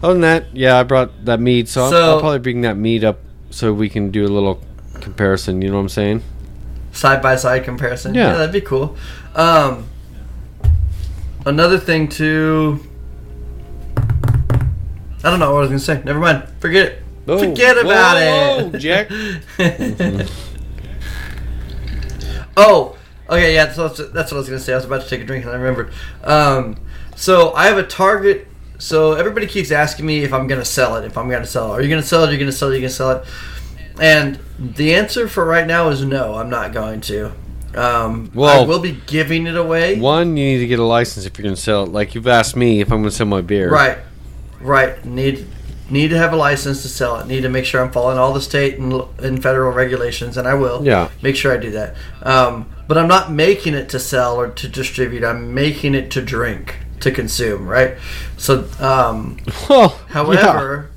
Other 0.03 0.15
than 0.15 0.23
that, 0.23 0.57
yeah, 0.57 0.79
I 0.79 0.83
brought 0.83 1.27
that 1.27 1.41
mead, 1.41 1.69
so, 1.69 1.85
I'll, 1.85 1.95
I'll 1.95 2.21
probably 2.21 2.39
bring 2.39 2.63
that 2.63 2.77
mead 2.79 3.05
up 3.05 3.19
so 3.51 3.73
we 3.75 3.91
can 3.91 4.11
do 4.11 4.25
a 4.25 4.29
little 4.29 4.63
comparison. 5.01 5.61
You 5.61 5.69
know 5.69 5.75
what 5.75 5.83
I'm 5.83 5.89
saying? 5.91 6.23
Side 6.93 7.21
by 7.23 7.37
side 7.37 7.65
comparison. 7.65 8.15
Yeah. 8.15 8.33
that'd 8.33 8.51
be 8.53 8.63
cool. 8.63 8.97
Um, 9.35 9.87
another 11.45 11.79
thing 11.79 12.09
too. 12.09 12.81
I 15.23 15.29
don't 15.29 15.39
know 15.39 15.53
what 15.53 15.59
I 15.59 15.61
was 15.61 15.69
gonna 15.69 15.79
say. 15.81 16.03
Never 16.03 16.19
mind. 16.19 16.49
Forget 16.61 16.87
it. 16.87 17.00
Oh, 17.28 17.38
Forget 17.38 17.78
about 17.78 18.16
whoa, 18.16 18.59
it. 18.59 18.72
whoa, 18.72 18.78
Jack. 18.78 19.09
oh, 22.56 22.96
okay, 23.28 23.54
yeah. 23.54 23.72
So 23.72 23.88
that's, 23.88 24.12
that's 24.12 24.33
what 24.33 24.38
I 24.38 24.40
was 24.40 24.48
gonna 24.48 24.61
say. 24.61 24.72
I 24.72 24.76
was 24.76 24.85
about 24.85 25.02
to 25.02 25.09
take 25.09 25.20
a 25.20 25.24
drink 25.24 25.44
and 25.44 25.54
I 25.54 25.56
remembered. 25.56 25.92
Um, 26.24 26.76
so 27.16 27.52
I 27.54 27.66
have 27.66 27.78
a 27.78 27.87
target. 27.87 28.48
So 28.78 29.12
everybody 29.12 29.46
keeps 29.46 29.70
asking 29.70 30.06
me 30.06 30.20
if 30.20 30.33
I'm 30.33 30.46
gonna 30.46 30.64
sell 30.64 30.96
it. 30.96 31.04
If 31.04 31.18
I'm 31.18 31.28
gonna 31.28 31.46
sell 31.46 31.74
it, 31.74 31.78
are 31.78 31.83
you 31.83 31.88
gonna 31.90 32.02
sell 32.02 32.24
it? 32.24 32.30
Are 32.30 32.33
you 32.33 32.38
gonna 32.38 32.52
sell 32.52 32.70
it? 32.70 32.72
Are 32.72 32.76
you 32.76 32.80
gonna 32.80 32.90
sell 32.90 33.11
it? 33.11 33.24
And 34.00 34.38
the 34.59 34.94
answer 34.94 35.28
for 35.28 35.44
right 35.44 35.66
now 35.66 35.90
is 35.90 36.04
no. 36.04 36.35
I'm 36.35 36.48
not 36.48 36.72
going 36.72 37.02
to. 37.02 37.33
Um, 37.74 38.33
I 38.35 38.62
will 38.62 38.80
be 38.80 38.98
giving 39.06 39.46
it 39.46 39.56
away. 39.56 40.00
One, 40.00 40.37
you 40.37 40.44
need 40.44 40.59
to 40.59 40.66
get 40.66 40.78
a 40.78 40.85
license 40.85 41.26
if 41.26 41.38
you're 41.38 41.44
going 41.44 41.54
to 41.54 41.61
sell 41.61 41.85
it. 41.85 41.90
Like 41.90 42.14
you've 42.14 42.26
asked 42.26 42.56
me 42.56 42.80
if 42.80 42.90
I'm 42.90 43.00
going 43.00 43.11
to 43.11 43.14
sell 43.14 43.26
my 43.26 43.42
beer. 43.42 43.70
Right, 43.70 43.98
right. 44.61 45.04
Need 45.04 45.46
need 45.90 46.09
to 46.09 46.18
have 46.18 46.33
a 46.33 46.37
license 46.37 46.83
to 46.83 46.88
sell 46.88 47.18
it. 47.20 47.26
Need 47.26 47.42
to 47.42 47.48
make 47.48 47.64
sure 47.64 47.83
I'm 47.83 47.90
following 47.92 48.18
all 48.18 48.33
the 48.33 48.40
state 48.40 48.79
and, 48.79 48.92
and 49.18 49.42
federal 49.42 49.72
regulations, 49.72 50.37
and 50.37 50.46
I 50.46 50.55
will. 50.55 50.85
Yeah. 50.85 51.11
Make 51.22 51.37
sure 51.37 51.53
I 51.53 51.57
do 51.57 51.70
that. 51.72 51.96
Um, 52.22 52.70
but 52.88 52.96
I'm 52.98 53.09
not 53.09 53.31
making 53.31 53.74
it 53.74 53.88
to 53.90 53.98
sell 54.00 54.37
or 54.37 54.48
to 54.50 54.68
distribute. 54.68 55.24
I'm 55.24 55.55
making 55.55 55.94
it 55.94 56.11
to 56.12 56.22
drink, 56.22 56.79
to 57.00 57.11
consume. 57.11 57.66
Right. 57.68 57.96
So, 58.37 58.68
um, 58.79 59.38
Well, 59.68 59.90
however, 60.09 60.90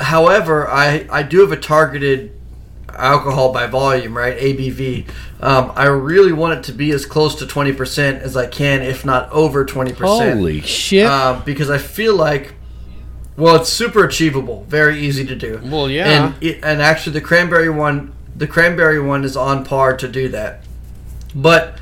however, 0.00 0.68
I 0.68 1.06
I 1.10 1.22
do 1.22 1.40
have 1.40 1.52
a 1.52 1.56
targeted 1.56 2.32
alcohol 2.94 3.52
by 3.52 3.66
volume, 3.66 4.16
right? 4.16 4.36
ABV. 4.36 5.08
Um, 5.40 5.72
I 5.74 5.86
really 5.86 6.32
want 6.32 6.58
it 6.58 6.64
to 6.64 6.72
be 6.72 6.90
as 6.90 7.06
close 7.06 7.34
to 7.36 7.46
20% 7.46 8.20
as 8.20 8.36
I 8.36 8.46
can, 8.46 8.82
if 8.82 9.04
not 9.04 9.30
over 9.32 9.64
20%. 9.64 9.94
holy 9.96 10.60
shit. 10.60 11.06
Um, 11.06 11.42
because 11.44 11.70
I 11.70 11.78
feel 11.78 12.14
like, 12.14 12.54
well, 13.40 13.56
it's 13.56 13.70
super 13.70 14.04
achievable, 14.04 14.64
very 14.68 15.00
easy 15.00 15.24
to 15.24 15.34
do. 15.34 15.60
Well, 15.64 15.90
yeah. 15.90 16.08
and 16.08 16.42
it, 16.42 16.60
and 16.62 16.82
actually 16.82 17.14
the 17.14 17.22
cranberry 17.22 17.70
one, 17.70 18.12
the 18.36 18.46
cranberry 18.46 19.00
one 19.00 19.24
is 19.24 19.36
on 19.36 19.64
par 19.64 19.96
to 19.96 20.06
do 20.06 20.28
that. 20.28 20.62
But 21.34 21.78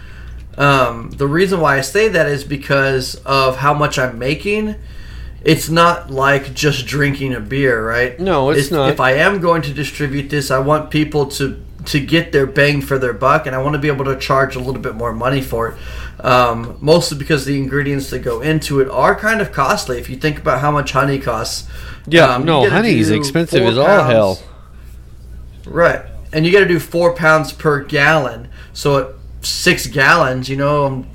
um, 0.57 1.11
the 1.11 1.27
reason 1.27 1.61
why 1.61 1.79
I 1.79 1.81
say 1.81 2.09
that 2.09 2.29
is 2.29 2.45
because 2.45 3.17
of 3.27 3.57
how 3.57 3.75
much 3.75 3.99
I'm 3.99 4.19
making. 4.19 4.77
It's 5.45 5.69
not 5.69 6.11
like 6.11 6.53
just 6.53 6.87
drinking 6.87 7.33
a 7.35 7.41
beer, 7.41 7.87
right? 7.87 8.19
No, 8.19 8.51
it's 8.51 8.71
not. 8.71 8.91
If 8.91 9.01
I 9.01 9.13
am 9.13 9.41
going 9.41 9.63
to 9.63 9.73
distribute 9.73 10.31
this, 10.31 10.51
I 10.51 10.59
want 10.59 10.91
people 10.91 11.27
to 11.27 11.63
to 11.87 12.01
get 12.01 12.33
their 12.33 12.47
bang 12.47 12.83
for 12.83 12.99
their 12.99 13.13
buck, 13.13 13.47
and 13.47 13.55
I 13.55 13.63
want 13.63 13.75
to 13.75 13.79
be 13.79 13.89
able 13.89 14.05
to 14.07 14.19
charge 14.19 14.57
a 14.57 14.59
little 14.59 14.83
bit 14.83 14.95
more 14.95 15.13
money 15.13 15.41
for 15.41 15.69
it. 15.69 15.79
Um, 16.21 16.77
mostly 16.81 17.17
because 17.17 17.45
the 17.45 17.57
ingredients 17.57 18.11
that 18.11 18.21
go 18.21 18.41
into 18.41 18.81
it 18.81 18.89
are 18.89 19.15
kind 19.15 19.41
of 19.41 19.53
costly. 19.53 19.99
If 19.99 20.11
you 20.11 20.17
think 20.17 20.39
about 20.39 20.61
how 20.61 20.71
much 20.73 20.91
honey 20.93 21.19
costs, 21.21 21.69
yeah, 22.07 22.35
um, 22.35 22.45
no, 22.45 22.69
honey 22.69 22.99
is 22.99 23.11
expensive 23.11 23.63
as 23.63 23.79
all 23.79 24.05
hell. 24.05 24.39
right? 25.65 26.03
And 26.33 26.45
you 26.45 26.53
got 26.53 26.61
to 26.61 26.67
do 26.69 26.81
four 26.81 27.15
pounds 27.15 27.53
per 27.53 27.85
gallon. 27.85 28.49
So 28.73 28.99
at 28.99 29.15
six 29.47 29.87
gallons, 29.87 30.49
you 30.49 30.57
know, 30.57 30.87
I'm 30.87 31.07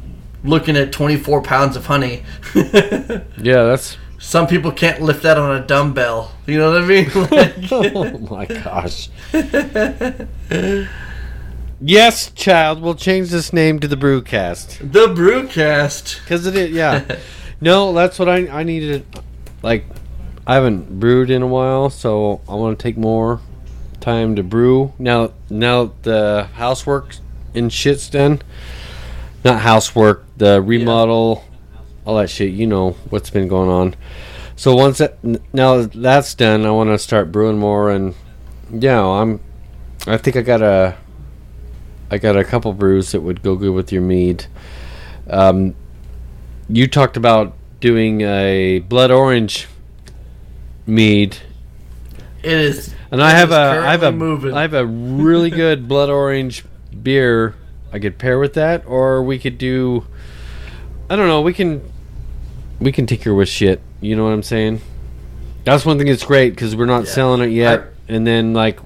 looking 0.43 0.77
at 0.77 0.91
twenty 0.93 1.17
four 1.17 1.41
pounds 1.41 1.75
of 1.75 1.85
honey. 1.87 2.23
Yeah, 2.55 3.63
that's. 3.63 3.97
Some 4.19 4.47
people 4.47 4.71
can't 4.71 5.01
lift 5.01 5.23
that 5.23 5.37
on 5.37 5.61
a 5.61 5.65
dumbbell. 5.67 6.31
You 6.47 6.57
know 6.57 6.71
what 6.71 6.81
I 6.81 6.85
mean? 6.85 7.09
Like- 7.29 7.71
oh 7.73 8.17
my 8.19 8.45
gosh. 8.45 9.09
yes, 11.83 12.31
child, 12.31 12.81
we'll 12.81 12.95
change 12.95 13.29
this 13.29 13.53
name 13.53 13.79
to 13.79 13.87
the 13.87 13.95
Brewcast. 13.95 14.91
the 14.91 15.07
Brewcast. 15.07 16.21
Because 16.21 16.45
it 16.45 16.55
is, 16.55 16.71
yeah. 16.71 17.19
no, 17.61 17.93
that's 17.93 18.17
what 18.17 18.29
I, 18.29 18.47
I 18.47 18.63
needed. 18.63 19.05
Like, 19.61 19.85
I 20.45 20.55
haven't 20.55 20.99
brewed 20.99 21.29
in 21.29 21.41
a 21.41 21.47
while, 21.47 21.89
so 21.89 22.41
I 22.47 22.55
want 22.55 22.77
to 22.77 22.83
take 22.83 22.97
more 22.97 23.39
time 24.01 24.35
to 24.35 24.43
brew. 24.43 24.93
Now, 24.99 25.33
now 25.49 25.93
the 26.01 26.49
housework 26.53 27.15
and 27.55 27.71
shit's 27.71 28.09
done. 28.09 28.41
Not 29.45 29.61
housework, 29.61 30.25
the 30.37 30.61
remodel, 30.61 31.43
all 32.05 32.17
that 32.17 32.29
shit. 32.29 32.53
You 32.53 32.67
know 32.67 32.91
what's 33.09 33.29
been 33.29 33.47
going 33.47 33.69
on. 33.69 33.95
So 34.55 34.75
once 34.75 34.99
that 34.99 35.17
now 35.53 35.83
that's 35.83 36.35
done, 36.35 36.65
I 36.65 36.71
want 36.71 36.89
to 36.89 36.99
start 36.99 37.31
brewing 37.31 37.57
more, 37.57 37.89
and 37.89 38.13
yeah, 38.71 39.01
I'm. 39.01 39.39
I 40.05 40.17
think 40.17 40.35
I 40.35 40.41
got 40.41 40.61
a. 40.61 40.97
I 42.11 42.17
got 42.17 42.37
a 42.37 42.43
couple 42.43 42.71
brews 42.73 43.11
that 43.11 43.21
would 43.21 43.41
go 43.41 43.55
good 43.55 43.73
with 43.73 43.91
your 43.91 44.01
mead. 44.01 44.45
Um, 45.29 45.73
you 46.69 46.87
talked 46.87 47.17
about 47.17 47.53
doing 47.79 48.21
a 48.21 48.79
blood 48.79 49.11
orange 49.11 49.67
mead, 50.85 51.37
It 52.43 52.51
is. 52.51 52.93
and 53.11 53.21
I 53.23 53.31
have 53.31 53.51
a 53.51 53.55
I 53.85 53.91
have 53.91 54.03
a 54.03 54.11
moving. 54.11 54.53
I 54.53 54.61
have 54.61 54.73
a 54.73 54.85
really 54.85 55.49
good 55.63 55.87
blood 55.87 56.09
orange 56.09 56.63
beer. 57.01 57.55
I 57.91 57.99
could 57.99 58.17
pair 58.17 58.39
with 58.39 58.53
that, 58.55 58.85
or 58.87 59.23
we 59.23 59.37
could 59.39 59.57
do. 59.57 60.05
I 61.09 61.15
don't 61.15 61.27
know. 61.27 61.41
We 61.41 61.53
can 61.53 61.81
we 62.79 62.91
can 62.91 63.05
tinker 63.05 63.33
with 63.33 63.49
shit. 63.49 63.81
You 64.01 64.15
know 64.15 64.23
what 64.25 64.33
I'm 64.33 64.43
saying? 64.43 64.81
That's 65.63 65.85
one 65.85 65.97
thing 65.97 66.07
that's 66.07 66.25
great 66.25 66.49
because 66.51 66.75
we're 66.75 66.85
not 66.85 67.05
Yeah. 67.05 67.11
selling 67.11 67.41
it 67.41 67.53
yet, 67.53 67.85
and 68.09 68.27
then 68.27 68.53
like 68.53 68.79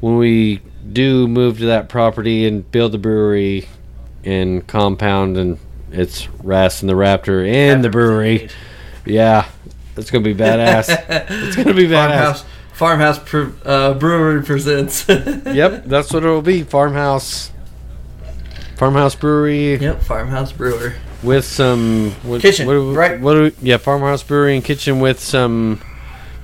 when 0.00 0.16
we 0.16 0.60
do 0.92 1.28
move 1.28 1.58
to 1.58 1.66
that 1.66 1.88
property 1.88 2.46
and 2.46 2.70
build 2.70 2.92
the 2.92 2.98
brewery 2.98 3.68
and 4.24 4.66
compound 4.66 5.36
and 5.36 5.58
it's 5.90 6.28
Raz 6.42 6.82
and 6.82 6.88
the 6.90 6.94
Raptor 6.94 7.46
and 7.48 7.82
the 7.84 7.88
brewery. 7.90 8.48
Yeah, 9.06 9.48
it's 9.96 10.10
gonna 10.10 10.24
be 10.24 10.34
badass. 10.34 10.86
it's 11.28 11.56
gonna 11.56 11.74
be 11.74 11.86
badass. 11.86 12.44
Farmhouse. 12.72 13.18
Farmhouse 13.20 13.64
uh, 13.64 13.94
Brewery 13.94 14.42
presents. 14.44 15.06
Yep, 15.08 15.84
that's 15.86 16.12
what 16.12 16.22
it'll 16.22 16.42
be. 16.42 16.62
Farmhouse, 16.62 17.50
farmhouse 18.76 19.14
brewery 19.14 19.76
Yep. 19.76 20.02
Farmhouse 20.02 20.52
Brewer. 20.52 20.94
with 21.22 21.44
some 21.44 22.12
what, 22.22 22.40
Kitchen, 22.42 22.66
What 22.66 22.74
do 22.74 22.90
we, 22.90 22.94
right? 22.94 23.20
What 23.20 23.34
do 23.34 23.42
we, 23.44 23.52
yeah, 23.62 23.78
farmhouse 23.78 24.22
brewery 24.22 24.54
and 24.54 24.64
kitchen 24.64 25.00
with 25.00 25.18
some. 25.20 25.80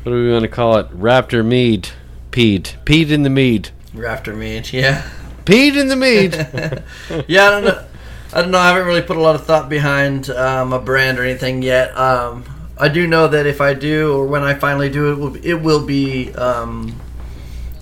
What 0.02 0.12
do 0.12 0.24
we 0.24 0.32
want 0.32 0.42
to 0.42 0.48
call 0.48 0.76
it? 0.78 0.88
Raptor 0.90 1.44
mead, 1.44 1.90
peed, 2.32 2.74
peed 2.84 3.10
in 3.10 3.22
the 3.22 3.30
mead, 3.30 3.70
Rafter 3.94 4.34
meat. 4.34 4.72
Yeah. 4.72 5.08
peed 5.44 5.76
in 5.80 5.88
the 5.88 5.96
mead. 5.96 6.34
yeah, 7.28 7.44
I 7.46 7.50
don't 7.50 7.64
know. 7.64 7.84
I 8.32 8.42
don't 8.42 8.50
know. 8.50 8.58
I 8.58 8.68
haven't 8.68 8.86
really 8.86 9.02
put 9.02 9.16
a 9.16 9.20
lot 9.20 9.36
of 9.36 9.46
thought 9.46 9.68
behind 9.68 10.28
um, 10.30 10.72
a 10.72 10.80
brand 10.80 11.18
or 11.18 11.24
anything 11.24 11.62
yet. 11.62 11.96
Um, 11.96 12.44
I 12.76 12.88
do 12.88 13.06
know 13.06 13.28
that 13.28 13.46
if 13.46 13.60
I 13.60 13.74
do, 13.74 14.12
or 14.12 14.26
when 14.26 14.42
I 14.42 14.54
finally 14.54 14.90
do, 14.90 15.12
it 15.12 15.18
will 15.18 15.30
be, 15.30 15.48
it 15.48 15.62
will 15.62 15.86
be 15.86 16.34
um, 16.34 17.00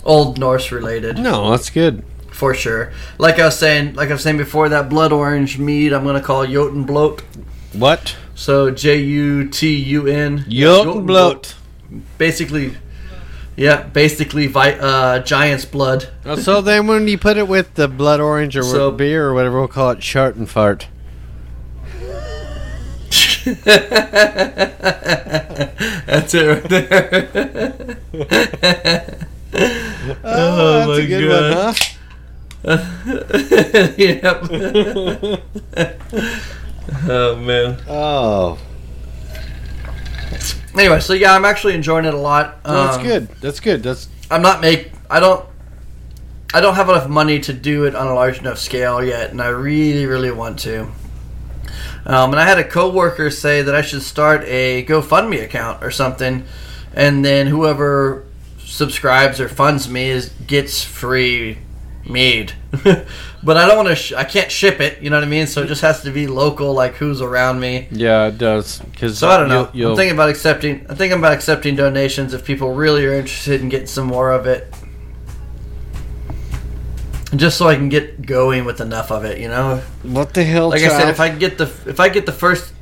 Old 0.03 0.37
Norse 0.37 0.71
related 0.71 1.17
no, 1.17 1.49
that's 1.49 1.69
good. 1.71 2.03
for 2.31 2.53
sure. 2.53 2.93
Like 3.17 3.39
I 3.39 3.45
was 3.45 3.57
saying, 3.57 3.95
like 3.95 4.09
I 4.09 4.13
was 4.13 4.21
saying 4.21 4.37
before, 4.37 4.69
that 4.69 4.89
blood 4.89 5.11
orange 5.11 5.57
mead 5.57 5.93
I'm 5.93 6.03
gonna 6.03 6.21
call 6.21 6.45
Jotun 6.45 6.83
Bloat. 6.83 7.21
What? 7.73 8.15
So 8.35 8.69
J 8.69 8.97
U 8.97 9.49
T 9.49 9.75
U 9.75 10.07
N. 10.07 10.45
Jotun 10.47 11.05
bloat. 11.05 11.55
Basically, 12.17 12.75
yeah, 13.55 13.83
basically 13.83 14.47
vi- 14.47 14.77
uh, 14.79 15.19
giant's 15.19 15.65
blood. 15.65 16.09
So 16.41 16.61
then, 16.61 16.87
when 16.87 17.07
you 17.07 17.17
put 17.17 17.37
it 17.37 17.47
with 17.47 17.73
the 17.75 17.87
blood 17.87 18.19
orange 18.19 18.55
or 18.57 18.63
So- 18.63 18.91
beer 18.91 19.27
or 19.27 19.33
whatever, 19.33 19.59
we'll 19.59 19.67
call 19.67 19.91
it 19.91 20.03
shart 20.03 20.35
and 20.35 20.49
fart. 20.49 20.87
That's 26.05 26.33
it 26.33 26.45
right 26.47 26.69
there. 26.69 27.97
Oh, 30.23 30.87
my 30.87 30.95
that's 30.95 30.99
a 30.99 31.07
good 31.07 31.27
God. 31.29 31.77
yep. 33.99 34.37
oh 37.07 37.35
man. 37.35 37.77
Oh, 37.87 38.57
Anyway, 40.75 40.99
so 40.99 41.13
yeah, 41.13 41.33
I'm 41.35 41.45
actually 41.45 41.75
enjoying 41.75 42.05
it 42.05 42.13
a 42.13 42.17
lot. 42.17 42.59
well, 42.65 42.85
that's 42.85 42.97
Um, 42.97 43.03
good. 43.03 43.27
That's 43.41 43.59
good. 43.59 43.83
That's 43.83 44.07
I'm 44.31 44.41
not 44.41 44.61
make. 44.61 44.91
I 45.09 45.19
don't. 45.19 45.45
I 46.53 46.61
don't 46.61 46.75
have 46.75 46.87
enough 46.89 47.07
money 47.09 47.39
to 47.41 47.53
do 47.53 47.85
it 47.85 47.95
on 47.95 48.07
a 48.07 48.13
large 48.13 48.39
enough 48.39 48.59
scale 48.59 49.03
yet, 49.03 49.31
and 49.31 49.41
I 49.41 49.47
really, 49.47 50.05
really 50.05 50.31
want 50.31 50.59
to. 50.59 50.83
Um, 52.05 52.31
and 52.31 52.39
I 52.39 52.45
had 52.45 52.59
a 52.59 52.63
coworker 52.63 53.29
say 53.31 53.61
that 53.63 53.73
I 53.73 53.81
should 53.81 54.03
start 54.03 54.43
a 54.45 54.85
GoFundMe 54.85 55.43
account 55.43 55.83
or 55.83 55.89
something, 55.89 56.43
and 56.93 57.23
then 57.25 57.47
whoever 57.47 58.25
subscribes 58.59 59.39
or 59.39 59.49
funds 59.49 59.89
me 59.89 60.09
is 60.09 60.29
gets 60.45 60.83
free 60.83 61.57
mead. 62.05 62.53
but 62.83 63.57
I 63.57 63.65
don't 63.65 63.77
want 63.77 63.89
to. 63.89 63.95
Sh- 63.95 64.13
I 64.13 64.23
can't 64.23 64.51
ship 64.51 64.79
it. 64.79 65.01
You 65.01 65.09
know 65.09 65.17
what 65.17 65.23
I 65.23 65.27
mean? 65.27 65.47
So 65.47 65.63
it 65.63 65.67
just 65.67 65.81
has 65.81 66.01
to 66.03 66.11
be 66.11 66.27
local, 66.27 66.73
like 66.73 66.95
who's 66.95 67.21
around 67.21 67.59
me. 67.59 67.87
yeah, 67.91 68.27
it 68.27 68.37
does. 68.37 68.79
Because 68.79 69.19
So 69.19 69.29
I 69.29 69.37
don't 69.37 69.49
know. 69.49 69.69
You'll, 69.73 69.91
I'm 69.91 69.97
thinking 69.97 70.15
about 70.15 70.29
accepting. 70.29 70.85
I 70.89 70.95
think 70.95 71.13
I'm 71.13 71.19
about 71.19 71.33
accepting 71.33 71.75
donations 71.75 72.33
if 72.33 72.45
people 72.45 72.73
really 72.73 73.05
are 73.05 73.13
interested 73.13 73.61
in 73.61 73.69
getting 73.69 73.87
some 73.87 74.07
more 74.07 74.31
of 74.31 74.45
it. 74.47 74.73
Just 77.35 77.57
so 77.57 77.67
I 77.67 77.75
can 77.75 77.89
get 77.89 78.23
going 78.27 78.63
with 78.63 78.79
enough 78.79 79.11
of 79.11 79.25
it, 79.25 79.39
you 79.39 79.47
know. 79.47 79.77
what 80.03 80.35
the 80.35 80.43
hell? 80.43 80.69
Like 80.69 80.83
I 80.83 80.89
said, 80.89 81.09
if 81.09 81.19
I 81.19 81.29
get 81.29 81.57
the 81.57 81.63
if 81.87 81.99
I 81.99 82.09
get 82.09 82.27
the 82.27 82.31
first, 82.31 82.73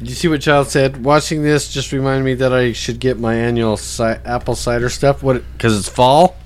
you 0.00 0.10
see 0.12 0.26
what 0.26 0.40
child 0.40 0.66
said? 0.68 1.04
Watching 1.04 1.42
this 1.44 1.72
just 1.72 1.92
reminded 1.92 2.24
me 2.24 2.34
that 2.34 2.52
I 2.52 2.72
should 2.72 2.98
get 2.98 3.16
my 3.20 3.36
annual 3.36 3.76
ci- 3.76 4.02
apple 4.24 4.56
cider 4.56 4.88
stuff. 4.88 5.22
What? 5.22 5.40
Because 5.52 5.78
it's 5.78 5.88
fall. 5.88 6.36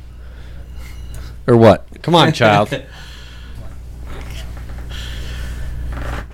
Or 1.46 1.56
what? 1.56 1.86
Come 2.02 2.14
on, 2.14 2.32
child. 2.32 2.72
anyway, 2.72 2.86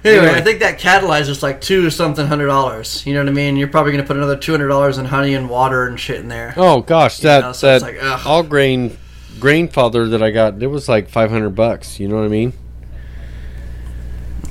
Anyway. 0.05 0.29
I 0.31 0.41
think 0.41 0.61
that 0.61 0.79
catalyzer's 0.79 1.43
like 1.43 1.61
two 1.61 1.91
something 1.91 2.27
hundred 2.27 2.47
dollars. 2.47 3.05
You 3.07 3.15
know 3.15 3.21
what 3.21 3.29
I 3.29 3.33
mean? 3.33 3.57
You're 3.57 3.67
probably 3.69 3.91
gonna 3.93 4.05
put 4.05 4.17
another 4.17 4.37
two 4.37 4.53
hundred 4.53 4.69
dollars 4.69 4.99
in 4.99 5.07
honey 5.07 5.35
and 5.35 5.49
water 5.51 5.87
and 5.87 5.99
shit 5.99 6.21
in 6.21 6.29
there. 6.29 6.55
Oh 6.57 6.81
gosh, 6.83 7.19
that 7.19 7.41
know, 7.41 7.53
so 7.53 7.67
that 7.67 7.75
it's 7.77 7.83
like, 7.85 7.99
ugh. 8.01 8.21
all 8.25 8.43
grain 8.45 8.97
Grainfather 9.39 10.09
that 10.11 10.23
I 10.23 10.31
got, 10.31 10.63
it 10.63 10.69
was 10.69 10.89
like 10.89 11.09
five 11.09 11.31
hundred 11.31 11.51
bucks. 11.57 11.99
You 11.99 12.07
know 12.09 12.17
what 12.17 12.25
I 12.25 12.29
mean? 12.29 12.53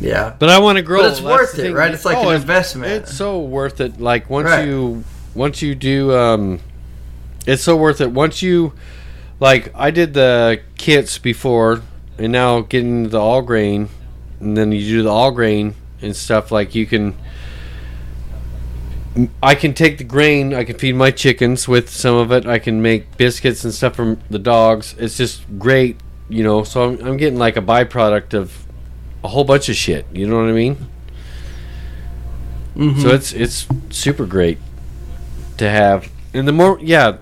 Yeah, 0.01 0.35
But 0.37 0.49
I 0.49 0.59
want 0.59 0.75
to 0.77 0.81
grow. 0.81 0.99
But 1.03 1.11
it's 1.11 1.19
that's 1.21 1.25
worth 1.31 1.53
the 1.53 1.61
it, 1.61 1.65
thing. 1.67 1.73
right? 1.73 1.93
It's 1.93 2.03
like 2.03 2.17
an 2.17 2.23
it's- 2.23 2.41
investment. 2.41 3.03
It's 3.03 3.15
so 3.15 3.39
worth 3.39 3.79
it. 3.79 3.99
Like 4.01 4.29
once 4.29 4.47
Right. 4.49 4.67
you 4.67 5.05
once 5.33 5.61
you 5.61 5.73
do, 5.73 6.13
um, 6.13 6.59
it's 7.47 7.63
so 7.63 7.77
worth 7.77 8.01
it. 8.01 8.11
Once 8.11 8.41
you 8.41 8.73
like, 9.39 9.71
I 9.75 9.91
did 9.91 10.13
the 10.13 10.61
kits 10.77 11.17
before, 11.17 11.81
and 12.17 12.31
now 12.31 12.61
getting 12.61 13.09
the 13.09 13.19
all 13.19 13.41
grain, 13.41 13.89
and 14.39 14.55
then 14.55 14.71
you 14.71 14.79
do 14.85 15.03
the 15.03 15.09
all 15.09 15.31
grain 15.31 15.75
and 16.01 16.15
stuff. 16.15 16.51
Like 16.51 16.75
you 16.75 16.85
can. 16.85 17.15
I 19.41 19.55
can 19.55 19.73
take 19.73 19.97
the 19.97 20.03
grain. 20.03 20.53
I 20.53 20.65
can 20.65 20.77
feed 20.77 20.95
my 20.95 21.09
chickens 21.09 21.69
with 21.69 21.89
some 21.89 22.15
of 22.15 22.33
it. 22.33 22.45
I 22.45 22.59
can 22.59 22.81
make 22.81 23.15
biscuits 23.15 23.63
and 23.63 23.73
stuff 23.73 23.95
from 23.95 24.19
the 24.29 24.39
dogs. 24.39 24.93
It's 24.97 25.15
just 25.15 25.41
great, 25.57 25.97
you 26.27 26.43
know. 26.43 26.65
So 26.65 26.83
I'm, 26.83 27.07
I'm 27.07 27.17
getting 27.17 27.39
like 27.39 27.55
a 27.55 27.61
byproduct 27.61 28.33
of 28.33 28.65
a 29.23 29.29
whole 29.29 29.45
bunch 29.45 29.69
of 29.69 29.75
shit. 29.77 30.05
You 30.11 30.27
know 30.27 30.35
what 30.35 30.49
I 30.49 30.51
mean? 30.51 30.89
Mhm. 32.75 33.01
So 33.01 33.09
it's 33.09 33.31
it's 33.31 33.67
super 33.89 34.25
great 34.25 34.57
to 35.57 35.69
have. 35.69 36.09
And 36.33 36.45
the 36.45 36.51
more, 36.51 36.77
yeah, 36.81 37.17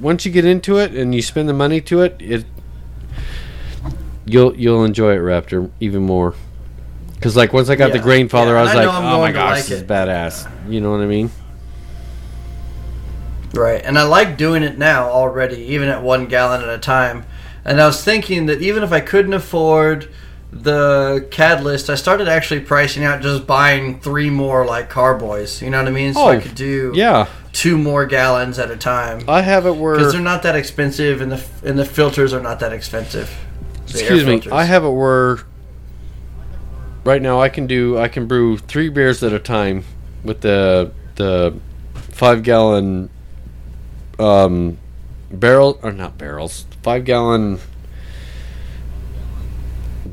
once 0.00 0.24
you 0.24 0.32
get 0.32 0.44
into 0.44 0.78
it 0.78 0.92
and 0.94 1.14
you 1.14 1.22
spend 1.22 1.48
the 1.48 1.52
money 1.54 1.80
to 1.82 2.02
it, 2.02 2.16
it 2.20 2.44
you'll 4.24 4.54
you'll 4.56 4.84
enjoy 4.84 5.14
it, 5.14 5.18
Raptor, 5.20 5.70
even 5.80 6.02
more. 6.02 6.34
Because 7.14 7.36
like 7.36 7.52
once 7.52 7.68
I 7.68 7.76
got 7.76 7.92
the 7.92 7.98
Yeah. 7.98 8.04
Grainfather, 8.04 8.52
Yeah, 8.52 8.58
I 8.58 8.62
was 8.62 8.70
I 8.70 8.84
like, 8.84 8.88
oh 8.88 9.20
my 9.20 9.32
gosh, 9.32 9.56
like 9.56 9.64
this 9.66 9.70
is 9.70 9.82
badass. 9.82 10.70
You 10.70 10.80
know 10.80 10.90
what 10.90 11.00
I 11.00 11.06
mean? 11.06 11.30
Right, 13.54 13.82
and 13.82 13.98
I 13.98 14.02
like 14.02 14.36
doing 14.36 14.62
it 14.62 14.76
now 14.76 15.08
already, 15.08 15.56
even 15.62 15.88
at 15.88 16.02
one 16.02 16.26
gallon 16.26 16.62
at 16.62 16.68
a 16.68 16.78
time. 16.78 17.24
And 17.64 17.80
I 17.80 17.86
was 17.86 18.02
thinking 18.04 18.46
that 18.46 18.60
even 18.60 18.82
if 18.82 18.92
I 18.92 19.00
couldn't 19.00 19.32
afford 19.32 20.08
the 20.52 21.26
catalyst, 21.30 21.88
I 21.88 21.94
started 21.94 22.28
actually 22.28 22.60
pricing 22.60 23.04
out 23.04 23.22
just 23.22 23.46
buying 23.46 23.98
three 24.00 24.30
more 24.30 24.66
like 24.66 24.90
carboys. 24.90 25.62
You 25.62 25.70
know 25.70 25.78
what 25.78 25.88
I 25.88 25.90
mean? 25.92 26.12
So 26.14 26.20
I 26.20 26.36
Oh, 26.36 26.40
could 26.40 26.54
do 26.54 26.92
Yeah, 26.94 27.26
two 27.56 27.78
more 27.78 28.04
gallons 28.04 28.58
at 28.58 28.70
a 28.70 28.76
time 28.76 29.22
I 29.26 29.40
have 29.40 29.64
it 29.64 29.76
where 29.76 29.96
because 29.96 30.12
they're 30.12 30.20
not 30.20 30.42
that 30.42 30.54
expensive, 30.54 31.22
and 31.22 31.32
the 31.32 31.44
and 31.64 31.78
the 31.78 31.86
filters 31.86 32.34
are 32.34 32.40
not 32.40 32.60
that 32.60 32.72
expensive. 32.72 33.34
The 33.86 34.00
Excuse 34.00 34.24
me. 34.26 34.42
I 34.52 34.64
have 34.64 34.84
it 34.84 34.90
where. 34.90 35.38
Right 37.02 37.22
now, 37.22 37.40
I 37.40 37.48
can 37.48 37.66
do 37.66 37.98
I 37.98 38.08
can 38.08 38.26
brew 38.26 38.58
three 38.58 38.88
beers 38.88 39.22
at 39.22 39.32
a 39.32 39.38
time 39.38 39.84
with 40.22 40.42
the 40.42 40.92
the 41.14 41.58
five 41.92 42.42
gallon 42.42 43.08
um, 44.18 44.76
barrel 45.30 45.78
or 45.82 45.92
not 45.92 46.18
barrels 46.18 46.66
five 46.82 47.04
gallon 47.04 47.58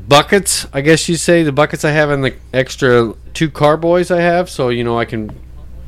buckets 0.08 0.66
I 0.72 0.80
guess 0.80 1.08
you 1.08 1.16
say 1.16 1.42
the 1.42 1.52
buckets 1.52 1.84
I 1.84 1.90
have 1.92 2.10
and 2.10 2.24
the 2.24 2.34
extra 2.52 3.14
two 3.32 3.50
carboys 3.50 4.10
I 4.10 4.20
have 4.20 4.50
so 4.50 4.68
you 4.68 4.84
know 4.84 4.98
I 4.98 5.04
can 5.04 5.30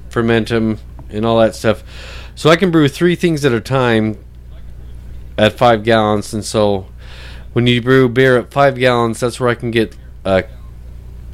ferment 0.09 0.49
them 0.49 0.79
and 1.17 1.27
all 1.27 1.39
that 1.39 1.55
stuff 1.55 1.83
so 2.35 2.51
I 2.51 2.57
can 2.57 2.71
brew 2.71 2.89
three 2.89 3.15
things 3.15 3.45
at 3.45 3.53
a 3.53 3.61
time 3.61 4.19
at 5.39 5.55
five 5.55 5.85
gallons 5.85 6.33
and 6.35 6.45
so 6.45 6.87
when 7.53 7.67
you 7.67 7.81
brew 7.83 8.09
beer 8.09 8.39
at 8.39 8.53
five 8.53 8.77
gallons 8.77 9.21
that's 9.21 9.41
where 9.41 9.49
I 9.49 9.55
can 9.55 9.71
get 9.71 9.97
uh, 10.25 10.43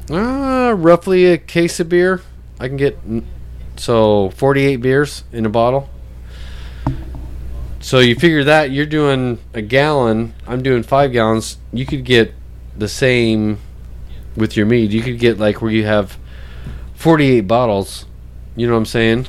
uh, 0.09 0.73
roughly 0.77 1.25
a 1.25 1.37
case 1.37 1.79
of 1.79 1.89
beer 1.89 2.21
I 2.59 2.67
can 2.67 2.77
get 2.77 2.97
so 3.75 4.29
48 4.31 4.77
beers 4.77 5.23
in 5.31 5.45
a 5.45 5.49
bottle 5.49 5.89
so 7.83 7.99
you 7.99 8.15
figure 8.15 8.45
that 8.45 8.71
you're 8.71 8.85
doing 8.85 9.39
a 9.53 9.61
gallon, 9.61 10.33
I'm 10.47 10.63
doing 10.63 10.83
five 10.83 11.11
gallons. 11.11 11.57
You 11.73 11.85
could 11.85 12.05
get 12.05 12.33
the 12.77 12.87
same 12.87 13.59
with 14.37 14.55
your 14.55 14.65
mead. 14.65 14.93
You 14.93 15.01
could 15.01 15.19
get 15.19 15.37
like 15.37 15.61
where 15.61 15.69
you 15.69 15.85
have 15.85 16.17
48 16.95 17.41
bottles. 17.41 18.05
You 18.55 18.67
know 18.67 18.73
what 18.73 18.79
I'm 18.79 18.85
saying? 18.85 19.27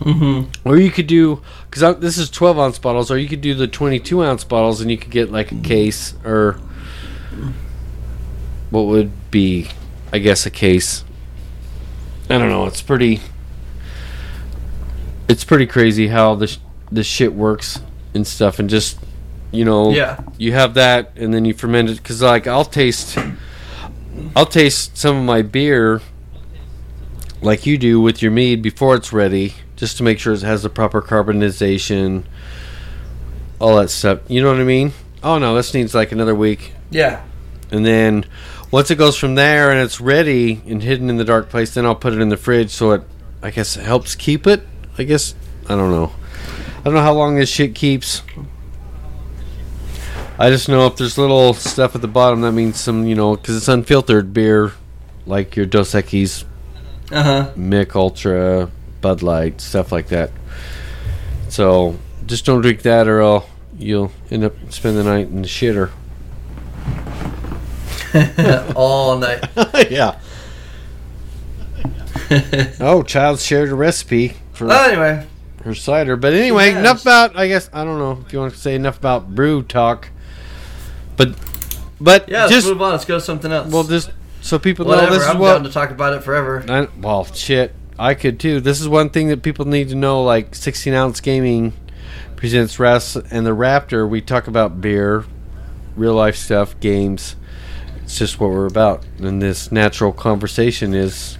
Mhm. 0.00 0.46
Or 0.64 0.76
you 0.78 0.90
could 0.90 1.06
do 1.06 1.40
because 1.70 1.96
this 2.00 2.16
is 2.18 2.30
12 2.30 2.58
ounce 2.58 2.78
bottles, 2.78 3.10
or 3.10 3.18
you 3.18 3.28
could 3.28 3.40
do 3.40 3.54
the 3.54 3.66
22 3.66 4.22
ounce 4.22 4.44
bottles, 4.44 4.80
and 4.80 4.90
you 4.90 4.96
could 4.96 5.10
get 5.10 5.30
like 5.30 5.52
a 5.52 5.56
case 5.56 6.14
or 6.24 6.58
what 8.70 8.86
would 8.86 9.10
be, 9.30 9.68
I 10.12 10.18
guess, 10.18 10.46
a 10.46 10.50
case. 10.50 11.04
I 12.28 12.38
don't 12.38 12.48
know. 12.48 12.66
It's 12.66 12.80
pretty. 12.82 13.20
It's 15.28 15.44
pretty 15.44 15.66
crazy 15.66 16.08
how 16.08 16.34
this 16.34 16.58
this 16.90 17.06
shit 17.06 17.34
works 17.34 17.80
and 18.14 18.26
stuff, 18.26 18.58
and 18.58 18.68
just 18.70 18.98
you 19.52 19.64
know, 19.64 19.90
Yeah. 19.90 20.20
you 20.38 20.52
have 20.52 20.74
that, 20.74 21.10
and 21.16 21.34
then 21.34 21.44
you 21.44 21.52
ferment 21.54 21.90
it. 21.90 21.96
Because 21.96 22.22
like 22.22 22.46
I'll 22.46 22.64
taste, 22.64 23.18
I'll 24.36 24.46
taste 24.46 24.96
some 24.96 25.16
of 25.16 25.24
my 25.24 25.42
beer 25.42 26.00
like 27.42 27.66
you 27.66 27.76
do 27.78 28.00
with 28.00 28.22
your 28.22 28.30
mead 28.30 28.62
before 28.62 28.94
it's 28.94 29.12
ready, 29.12 29.54
just 29.80 29.96
to 29.96 30.02
make 30.04 30.18
sure 30.20 30.32
it 30.34 30.42
has 30.42 30.62
the 30.62 30.68
proper 30.70 31.02
carbonization, 31.02 32.22
all 33.58 33.76
that 33.76 33.90
stuff. 33.90 34.20
You 34.28 34.42
know 34.42 34.50
what 34.52 34.60
I 34.60 34.64
mean? 34.64 34.92
Oh 35.22 35.38
no, 35.38 35.54
this 35.56 35.74
needs 35.74 35.94
like 35.94 36.12
another 36.12 36.34
week, 36.34 36.72
Yeah. 36.90 37.22
and 37.72 37.84
then 37.84 38.24
once 38.70 38.90
it 38.90 38.96
goes 38.96 39.16
from 39.16 39.34
there 39.34 39.70
and 39.72 39.80
it's 39.80 40.00
ready 40.00 40.62
and 40.66 40.82
hidden 40.82 41.10
in 41.10 41.16
the 41.16 41.24
dark 41.24 41.48
place, 41.48 41.74
then 41.74 41.84
I'll 41.84 41.94
put 41.96 42.12
it 42.12 42.20
in 42.20 42.28
the 42.28 42.36
fridge 42.36 42.70
so 42.70 42.92
it, 42.92 43.02
I 43.42 43.50
guess, 43.50 43.76
it 43.76 43.82
helps 43.84 44.14
keep 44.14 44.46
it. 44.46 44.62
I 44.96 45.02
guess 45.02 45.34
I 45.68 45.74
don't 45.76 45.90
know. 45.90 46.12
I 46.78 46.82
don't 46.84 46.94
know 46.94 47.02
how 47.02 47.12
long 47.14 47.36
this 47.36 47.48
shit 47.50 47.74
keeps. 47.74 48.22
I 50.38 50.48
just 50.48 50.68
know 50.68 50.86
if 50.86 50.96
there's 50.96 51.18
little 51.18 51.52
stuff 51.52 51.94
at 51.94 52.00
the 52.00 52.08
bottom, 52.08 52.40
that 52.42 52.52
means 52.52 52.80
some, 52.80 53.06
you 53.06 53.14
know, 53.14 53.36
because 53.36 53.56
it's 53.56 53.68
unfiltered 53.68 54.32
beer, 54.32 54.72
like 55.26 55.54
your 55.56 55.66
Dos 55.66 55.92
Equis 55.92 56.44
Uh 57.12 57.22
huh. 57.22 57.50
Mich 57.56 57.94
Ultra, 57.94 58.70
Bud 59.00 59.22
Light, 59.22 59.60
stuff 59.60 59.92
like 59.92 60.08
that. 60.08 60.30
So 61.48 61.96
just 62.26 62.44
don't 62.44 62.60
drink 62.60 62.82
that, 62.82 63.08
or 63.08 63.20
else 63.20 63.46
you'll 63.78 64.12
end 64.30 64.44
up 64.44 64.54
spending 64.70 65.04
the 65.04 65.10
night 65.10 65.28
in 65.28 65.42
the 65.42 65.48
shitter. 65.48 65.90
All 68.76 69.18
night. 69.18 69.44
yeah. 69.90 70.18
Oh, 72.80 73.02
child 73.02 73.40
shared 73.40 73.70
a 73.70 73.74
recipe 73.74 74.34
for 74.52 74.66
well, 74.66 74.84
oh, 74.84 74.88
anyway, 74.90 75.26
her 75.64 75.74
cider. 75.74 76.16
But 76.16 76.32
anyway, 76.32 76.70
has. 76.70 76.78
enough 76.78 77.02
about. 77.02 77.36
I 77.36 77.48
guess 77.48 77.68
I 77.72 77.84
don't 77.84 77.98
know 77.98 78.22
if 78.24 78.32
you 78.32 78.38
want 78.38 78.54
to 78.54 78.58
say 78.58 78.74
enough 78.74 78.98
about 78.98 79.34
brew 79.34 79.62
talk. 79.62 80.08
But 81.16 81.34
but 82.00 82.28
yeah. 82.28 82.42
Let's 82.42 82.52
just 82.52 82.68
move 82.68 82.82
on. 82.82 82.92
Let's 82.92 83.04
go 83.04 83.16
to 83.16 83.20
something 83.20 83.50
else. 83.50 83.72
well, 83.72 83.84
just 83.84 84.10
so 84.42 84.58
people 84.58 84.84
know 84.84 84.92
Whatever. 84.92 85.14
this 85.14 85.22
is 85.22 85.28
I'm 85.28 85.38
what 85.38 85.54
down 85.54 85.64
to 85.64 85.70
talk 85.70 85.90
about 85.90 86.14
it 86.14 86.22
forever. 86.22 86.64
I, 86.68 86.88
well, 87.00 87.24
shit, 87.24 87.74
I 88.00 88.14
could 88.14 88.40
too. 88.40 88.60
This 88.60 88.80
is 88.80 88.88
one 88.88 89.10
thing 89.10 89.28
that 89.28 89.42
people 89.42 89.66
need 89.66 89.90
to 89.90 89.94
know. 89.94 90.22
Like 90.24 90.54
16 90.54 90.94
ounce 90.94 91.20
gaming 91.20 91.74
presents 92.34 92.78
Rest 92.78 93.16
and 93.30 93.46
the 93.46 93.50
Raptor. 93.50 94.08
We 94.08 94.22
talk 94.22 94.46
about 94.46 94.80
beer, 94.80 95.24
real 95.96 96.14
life 96.14 96.36
stuff, 96.36 96.80
games. 96.80 97.36
It's 98.02 98.18
just 98.18 98.40
what 98.40 98.50
we're 98.50 98.66
about, 98.66 99.04
and 99.18 99.40
this 99.42 99.70
natural 99.70 100.12
conversation 100.12 100.94
is 100.94 101.36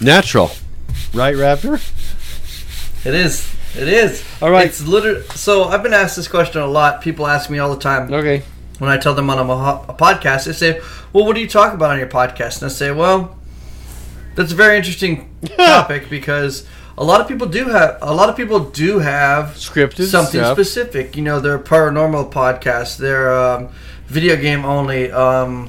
natural, 0.00 0.50
right, 1.14 1.34
Raptor? 1.34 1.74
It 3.06 3.14
is. 3.14 3.54
It 3.76 3.88
is. 3.88 4.24
All 4.40 4.50
right. 4.50 4.66
It's 4.66 4.82
literally. 4.84 5.22
So 5.34 5.64
I've 5.64 5.82
been 5.82 5.92
asked 5.92 6.16
this 6.16 6.26
question 6.28 6.60
a 6.62 6.66
lot. 6.66 7.02
People 7.02 7.26
ask 7.26 7.50
me 7.50 7.58
all 7.58 7.72
the 7.72 7.80
time 7.80 8.12
Okay. 8.12 8.42
when 8.78 8.90
I 8.90 8.96
tell 8.96 9.14
them 9.14 9.28
on 9.30 9.38
a, 9.38 9.42
a 9.92 9.94
podcast. 9.94 10.46
They 10.46 10.52
say, 10.54 10.80
"Well, 11.12 11.24
what 11.26 11.34
do 11.34 11.40
you 11.40 11.48
talk 11.48 11.74
about 11.74 11.90
on 11.90 11.98
your 11.98 12.08
podcast?" 12.08 12.62
And 12.62 12.70
I 12.70 12.74
say, 12.74 12.90
"Well, 12.90 13.36
that's 14.36 14.52
a 14.52 14.54
very 14.54 14.76
interesting 14.76 15.28
topic 15.56 16.08
because 16.08 16.66
a 16.96 17.04
lot 17.04 17.20
of 17.20 17.28
people 17.28 17.46
do 17.46 17.68
have 17.68 17.98
a 18.00 18.14
lot 18.14 18.28
of 18.28 18.36
people 18.36 18.60
do 18.60 19.00
have 19.00 19.54
Scripted 19.56 20.06
something 20.06 20.40
stuff. 20.40 20.56
specific. 20.56 21.16
You 21.16 21.22
know, 21.22 21.40
they're 21.40 21.58
paranormal 21.58 22.32
podcasts. 22.32 22.96
They're 22.96 23.32
um, 23.34 23.68
video 24.06 24.36
game 24.36 24.64
only. 24.64 25.10
Um, 25.10 25.68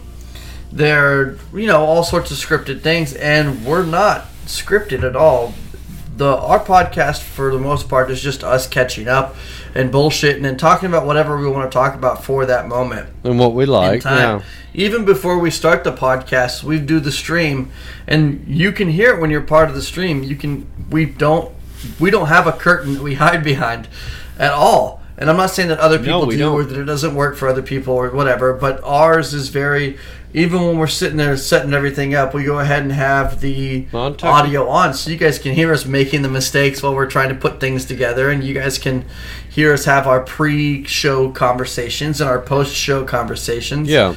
they're 0.72 1.38
you 1.53 1.65
know 1.65 1.84
all 1.84 2.03
sorts 2.03 2.32
of 2.32 2.38
scripted 2.38 2.82
things, 2.82 3.13
and 3.13 3.65
we're 3.65 3.86
not 3.86 4.26
scripted 4.45 5.03
at 5.03 5.15
all. 5.15 5.53
The 6.18 6.36
our 6.36 6.59
podcast 6.59 7.22
for 7.22 7.51
the 7.51 7.59
most 7.59 7.88
part 7.88 8.09
is 8.09 8.22
just 8.22 8.43
us 8.43 8.68
catching 8.68 9.07
up 9.07 9.36
and 9.76 9.91
bullshitting 9.91 10.47
and 10.47 10.57
talking 10.57 10.89
about 10.89 11.05
whatever 11.05 11.38
we 11.38 11.47
want 11.47 11.72
to 11.72 11.76
talk 11.76 11.93
about 11.93 12.24
for 12.24 12.43
that 12.47 12.68
moment 12.68 13.07
And 13.24 13.38
what 13.38 13.53
we 13.53 13.68
like. 13.68 14.03
Yeah. 14.03 14.41
Even 14.74 15.05
before 15.05 15.38
we 15.38 15.51
start 15.51 15.84
the 15.84 15.93
podcast, 15.93 16.63
we 16.63 16.80
do 16.80 16.99
the 16.99 17.11
stream, 17.11 17.72
and 18.07 18.43
you 18.47 18.72
can 18.72 18.89
hear 18.89 19.13
it 19.13 19.22
when 19.22 19.30
you're 19.30 19.41
part 19.41 19.70
of 19.70 19.76
the 19.76 19.82
stream. 19.82 20.24
You 20.24 20.36
can. 20.36 20.65
We 20.89 21.05
don't. 21.05 21.53
We 21.99 22.09
don't 22.09 22.28
have 22.28 22.47
a 22.47 22.51
curtain 22.51 22.95
that 22.95 23.03
we 23.03 23.15
hide 23.15 23.43
behind, 23.43 23.88
at 24.39 24.51
all. 24.51 25.03
And 25.20 25.30
I'm 25.30 25.38
not 25.38 25.51
saying 25.51 25.70
that 25.70 25.80
other 25.80 25.97
people 25.99 26.28
we 26.28 26.36
do 26.36 26.41
don't. 26.41 26.53
or 26.53 26.63
that 26.63 26.80
it 26.80 26.86
doesn't 26.86 27.15
work 27.15 27.38
for 27.38 27.47
other 27.47 27.63
people 27.63 27.93
or 27.93 28.09
whatever. 28.11 28.53
But 28.53 28.84
ours 28.84 29.34
is 29.34 29.49
very. 29.49 29.97
Even 30.34 30.62
when 30.66 30.78
we're 30.78 30.88
sitting 30.88 31.18
there 31.18 31.36
setting 31.38 31.74
everything 31.74 32.14
up, 32.14 32.34
we 32.34 32.44
go 32.44 32.60
ahead 32.60 32.84
and 32.84 32.92
have 32.92 33.40
the 33.42 33.88
On 33.94 34.16
top. 34.16 34.44
audio 34.44 34.68
on, 34.68 34.94
so 34.94 35.10
you 35.10 35.18
guys 35.18 35.40
can 35.40 35.54
hear 35.54 35.72
us 35.74 35.86
making 35.86 36.22
the 36.22 36.30
mistakes 36.30 36.84
while 36.84 36.94
we're 36.94 37.10
trying 37.10 37.30
to 37.30 37.36
put 37.36 37.60
things 37.60 37.86
together, 37.86 38.30
and 38.30 38.44
you 38.44 38.54
guys 38.54 38.78
can 38.78 39.06
hear 39.50 39.74
us 39.74 39.86
have 39.86 40.06
our 40.06 40.22
pre-show 40.22 41.32
conversations 41.32 42.20
and 42.22 42.30
our 42.30 42.40
post-show 42.40 43.06
conversations 43.06 43.88
Yeah. 43.88 44.16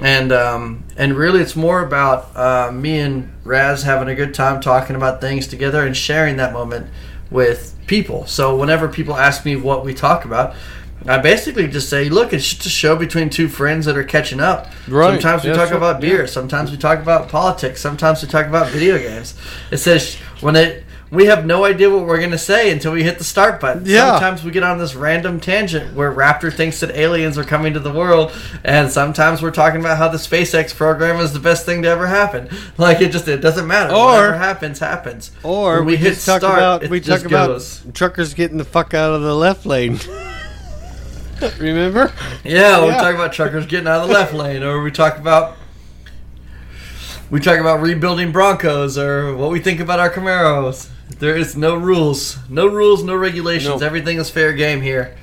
and 0.00 0.32
um, 0.32 0.84
and 0.96 1.14
really 1.16 1.40
it's 1.40 1.56
more 1.56 1.82
about 1.82 2.36
uh, 2.36 2.70
me 2.72 2.98
and 2.98 3.32
Raz 3.44 3.84
having 3.84 4.08
a 4.08 4.14
good 4.14 4.34
time 4.34 4.60
talking 4.60 4.96
about 4.96 5.20
things 5.20 5.46
together 5.46 5.86
and 5.86 5.96
sharing 5.96 6.36
that 6.38 6.52
moment 6.52 6.88
with 7.30 7.74
people. 7.86 8.26
So 8.26 8.56
whenever 8.56 8.88
people 8.88 9.16
ask 9.16 9.44
me 9.44 9.56
what 9.56 9.84
we 9.84 9.94
talk 9.94 10.24
about, 10.24 10.54
I 11.06 11.18
basically 11.18 11.68
just 11.68 11.88
say, 11.88 12.08
look, 12.08 12.32
it's 12.32 12.48
just 12.52 12.66
a 12.66 12.68
show 12.68 12.96
between 12.96 13.30
two 13.30 13.48
friends 13.48 13.86
that 13.86 13.96
are 13.96 14.04
catching 14.04 14.40
up. 14.40 14.66
Right. 14.88 15.12
Sometimes 15.12 15.44
we 15.44 15.50
Yeah, 15.50 15.56
talk 15.56 15.68
sure. 15.68 15.76
about 15.76 16.00
beer. 16.00 16.26
Sometimes 16.26 16.70
we 16.70 16.76
talk 16.76 16.98
about 17.00 17.28
politics. 17.28 17.80
Sometimes 17.80 18.22
we 18.22 18.28
talk 18.28 18.46
about 18.46 18.68
video 18.70 18.98
games. 18.98 19.34
It 19.70 19.76
says 19.78 20.16
when 20.40 20.56
it. 20.56 20.82
We 21.08 21.26
have 21.26 21.46
no 21.46 21.64
idea 21.64 21.88
what 21.88 22.04
we're 22.04 22.20
gonna 22.20 22.36
say 22.36 22.72
until 22.72 22.90
we 22.90 23.04
hit 23.04 23.18
the 23.18 23.24
start 23.24 23.60
button. 23.60 23.84
Yeah. 23.86 24.10
Sometimes 24.14 24.42
we 24.42 24.50
get 24.50 24.64
on 24.64 24.78
this 24.78 24.96
random 24.96 25.38
tangent 25.38 25.94
where 25.94 26.12
Raptor 26.12 26.52
thinks 26.52 26.80
that 26.80 26.90
aliens 26.96 27.38
are 27.38 27.44
coming 27.44 27.72
to 27.74 27.78
the 27.80 27.92
world, 27.92 28.32
and 28.64 28.90
sometimes 28.90 29.40
we're 29.40 29.52
talking 29.52 29.78
about 29.78 29.98
how 29.98 30.08
the 30.08 30.18
SpaceX 30.18 30.74
program 30.74 31.20
is 31.20 31.32
the 31.32 31.38
best 31.38 31.64
thing 31.64 31.82
to 31.82 31.88
ever 31.88 32.08
happen. 32.08 32.48
Like 32.76 33.00
it 33.00 33.12
just 33.12 33.28
it 33.28 33.40
doesn't 33.40 33.68
matter. 33.68 33.94
Or- 33.94 34.06
Whatever 34.06 34.36
happens, 34.38 34.80
happens. 34.80 35.30
Or 35.44 35.76
When 35.76 35.84
we, 35.86 35.96
just 35.96 36.26
talk 36.26 36.42
about 36.42 36.82
it 36.82 36.90
we 36.90 36.98
just 36.98 37.22
talk 37.22 37.30
about 37.30 37.62
truckers 37.94 38.34
getting 38.34 38.58
the 38.58 38.64
fuck 38.64 38.92
out 38.92 39.12
of 39.14 39.22
the 39.22 39.34
left 39.34 39.64
lane. 39.64 40.00
Remember? 41.58 42.12
Yeah, 42.44 42.84
we 42.84 42.92
talk 42.92 43.14
about 43.14 43.32
truckers 43.32 43.66
getting 43.66 43.86
out 43.86 44.02
of 44.02 44.08
the 44.08 44.14
left 44.14 44.32
lane, 44.32 44.62
or 44.62 44.82
we 44.82 44.90
talk 44.90 45.18
about 45.18 45.56
we 47.30 47.40
talk 47.40 47.58
about 47.58 47.80
rebuilding 47.80 48.32
Broncos, 48.32 48.96
or 48.96 49.36
what 49.36 49.50
we 49.50 49.60
think 49.60 49.80
about 49.80 49.98
our 49.98 50.10
Camaros. 50.10 50.88
There 51.18 51.36
is 51.36 51.56
no 51.56 51.76
rules, 51.76 52.38
no 52.48 52.66
rules, 52.66 53.02
no 53.02 53.14
regulations. 53.14 53.80
No. 53.80 53.86
Everything 53.86 54.18
is 54.18 54.30
fair 54.30 54.52
game 54.52 54.80
here. 54.80 55.16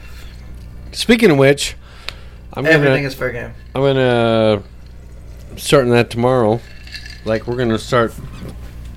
Speaking 0.91 1.31
of 1.31 1.37
which, 1.37 1.75
I'm 2.53 2.63
gonna 2.63 2.75
Everything 2.75 3.03
is 3.05 3.15
fair 3.15 3.31
game. 3.31 3.53
I'm 3.73 3.81
gonna 3.81 4.63
starting 5.57 5.91
that 5.91 6.09
tomorrow. 6.09 6.61
Like 7.25 7.47
we're 7.47 7.57
gonna 7.57 7.79
start 7.79 8.13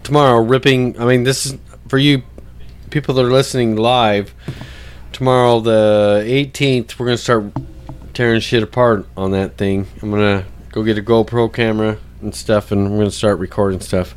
tomorrow 0.03 0.43
ripping. 0.43 1.01
I 1.01 1.07
mean, 1.07 1.25
this 1.25 1.47
is 1.47 1.57
for 1.89 1.99
you 1.99 2.23
people 2.91 3.15
that 3.15 3.25
are 3.25 3.31
listening 3.31 3.77
live. 3.77 4.35
Tomorrow, 5.17 5.61
the 5.61 6.25
18th, 6.27 6.99
we're 6.99 7.07
gonna 7.07 7.17
start 7.17 7.45
tearing 8.13 8.39
shit 8.39 8.63
apart 8.63 9.07
on 9.17 9.31
that 9.31 9.57
thing. 9.57 9.87
I'm 10.03 10.11
gonna 10.11 10.45
go 10.73 10.83
get 10.83 10.99
a 10.99 11.03
GoPro 11.03 11.51
camera 11.51 11.97
and 12.21 12.35
stuff, 12.35 12.71
and 12.71 12.91
we're 12.91 12.99
gonna 12.99 13.11
start 13.11 13.39
recording 13.39 13.81
stuff 13.81 14.15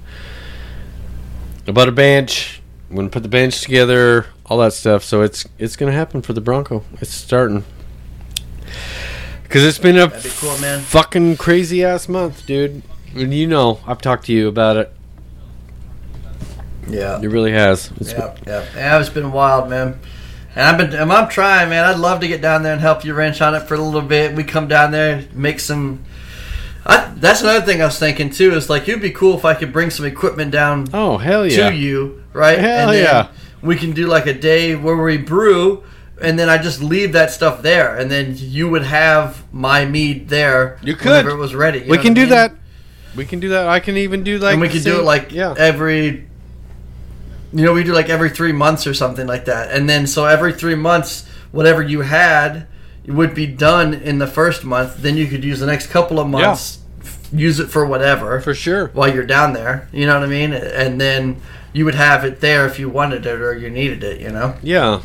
about 1.67 1.87
a 1.87 1.93
bench. 1.93 2.61
I'm 2.89 2.97
gonna 2.97 3.07
put 3.07 3.23
the 3.23 3.29
bench 3.29 3.61
together, 3.61 4.25
all 4.45 4.57
that 4.57 4.73
stuff. 4.73 5.05
So 5.05 5.21
it's 5.21 5.47
it's 5.57 5.77
gonna 5.77 5.93
happen 5.93 6.21
for 6.21 6.33
the 6.33 6.41
Bronco. 6.41 6.83
It's 6.99 7.11
starting. 7.11 7.63
Cause 9.47 9.63
it's 9.63 9.79
been 9.79 9.97
a 9.97 10.09
be 10.09 10.29
cool, 10.37 10.57
man. 10.57 10.81
fucking 10.81 11.37
crazy 11.37 11.81
ass 11.81 12.09
month, 12.09 12.45
dude. 12.45 12.83
And 13.15 13.33
you 13.33 13.47
know, 13.47 13.79
I've 13.87 14.01
talked 14.01 14.25
to 14.25 14.33
you 14.33 14.49
about 14.49 14.75
it. 14.75 14.93
Yeah. 16.89 17.21
It 17.21 17.27
really 17.27 17.53
has. 17.53 17.89
It's 18.01 18.11
Yeah, 18.11 18.35
yeah, 18.45 18.65
yeah. 18.75 18.99
It's 18.99 19.07
been 19.07 19.31
wild, 19.31 19.69
man. 19.69 19.97
And 20.60 20.68
I've 20.68 20.78
been, 20.78 20.99
and 20.99 21.10
I'm 21.10 21.30
trying, 21.30 21.70
man. 21.70 21.86
I'd 21.86 21.99
love 21.99 22.20
to 22.20 22.28
get 22.28 22.41
down 22.41 22.64
there 22.64 22.74
and 22.74 22.82
help 22.82 23.05
you 23.05 23.14
wrench 23.14 23.39
on 23.39 23.55
it 23.55 23.62
for 23.62 23.76
a 23.76 23.78
little 23.80 24.01
bit. 24.01 24.36
We 24.36 24.43
come 24.43 24.68
down 24.68 24.91
there, 24.91 25.24
make 25.34 25.62
some. 25.62 26.03
I, 26.86 27.14
that's 27.16 27.39
another 27.39 27.66
thing 27.66 27.82
I 27.82 27.86
was 27.86 27.97
thinking 27.97 28.30
too. 28.30 28.51
Is 28.51 28.70
like 28.70 28.89
it'd 28.89 29.01
be 29.01 29.12
cool 29.12 29.38
if 29.38 29.45
I 29.45 29.53
could 29.53 29.72
bring 29.72 29.89
some 29.89 30.05
equipment 30.05 30.51
down 30.51 30.88
oh 30.93 31.18
hell 31.18 31.47
yeah! 31.47 31.70
to 31.70 31.74
you, 31.74 32.26
right? 32.34 32.60
Hell 32.60 32.89
and 32.89 32.97
then 32.97 33.03
yeah. 33.05 33.32
We 33.62 33.78
can 33.78 33.93
do 33.93 34.07
like 34.07 34.26
a 34.26 34.34
day 34.34 34.76
where 34.76 34.97
we 34.97 35.16
brew, 35.16 35.86
and 36.22 36.38
then 36.38 36.49
I 36.49 36.57
just 36.57 36.82
leave 36.82 37.14
that 37.14 37.32
stuff 37.32 37.62
there, 37.62 37.97
and 37.97 38.12
then 38.12 38.34
you 38.36 38.70
would 38.70 38.84
have 38.84 39.45
my 39.53 39.86
mead 39.86 40.28
there. 40.28 40.78
You 40.84 40.97
could. 40.97 41.07
whenever 41.07 41.30
it 41.30 41.38
was 41.38 41.55
ready. 41.55 41.86
we 41.88 41.97
can 41.99 42.14
do 42.14 42.24
mean? 42.24 42.32
that. 42.32 42.53
We 43.16 43.26
can 43.26 43.39
do 43.39 43.47
that. 43.49 43.70
I 43.70 43.80
can 43.80 43.95
even 43.95 44.24
do 44.24 44.38
like. 44.39 44.53
and 44.53 44.62
we 44.62 44.68
could 44.68 44.84
do 44.84 44.99
it 44.99 45.03
like 45.05 45.32
yeah. 45.32 45.55
every 45.57 46.28
you 47.53 47.63
know 47.65 47.73
we 47.73 47.83
do 47.83 47.93
like 47.93 48.09
every 48.09 48.29
three 48.29 48.51
months 48.51 48.85
or 48.85 48.93
something 48.93 49.25
like 49.27 49.45
that 49.45 49.71
and 49.71 49.89
then 49.89 50.05
so 50.07 50.25
every 50.25 50.53
three 50.53 50.75
months 50.75 51.27
whatever 51.51 51.81
you 51.81 52.01
had 52.01 52.67
would 53.07 53.33
be 53.33 53.47
done 53.47 53.93
in 53.93 54.19
the 54.19 54.27
first 54.27 54.63
month 54.63 54.97
then 54.97 55.17
you 55.17 55.25
could 55.27 55.43
use 55.43 55.59
the 55.59 55.65
next 55.65 55.87
couple 55.87 56.19
of 56.19 56.27
months 56.27 56.79
f- 57.01 57.27
use 57.33 57.59
it 57.59 57.67
for 57.67 57.85
whatever 57.85 58.39
for 58.41 58.53
sure. 58.53 58.87
while 58.93 59.11
you're 59.11 59.25
down 59.25 59.53
there 59.53 59.87
you 59.91 60.05
know 60.05 60.13
what 60.19 60.23
i 60.27 60.29
mean 60.31 60.53
and 60.53 61.01
then 61.01 61.41
you 61.73 61.85
would 61.85 61.95
have 61.95 62.23
it 62.25 62.39
there 62.39 62.65
if 62.67 62.77
you 62.79 62.87
wanted 62.89 63.25
it 63.25 63.41
or 63.41 63.57
you 63.57 63.69
needed 63.69 64.03
it 64.03 64.19
you 64.21 64.29
know 64.29 64.55
Yeah, 64.61 65.01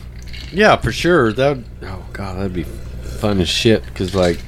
yeah, 0.52 0.76
for 0.76 0.92
sure. 0.92 1.32
That. 1.32 1.56
Would, 1.56 1.64
oh 1.82 2.04
god, 2.12 2.36
that'd 2.38 2.52
be 2.52 2.62
fun 2.62 3.40
as 3.40 3.48
shit. 3.48 3.82
Cause 3.94 4.14
like, 4.14 4.38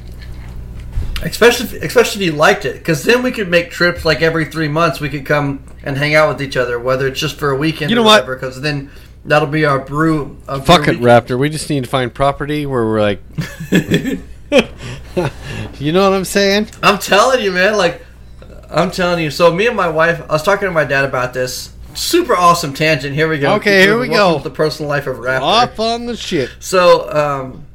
especially 1.22 1.66
if, 1.76 1.82
especially 1.82 2.24
if 2.26 2.32
you 2.32 2.38
liked 2.38 2.64
it 2.64 2.74
because 2.74 3.02
then 3.04 3.22
we 3.22 3.32
could 3.32 3.48
make 3.48 3.70
trips 3.70 4.04
like 4.04 4.22
every 4.22 4.44
three 4.44 4.68
months 4.68 5.00
we 5.00 5.08
could 5.08 5.26
come 5.26 5.62
and 5.86 5.96
hang 5.96 6.14
out 6.14 6.28
with 6.28 6.42
each 6.42 6.56
other 6.56 6.78
whether 6.78 7.06
it's 7.06 7.18
just 7.18 7.38
for 7.38 7.50
a 7.50 7.56
weekend 7.56 7.88
You 7.88 7.96
know 7.96 8.02
or 8.02 8.06
whatever 8.06 8.34
because 8.34 8.60
then 8.60 8.90
that'll 9.26 9.48
be 9.48 9.64
our 9.64 9.78
brew 9.78 10.36
a 10.48 10.60
fuck 10.62 10.84
brew 10.84 10.94
it, 10.94 11.00
Raptor. 11.00 11.38
We 11.38 11.48
just 11.48 11.68
need 11.68 11.84
to 11.84 11.90
find 11.90 12.12
property 12.12 12.66
where 12.66 12.84
we're 12.84 13.00
like. 13.00 13.22
you 15.78 15.92
know 15.92 16.10
what 16.10 16.16
I'm 16.16 16.24
saying? 16.24 16.68
I'm 16.82 16.98
telling 16.98 17.42
you, 17.42 17.52
man. 17.52 17.76
Like, 17.76 18.04
I'm 18.70 18.90
telling 18.90 19.22
you. 19.22 19.30
So, 19.30 19.52
me 19.52 19.66
and 19.66 19.76
my 19.76 19.88
wife, 19.88 20.20
I 20.28 20.32
was 20.32 20.42
talking 20.42 20.66
to 20.68 20.72
my 20.72 20.84
dad 20.84 21.04
about 21.04 21.34
this. 21.34 21.72
Super 21.94 22.36
awesome 22.36 22.74
tangent. 22.74 23.14
Here 23.14 23.28
we 23.28 23.38
go. 23.38 23.54
Okay, 23.54 23.82
here 23.82 23.98
we 23.98 24.08
go. 24.08 24.38
The 24.38 24.50
personal 24.50 24.88
life 24.88 25.06
of 25.06 25.16
Raptor. 25.16 25.40
Off 25.40 25.80
on 25.80 26.06
the 26.06 26.16
shit. 26.16 26.50
So, 26.60 27.10
um, 27.10 27.66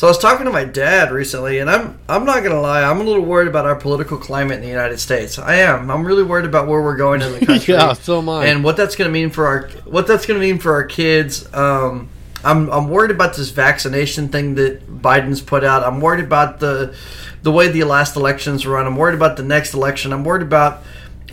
so 0.00 0.06
I 0.06 0.10
was 0.12 0.16
talking 0.16 0.46
to 0.46 0.50
my 0.50 0.64
dad 0.64 1.12
recently, 1.12 1.58
and 1.58 1.68
I'm 1.68 1.98
I'm 2.08 2.24
not 2.24 2.42
gonna 2.42 2.58
lie, 2.58 2.82
I'm 2.82 3.02
a 3.02 3.04
little 3.04 3.22
worried 3.22 3.48
about 3.48 3.66
our 3.66 3.76
political 3.76 4.16
climate 4.16 4.56
in 4.56 4.62
the 4.62 4.68
United 4.68 4.98
States. 4.98 5.38
I 5.38 5.56
am. 5.56 5.90
I'm 5.90 6.06
really 6.06 6.22
worried 6.22 6.46
about 6.46 6.68
where 6.68 6.80
we're 6.80 6.96
going 6.96 7.20
in 7.20 7.32
the 7.32 7.40
country. 7.46 7.74
yeah, 7.74 7.92
so 7.92 8.16
am 8.20 8.30
I. 8.30 8.46
and 8.46 8.64
what 8.64 8.78
that's 8.78 8.96
going 8.96 9.10
to 9.10 9.12
mean 9.12 9.28
for 9.28 9.46
our 9.46 9.68
what 9.84 10.06
that's 10.06 10.24
to 10.24 10.38
mean 10.38 10.58
for 10.58 10.72
our 10.72 10.84
kids. 10.84 11.52
Um, 11.52 12.08
I'm 12.42 12.70
I'm 12.70 12.88
worried 12.88 13.10
about 13.10 13.36
this 13.36 13.50
vaccination 13.50 14.30
thing 14.30 14.54
that 14.54 14.88
Biden's 15.02 15.42
put 15.42 15.64
out. 15.64 15.84
I'm 15.84 16.00
worried 16.00 16.24
about 16.24 16.60
the 16.60 16.96
the 17.42 17.52
way 17.52 17.68
the 17.68 17.84
last 17.84 18.16
elections 18.16 18.64
were 18.64 18.76
run. 18.76 18.86
I'm 18.86 18.96
worried 18.96 19.16
about 19.16 19.36
the 19.36 19.42
next 19.42 19.74
election. 19.74 20.14
I'm 20.14 20.24
worried 20.24 20.40
about 20.40 20.82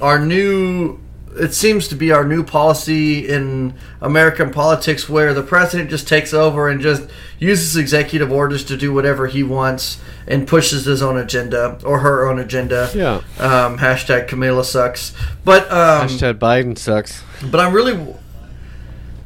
our 0.02 0.20
new 0.20 1.00
it 1.40 1.54
seems 1.54 1.88
to 1.90 1.96
be 1.96 2.12
our 2.12 2.26
new 2.26 2.44
policy 2.44 3.28
in 3.28 3.74
American 4.02 4.52
politics 4.52 5.08
where 5.08 5.34
the 5.34 5.44
president 5.44 5.90
just 5.90 6.08
takes 6.08 6.34
over 6.34 6.70
and 6.70 6.82
just 6.82 7.10
uses 7.40 7.76
executive 7.76 8.32
orders 8.32 8.64
to 8.66 8.78
do 8.78 8.94
whatever 8.94 9.28
he 9.28 9.44
wants 9.44 10.00
and 10.28 10.48
pushes 10.48 10.86
his 10.86 11.02
own 11.02 11.18
agenda 11.18 11.80
or 11.84 12.00
her 12.00 12.28
own 12.28 12.40
agenda. 12.40 12.90
Yeah. 12.94 13.16
Um, 13.40 13.78
hashtag 13.78 14.28
Kamala 14.28 14.64
sucks. 14.64 15.14
But 15.44 15.64
um, 15.72 16.08
Hashtag 16.08 16.40
Biden 16.40 16.78
sucks. 16.78 17.24
but 17.52 17.60
I'm 17.60 17.74
really 17.74 18.16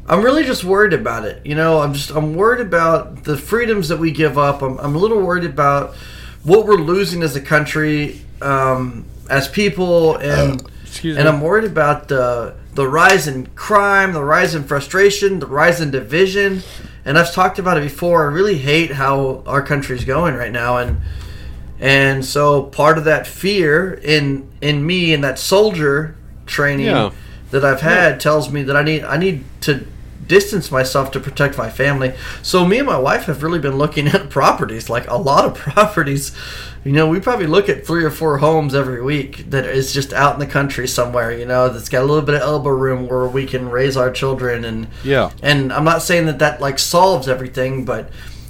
I'm 0.08 0.24
really 0.24 0.44
just 0.44 0.64
worried 0.64 0.94
about 0.94 1.26
it. 1.26 1.46
You 1.46 1.56
know, 1.56 1.80
I'm 1.80 1.94
just 1.94 2.12
I'm 2.12 2.36
worried 2.36 2.62
about 2.62 3.24
the 3.24 3.38
freedoms 3.38 3.88
that 3.90 3.98
we 3.98 4.12
give 4.12 4.38
up. 4.38 4.62
I'm, 4.62 4.78
I'm 4.80 4.96
a 4.96 5.00
little 5.00 5.22
worried 5.22 5.46
about 5.46 5.96
what 6.44 6.66
we're 6.66 6.76
losing 6.76 7.24
as 7.24 7.36
a 7.36 7.42
country, 7.42 8.22
um, 8.42 9.06
as 9.30 9.48
people, 9.48 10.18
and 10.18 10.62
Excuse 10.92 11.16
and 11.18 11.26
me. 11.26 11.32
I'm 11.32 11.40
worried 11.42 11.64
about 11.64 12.10
the 12.10 12.56
the 12.76 12.88
rise 12.88 13.28
in 13.28 13.48
crime, 13.56 14.12
the 14.14 14.24
rise 14.24 14.54
in 14.56 14.64
frustration, 14.66 15.40
the 15.40 15.48
rise 15.48 15.80
in 15.82 15.90
division. 15.90 16.64
And 17.06 17.18
I've 17.18 17.34
talked 17.34 17.58
about 17.60 17.78
it 17.78 17.82
before. 17.84 18.30
I 18.30 18.34
really 18.34 18.58
hate 18.58 18.92
how 18.92 19.42
our 19.48 19.62
country's 19.62 20.04
going 20.06 20.36
right 20.36 20.52
now, 20.52 20.78
and 20.78 21.00
and 21.80 22.24
so 22.26 22.64
part 22.64 22.98
of 22.98 23.06
that 23.06 23.26
fear 23.26 23.94
in 23.94 24.50
in 24.62 24.86
me 24.86 25.14
and 25.14 25.24
that 25.24 25.40
soldier 25.40 26.16
training 26.46 26.88
Yeah. 26.88 27.12
that 27.52 27.64
I've 27.66 27.82
had 27.82 28.20
tells 28.20 28.52
me 28.52 28.62
that 28.64 28.76
I 28.76 28.84
need 28.84 29.04
I 29.04 29.18
need 29.18 29.46
to 29.62 29.86
distance 30.32 30.72
myself 30.72 31.12
to 31.12 31.20
protect 31.20 31.58
my 31.58 31.70
family. 31.70 32.14
So 32.42 32.66
me 32.66 32.78
and 32.78 32.88
my 32.88 32.98
wife 32.98 33.26
have 33.26 33.44
really 33.44 33.60
been 33.60 33.78
looking 33.78 34.08
at 34.16 34.30
properties, 34.30 34.90
like 34.90 35.08
a 35.10 35.18
lot 35.18 35.44
of 35.46 35.54
properties. 35.68 36.32
You 36.86 36.94
know, 36.94 37.08
we 37.10 37.20
probably 37.20 37.48
look 37.48 37.68
at 37.68 37.86
three 37.86 38.04
or 38.06 38.10
four 38.10 38.38
homes 38.38 38.74
every 38.74 39.02
week 39.04 39.50
that 39.52 39.66
is 39.66 39.94
just 39.94 40.14
out 40.14 40.34
in 40.34 40.40
the 40.40 40.48
country 40.48 40.88
somewhere, 40.88 41.32
you 41.38 41.46
know, 41.46 41.68
that's 41.70 41.90
got 41.90 42.02
a 42.02 42.06
little 42.06 42.24
bit 42.24 42.36
of 42.36 42.42
elbow 42.42 42.70
room 42.72 43.08
where 43.10 43.28
we 43.28 43.46
can 43.46 43.70
raise 43.70 43.98
our 43.98 44.10
children 44.10 44.64
and 44.66 44.88
Yeah. 45.04 45.30
and 45.44 45.72
I'm 45.74 45.84
not 45.84 46.02
saying 46.02 46.26
that 46.28 46.40
that 46.40 46.62
like 46.62 46.80
solves 46.80 47.28
everything, 47.28 47.84
but 47.86 48.10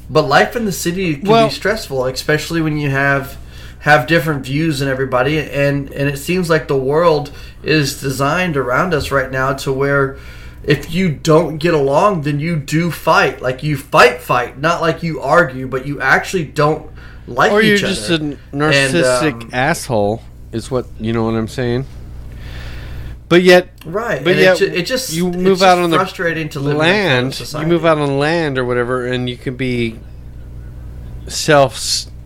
but 0.09 0.27
life 0.27 0.55
in 0.55 0.65
the 0.65 0.71
city 0.71 1.15
can 1.15 1.27
Well- 1.29 1.47
be 1.49 1.53
stressful, 1.53 2.05
especially 2.05 2.61
when 2.61 2.77
you 2.77 2.89
have 2.91 3.37
have 3.79 4.05
different 4.05 4.45
views 4.45 4.77
than 4.79 4.87
everybody, 4.87 5.39
and 5.39 5.91
and 5.91 6.07
it 6.07 6.17
seems 6.19 6.49
like 6.49 6.67
the 6.67 6.77
world 6.77 7.31
is 7.63 7.99
designed 7.99 8.55
around 8.55 8.93
us 8.93 9.09
right 9.11 9.31
now 9.31 9.53
to 9.53 9.73
where 9.73 10.17
if 10.63 10.93
you 10.93 11.09
don't 11.09 11.57
get 11.57 11.73
along, 11.73 12.21
then 12.21 12.39
you 12.39 12.55
do 12.55 12.91
fight. 12.91 13.41
Like 13.41 13.63
you 13.63 13.77
fight, 13.77 14.21
fight, 14.21 14.59
not 14.59 14.81
like 14.81 15.03
you 15.03 15.19
argue, 15.21 15.67
but 15.67 15.85
you 15.87 15.99
actually 16.01 16.45
don't 16.45 16.91
like 17.27 17.51
Or 17.51 17.61
you're 17.61 17.77
just 17.77 18.09
a 18.09 18.19
narcissistic 18.51 19.43
um, 19.43 19.49
asshole, 19.53 20.21
is 20.51 20.69
what 20.69 20.87
you 20.99 21.13
know 21.13 21.23
what 21.23 21.35
I'm 21.35 21.47
saying. 21.47 21.85
But 23.29 23.43
yet, 23.43 23.69
right? 23.85 24.21
but 24.23 24.33
and 24.33 24.41
yet 24.41 24.55
it, 24.55 24.59
ju- 24.59 24.75
it 24.75 24.83
just 24.83 25.13
you 25.13 25.29
it's 25.29 25.37
move 25.37 25.59
just 25.59 25.63
out 25.63 25.77
on 25.77 25.89
the 25.89 25.97
frustrating 25.97 26.49
to 26.49 26.59
live 26.59 26.73
in 26.73 26.77
that 26.79 26.83
kind 26.83 27.33
of 27.33 27.53
land. 27.53 27.63
You 27.63 27.73
move 27.73 27.85
out 27.85 27.97
on 27.97 28.19
land 28.19 28.57
or 28.57 28.65
whatever, 28.65 29.07
and 29.07 29.29
you 29.29 29.37
can 29.37 29.55
be 29.55 29.99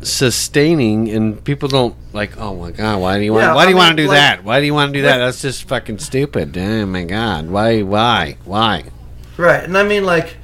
self-sustaining, 0.06 1.10
and 1.10 1.44
people 1.44 1.68
don't 1.68 1.96
like. 2.14 2.38
Oh 2.38 2.56
my 2.56 2.72
god, 2.72 3.02
why 3.02 3.18
do 3.18 3.26
you 3.26 3.34
want? 3.34 3.44
Yeah, 3.44 3.56
why 3.56 3.66
do 3.66 3.72
you 3.72 3.78
want 3.78 3.98
to 3.98 4.04
do 4.04 4.08
like- 4.08 4.18
that? 4.18 4.44
Why 4.44 4.60
do 4.60 4.66
you 4.66 4.74
want 4.74 4.94
to 4.94 5.00
do 5.00 5.04
that? 5.04 5.18
That's 5.18 5.42
just 5.42 5.68
fucking 5.68 6.00
stupid. 6.00 6.58
Oh 6.58 6.86
my 6.86 7.04
god, 7.04 7.50
why? 7.50 7.82
Why? 7.82 8.38
Why? 8.46 8.86
Right, 9.38 9.64
and 9.64 9.78
I 9.78 9.84
mean 9.84 10.06
like, 10.06 10.38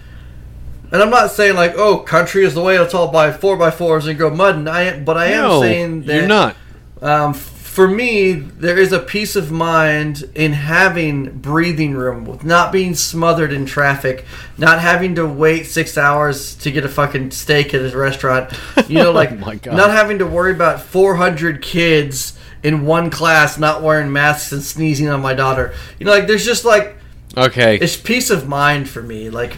and 0.92 1.02
I'm 1.02 1.10
not 1.10 1.32
saying 1.32 1.56
like, 1.56 1.74
oh, 1.76 2.00
country 2.00 2.44
is 2.44 2.54
the 2.54 2.62
way. 2.62 2.78
Let's 2.80 2.94
all 2.94 3.12
buy 3.12 3.32
four 3.32 3.56
by 3.56 3.72
fours 3.72 4.08
and 4.08 4.18
grow 4.18 4.30
mud. 4.30 4.56
And 4.56 4.70
I, 4.70 4.82
am, 4.84 5.06
but 5.06 5.18
I 5.18 5.28
am 5.28 5.44
no, 5.44 5.62
saying 5.62 6.04
that 6.04 6.16
you're 6.16 6.28
not. 6.28 6.56
Um, 7.02 7.34
for 7.72 7.88
me, 7.88 8.34
there 8.34 8.78
is 8.78 8.92
a 8.92 9.00
peace 9.00 9.38
of 9.38 9.50
mind 9.50 10.30
in 10.36 10.52
having 10.52 11.40
breathing 11.40 11.94
room, 11.94 12.26
with 12.26 12.44
not 12.44 12.70
being 12.74 12.94
smothered 12.96 13.54
in 13.54 13.66
traffic, 13.66 14.26
not 14.58 14.82
having 14.82 15.16
to 15.16 15.26
wait 15.26 15.64
six 15.64 15.98
hours 15.98 16.54
to 16.56 16.70
get 16.70 16.84
a 16.84 16.90
fucking 16.90 17.32
steak 17.32 17.74
at 17.74 17.94
a 17.94 17.98
restaurant. 17.98 18.52
You 18.90 18.96
know, 18.96 19.12
like 19.14 19.32
Oh 19.32 19.74
not 19.74 19.90
having 19.92 20.20
to 20.20 20.28
worry 20.28 20.52
about 20.52 20.82
400 20.82 21.62
kids 21.62 22.38
in 22.62 22.86
one 22.86 23.10
class 23.10 23.58
not 23.58 23.82
wearing 23.82 24.12
masks 24.12 24.52
and 24.52 24.62
sneezing 24.62 25.08
on 25.08 25.22
my 25.22 25.34
daughter. 25.34 25.74
You 25.98 26.06
know, 26.06 26.12
like 26.12 26.28
there's 26.28 26.46
just 26.46 26.66
like 26.66 26.98
Okay. 27.38 27.78
it's 27.78 27.96
peace 27.96 28.30
of 28.30 28.50
mind 28.50 28.90
for 28.90 29.02
me. 29.02 29.30
Like, 29.30 29.56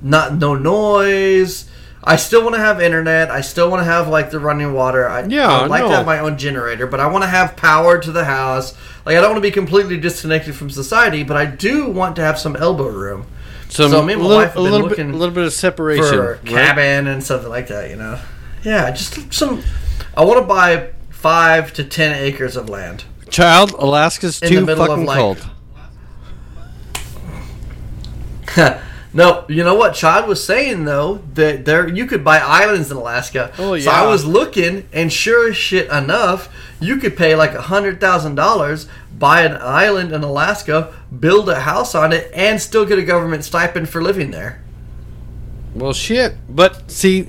not 0.00 0.34
no 0.34 0.54
noise. 0.54 1.68
I 2.08 2.14
still 2.16 2.42
want 2.44 2.54
to 2.54 2.60
have 2.60 2.80
internet. 2.80 3.30
I 3.32 3.40
still 3.40 3.68
want 3.68 3.80
to 3.80 3.84
have 3.84 4.06
like 4.06 4.30
the 4.30 4.38
running 4.38 4.72
water. 4.72 5.08
I, 5.08 5.24
Yeah, 5.26 5.48
I 5.50 5.66
like 5.66 5.82
no. 5.82 5.88
to 5.88 5.96
have 5.96 6.06
my 6.06 6.20
own 6.20 6.38
generator, 6.38 6.86
but 6.86 7.00
I 7.00 7.08
want 7.08 7.24
to 7.24 7.28
have 7.28 7.56
power 7.56 7.98
to 7.98 8.12
the 8.12 8.24
house. 8.24 8.74
Like, 9.04 9.16
I 9.16 9.20
don't 9.20 9.30
want 9.30 9.38
to 9.38 9.48
be 9.48 9.50
completely 9.50 9.96
disconnected 9.98 10.54
from 10.54 10.70
society, 10.70 11.24
but 11.24 11.36
I 11.36 11.46
do 11.46 11.90
want 11.90 12.14
to 12.16 12.22
have 12.22 12.38
some 12.38 12.54
elbow 12.56 12.88
room 12.88 13.26
Some, 13.68 13.90
so 13.90 14.02
me 14.02 14.12
and 14.12 14.22
my 14.22 14.26
a 14.26 14.28
little, 14.28 14.42
wife 14.44 14.54
have 14.54 14.58
a 14.58 14.62
been 14.62 14.72
little 14.72 14.88
bit, 14.88 14.98
looking 14.98 15.10
a 15.10 15.16
little 15.16 15.34
bit 15.34 15.44
of 15.44 15.52
separation. 15.52 16.04
for 16.06 16.32
right? 16.34 16.44
cabin 16.44 17.06
and 17.08 17.22
something 17.24 17.48
like 17.48 17.66
that. 17.68 17.90
You 17.90 17.96
know, 17.96 18.20
yeah, 18.62 18.90
just 18.92 19.32
some. 19.34 19.62
I 20.16 20.24
want 20.24 20.40
to 20.40 20.46
buy 20.46 20.90
five 21.10 21.72
to 21.74 21.84
ten 21.84 22.14
acres 22.16 22.54
of 22.56 22.68
land. 22.68 23.04
Child, 23.30 23.72
Alaska's 23.72 24.40
In 24.42 24.48
the 24.54 24.60
too 24.60 24.66
middle 24.66 24.82
of, 24.84 24.88
fucking 24.90 25.04
like, 25.06 25.18
cold. 25.18 25.50
no, 29.16 29.44
you 29.48 29.64
know 29.64 29.74
what 29.74 29.94
Chad 29.94 30.28
was 30.28 30.44
saying 30.44 30.84
though 30.84 31.16
that 31.34 31.64
there 31.64 31.88
you 31.88 32.06
could 32.06 32.22
buy 32.22 32.38
islands 32.38 32.90
in 32.90 32.96
Alaska. 32.96 33.52
Oh, 33.58 33.74
yeah. 33.74 33.84
So 33.84 33.90
I 33.90 34.06
was 34.06 34.24
looking, 34.26 34.86
and 34.92 35.12
sure 35.12 35.48
as 35.48 35.56
shit 35.56 35.90
enough, 35.90 36.48
you 36.80 36.96
could 36.98 37.16
pay 37.16 37.34
like 37.34 37.54
a 37.54 37.62
hundred 37.62 38.00
thousand 38.00 38.34
dollars, 38.34 38.86
buy 39.18 39.42
an 39.42 39.56
island 39.60 40.12
in 40.12 40.22
Alaska, 40.22 40.94
build 41.18 41.48
a 41.48 41.60
house 41.60 41.94
on 41.94 42.12
it, 42.12 42.30
and 42.34 42.60
still 42.60 42.84
get 42.84 42.98
a 42.98 43.02
government 43.02 43.44
stipend 43.44 43.88
for 43.88 44.02
living 44.02 44.30
there. 44.30 44.62
Well, 45.74 45.92
shit. 45.92 46.34
But 46.48 46.90
see, 46.90 47.28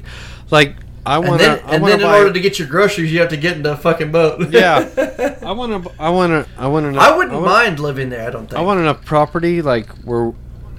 like 0.51 0.75
I 1.05 1.17
And 1.17 1.27
want 1.27 1.39
then, 1.39 1.57
to. 1.59 1.65
I 1.65 1.75
and 1.75 1.83
then 1.85 1.99
to 1.99 2.05
in 2.05 2.11
buy. 2.11 2.17
order 2.19 2.33
to 2.33 2.39
get 2.39 2.59
your 2.59 2.67
groceries, 2.67 3.11
you 3.13 3.19
have 3.19 3.29
to 3.29 3.37
get 3.37 3.57
into 3.57 3.71
a 3.71 3.77
fucking 3.77 4.11
boat. 4.11 4.49
yeah, 4.51 5.37
I 5.41 5.51
want 5.53 5.83
to. 5.85 5.91
I 5.99 6.09
want 6.09 6.31
to. 6.31 6.49
I 6.57 6.67
want 6.67 6.93
to. 6.93 6.99
I 6.99 7.15
wouldn't 7.15 7.41
mind 7.41 7.79
living 7.79 8.09
there. 8.09 8.27
I 8.27 8.31
don't 8.31 8.47
think. 8.47 8.59
I 8.59 8.61
want 8.61 8.79
enough 8.81 9.05
property, 9.05 9.61
like 9.61 9.87
where, 10.03 10.33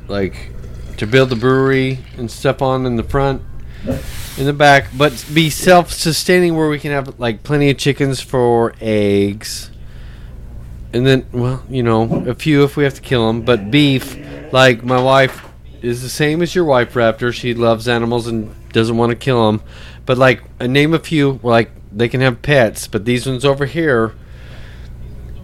like, 0.06 0.50
to 0.98 1.06
build 1.06 1.30
the 1.30 1.36
brewery 1.36 2.00
and 2.16 2.30
stuff 2.30 2.60
on 2.60 2.84
in 2.86 2.96
the 2.96 3.02
front, 3.02 3.42
in 4.36 4.44
the 4.44 4.52
back, 4.52 4.88
but 4.96 5.24
be 5.32 5.48
self-sustaining 5.48 6.56
where 6.56 6.68
we 6.68 6.78
can 6.78 6.90
have 6.90 7.18
like 7.18 7.42
plenty 7.42 7.70
of 7.70 7.78
chickens 7.78 8.20
for 8.20 8.74
eggs, 8.80 9.70
and 10.92 11.06
then, 11.06 11.26
well, 11.32 11.62
you 11.68 11.82
know, 11.82 12.24
a 12.26 12.34
few 12.34 12.64
if 12.64 12.76
we 12.76 12.84
have 12.84 12.94
to 12.94 13.00
kill 13.00 13.26
them, 13.26 13.42
but 13.42 13.70
beef, 13.70 14.16
like 14.52 14.84
my 14.84 15.00
wife 15.00 15.46
is 15.82 16.02
the 16.02 16.08
same 16.08 16.42
as 16.42 16.54
your 16.54 16.64
wife, 16.64 16.94
Raptor. 16.94 17.32
She 17.32 17.54
loves 17.54 17.86
animals 17.88 18.26
and 18.26 18.54
doesn't 18.72 18.96
want 18.96 19.10
to 19.10 19.16
kill 19.16 19.46
them, 19.46 19.62
but 20.06 20.18
like, 20.18 20.42
name 20.60 20.94
a 20.94 20.98
few, 20.98 21.40
like 21.42 21.70
they 21.92 22.08
can 22.08 22.20
have 22.20 22.42
pets, 22.42 22.86
but 22.86 23.04
these 23.04 23.26
ones 23.26 23.44
over 23.44 23.64
here 23.64 24.14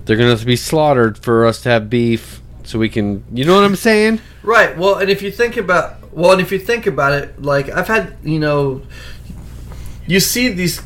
they're 0.04 0.16
gonna 0.16 0.30
have 0.30 0.40
to 0.40 0.46
be 0.46 0.56
slaughtered 0.56 1.16
for 1.16 1.46
us 1.46 1.62
to 1.62 1.70
have 1.70 1.88
beef, 1.88 2.42
so 2.64 2.78
we 2.78 2.88
can. 2.88 3.24
You 3.32 3.44
know 3.44 3.54
what 3.54 3.64
I'm 3.64 3.76
saying? 3.76 4.20
Right. 4.42 4.76
Well, 4.76 4.96
and 4.96 5.10
if 5.10 5.22
you 5.22 5.30
think 5.30 5.56
about 5.56 6.12
well, 6.14 6.32
and 6.32 6.40
if 6.40 6.52
you 6.52 6.58
think 6.58 6.86
about 6.86 7.12
it, 7.12 7.42
like 7.42 7.68
I've 7.68 7.88
had, 7.88 8.16
you 8.22 8.38
know, 8.38 8.82
you 10.06 10.20
see 10.20 10.48
these, 10.48 10.80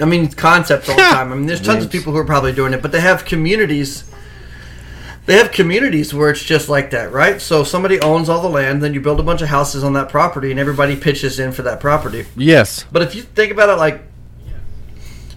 I 0.00 0.04
mean, 0.04 0.28
concepts 0.28 0.88
all 0.88 0.96
the 0.96 1.02
time. 1.02 1.32
I 1.32 1.36
mean, 1.36 1.46
there's 1.46 1.60
tons 1.60 1.84
of 1.84 1.90
people 1.90 2.12
who 2.12 2.18
are 2.18 2.24
probably 2.24 2.52
doing 2.52 2.72
it, 2.72 2.82
but 2.82 2.92
they 2.92 3.00
have 3.00 3.24
communities. 3.24 4.04
They 5.26 5.36
have 5.36 5.52
communities 5.52 6.14
where 6.14 6.30
it's 6.30 6.42
just 6.42 6.68
like 6.68 6.90
that, 6.90 7.12
right? 7.12 7.40
So 7.40 7.62
somebody 7.62 8.00
owns 8.00 8.28
all 8.28 8.40
the 8.40 8.48
land, 8.48 8.82
then 8.82 8.94
you 8.94 9.00
build 9.00 9.20
a 9.20 9.22
bunch 9.22 9.42
of 9.42 9.48
houses 9.48 9.84
on 9.84 9.92
that 9.92 10.08
property, 10.08 10.50
and 10.50 10.58
everybody 10.58 10.96
pitches 10.96 11.38
in 11.38 11.52
for 11.52 11.62
that 11.62 11.78
property. 11.78 12.26
Yes. 12.36 12.84
But 12.90 13.02
if 13.02 13.14
you 13.14 13.22
think 13.22 13.52
about 13.52 13.68
it, 13.68 13.74
like, 13.74 14.02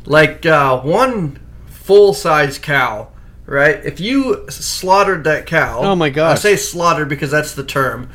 like 0.05 0.45
uh, 0.45 0.79
one 0.81 1.39
full 1.67 2.13
size 2.13 2.57
cow, 2.57 3.09
right? 3.53 3.83
If 3.85 3.99
you 3.99 4.45
slaughtered 4.49 5.23
that 5.25 5.45
cow, 5.45 5.79
Oh 5.79 5.95
my 5.95 6.09
god, 6.09 6.31
I 6.31 6.35
say 6.35 6.55
slaughtered 6.55 7.07
because 7.09 7.31
that's 7.31 7.53
the 7.53 7.63
term. 7.63 8.09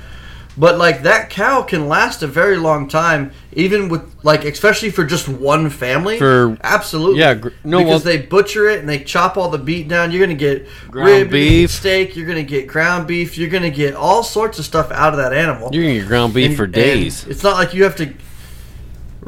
But 0.56 0.76
like 0.76 1.04
that 1.04 1.30
cow 1.30 1.62
can 1.62 1.86
last 1.86 2.24
a 2.24 2.26
very 2.26 2.56
long 2.56 2.88
time, 2.88 3.30
even 3.52 3.88
with 3.88 4.02
like, 4.24 4.44
especially 4.44 4.90
for 4.90 5.04
just 5.04 5.28
one 5.28 5.70
family. 5.70 6.18
For- 6.18 6.58
absolutely, 6.64 7.20
yeah, 7.20 7.34
gr- 7.34 7.50
no, 7.62 7.78
because 7.78 8.04
well- 8.04 8.16
they 8.16 8.22
butcher 8.22 8.68
it 8.68 8.80
and 8.80 8.88
they 8.88 8.98
chop 8.98 9.36
all 9.36 9.50
the 9.50 9.58
meat 9.58 9.86
down. 9.86 10.10
You're 10.10 10.20
gonna 10.26 10.34
get 10.34 10.66
Ground 10.90 11.06
rib, 11.08 11.16
you're 11.18 11.24
get 11.26 11.30
beef. 11.30 11.70
steak. 11.70 12.16
You're 12.16 12.26
gonna 12.26 12.42
get 12.42 12.66
ground 12.66 13.06
beef. 13.06 13.38
You're 13.38 13.50
gonna 13.50 13.70
get 13.70 13.94
all 13.94 14.24
sorts 14.24 14.58
of 14.58 14.64
stuff 14.64 14.90
out 14.90 15.12
of 15.12 15.18
that 15.18 15.32
animal. 15.32 15.70
You're 15.72 15.84
gonna 15.84 16.00
get 16.00 16.08
ground 16.08 16.34
beef 16.34 16.48
And- 16.48 16.56
for 16.56 16.66
days. 16.66 17.24
It's 17.28 17.44
not 17.44 17.54
like 17.54 17.72
you 17.72 17.84
have 17.84 17.94
to. 17.96 18.12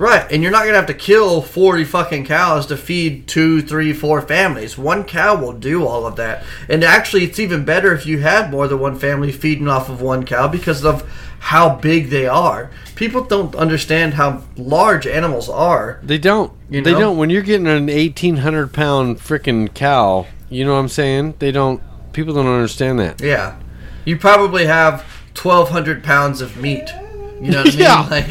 Right, 0.01 0.25
and 0.33 0.43
you're 0.43 0.51
not 0.51 0.65
gonna 0.65 0.77
have 0.77 0.87
to 0.87 0.95
kill 0.95 1.43
forty 1.43 1.85
fucking 1.85 2.25
cows 2.25 2.65
to 2.69 2.79
feed 2.79 3.29
two, 3.29 3.61
three, 3.61 3.93
four 3.93 4.23
families. 4.23 4.79
One 4.79 5.05
cow 5.05 5.39
will 5.39 5.53
do 5.53 5.87
all 5.87 6.07
of 6.07 6.17
that, 6.17 6.43
and 6.71 6.83
actually, 6.83 7.25
it's 7.25 7.39
even 7.39 7.67
better 7.67 7.93
if 7.93 8.07
you 8.07 8.21
had 8.21 8.51
more 8.51 8.67
than 8.67 8.79
one 8.79 8.99
family 8.99 9.31
feeding 9.31 9.69
off 9.69 9.91
of 9.91 10.01
one 10.01 10.25
cow 10.25 10.49
because 10.49 10.87
of 10.87 11.07
how 11.41 11.75
big 11.77 12.09
they 12.09 12.27
are. 12.27 12.71
People 12.95 13.25
don't 13.25 13.55
understand 13.55 14.15
how 14.15 14.43
large 14.57 15.07
animals 15.07 15.51
are. 15.51 16.01
They 16.03 16.17
don't. 16.17 16.51
You 16.71 16.81
They 16.81 16.93
don't. 16.93 17.19
When 17.19 17.29
you're 17.29 17.43
getting 17.43 17.67
an 17.67 17.89
1,800 17.89 18.73
pound 18.73 19.19
freaking 19.19 19.73
cow, 19.75 20.27
you 20.49 20.65
know 20.65 20.73
what 20.73 20.81
I'm 20.81 20.89
saying? 20.89 21.35
They 21.41 21.53
don't. 21.53 21.83
people 22.15 22.33
don't 22.33 22.47
understand 22.47 22.99
that. 23.01 23.21
Yeah. 23.21 23.57
You 24.07 24.17
probably 24.17 24.65
have 24.65 25.03
1,200 25.35 26.03
pounds 26.03 26.41
of 26.41 26.57
meat. 26.57 26.89
You 27.41 27.51
know 27.51 27.65
what 27.65 27.69
I 27.69 27.71
mean? 27.71 27.79
Yeah. 27.79 28.09
Like 28.11 28.27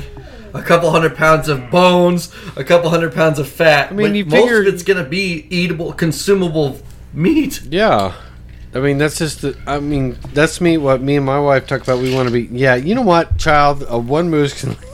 a 0.53 0.61
couple 0.61 0.89
hundred 0.91 1.15
pounds 1.15 1.47
of 1.49 1.69
bones, 1.69 2.33
a 2.55 2.63
couple 2.63 2.89
hundred 2.89 3.13
pounds 3.13 3.39
of 3.39 3.47
fat. 3.49 3.91
I 3.91 3.93
mean, 3.93 4.07
Like, 4.07 4.15
you 4.15 4.25
most 4.25 4.41
figure- 4.41 4.61
of 4.61 4.67
it's 4.67 4.83
going 4.83 5.03
to 5.03 5.09
be 5.09 5.47
eatable, 5.49 5.93
consumable 5.93 6.79
meat. 7.13 7.61
Yeah. 7.69 8.13
I 8.73 8.79
mean, 8.79 8.97
that's 8.99 9.17
just 9.17 9.41
the. 9.41 9.57
I 9.65 9.79
mean, 9.79 10.15
that's 10.33 10.61
me. 10.61 10.77
What 10.77 11.01
me 11.01 11.15
and 11.15 11.25
my 11.25 11.39
wife 11.39 11.65
talk 11.65 11.81
about. 11.81 11.99
We 11.99 12.13
want 12.13 12.27
to 12.27 12.33
be. 12.33 12.43
Yeah, 12.55 12.75
you 12.75 12.93
know 12.93 13.01
what, 13.01 13.37
child? 13.39 13.83
A 13.89 13.97
one 13.97 14.29
moose 14.29 14.61
can. 14.61 14.75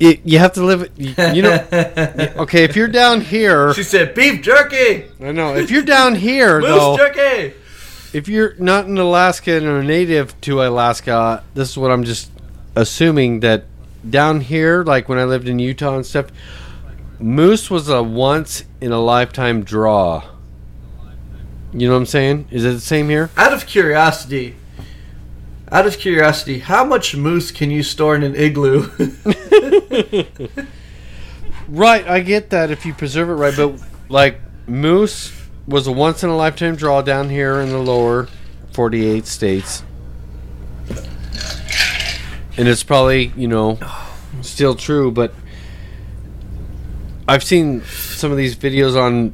You, 0.00 0.16
you 0.24 0.38
have 0.38 0.52
to 0.52 0.64
live. 0.64 0.88
You, 0.96 1.12
you 1.34 1.42
know. 1.42 1.64
Okay, 2.38 2.62
if 2.62 2.76
you're 2.76 2.86
down 2.86 3.20
here, 3.20 3.74
She 3.74 3.82
said, 3.82 4.14
beef 4.14 4.42
jerky! 4.42 5.06
I 5.20 5.32
know. 5.32 5.56
If 5.56 5.72
you're 5.72 5.82
down 5.82 6.14
here, 6.14 6.60
Moose 6.60 6.68
though, 6.70 6.96
jerky! 6.96 7.54
if 8.12 8.28
you're 8.28 8.54
not 8.58 8.86
in 8.86 8.96
Alaska 8.96 9.54
and 9.56 9.66
are 9.66 9.82
native 9.82 10.40
to 10.42 10.62
Alaska, 10.62 11.42
this 11.54 11.70
is 11.70 11.76
what 11.78 11.90
I'm 11.90 12.04
just 12.04 12.30
assuming 12.80 13.40
that 13.40 13.64
down 14.08 14.40
here, 14.40 14.82
like 14.84 15.08
when 15.08 15.18
I 15.18 15.24
lived 15.24 15.48
in 15.48 15.58
Utah 15.58 15.96
and 15.96 16.06
stuff, 16.06 16.26
moose 17.18 17.70
was 17.70 17.88
a 17.88 18.02
once 18.02 18.64
in 18.80 18.92
a 18.92 19.00
lifetime 19.00 19.64
draw. 19.64 20.24
You 21.72 21.88
know 21.88 21.94
what 21.94 22.00
I'm 22.00 22.06
saying? 22.06 22.48
Is 22.50 22.64
it 22.64 22.72
the 22.72 22.80
same 22.80 23.08
here? 23.08 23.30
Out 23.36 23.52
of 23.52 23.66
curiosity, 23.66 24.56
out 25.70 25.86
of 25.86 25.98
curiosity, 25.98 26.60
how 26.60 26.84
much 26.84 27.14
moose 27.14 27.50
can 27.50 27.70
you 27.70 27.82
store 27.82 28.14
in 28.14 28.22
an 28.22 28.34
igloo? 28.34 28.88
Right, 31.68 32.08
I 32.08 32.20
get 32.20 32.48
that 32.50 32.70
if 32.70 32.86
you 32.86 32.94
preserve 32.94 33.28
it 33.28 33.34
right, 33.34 33.54
but 33.54 33.78
like 34.08 34.40
moose 34.66 35.30
was 35.66 35.86
a 35.86 35.92
once 35.92 36.24
in 36.24 36.30
a 36.30 36.36
lifetime 36.36 36.76
draw 36.76 37.02
down 37.02 37.28
here 37.28 37.60
in 37.60 37.68
the 37.68 37.78
lower 37.78 38.26
48 38.72 39.26
states. 39.26 39.82
And 42.58 42.68
it's 42.68 42.82
probably, 42.82 43.32
you 43.36 43.48
know, 43.48 43.78
still 44.42 44.74
true, 44.74 45.10
but 45.10 45.32
I've 47.26 47.44
seen 47.44 47.82
some 47.82 48.30
of 48.30 48.36
these 48.36 48.56
videos 48.56 49.00
on 49.00 49.32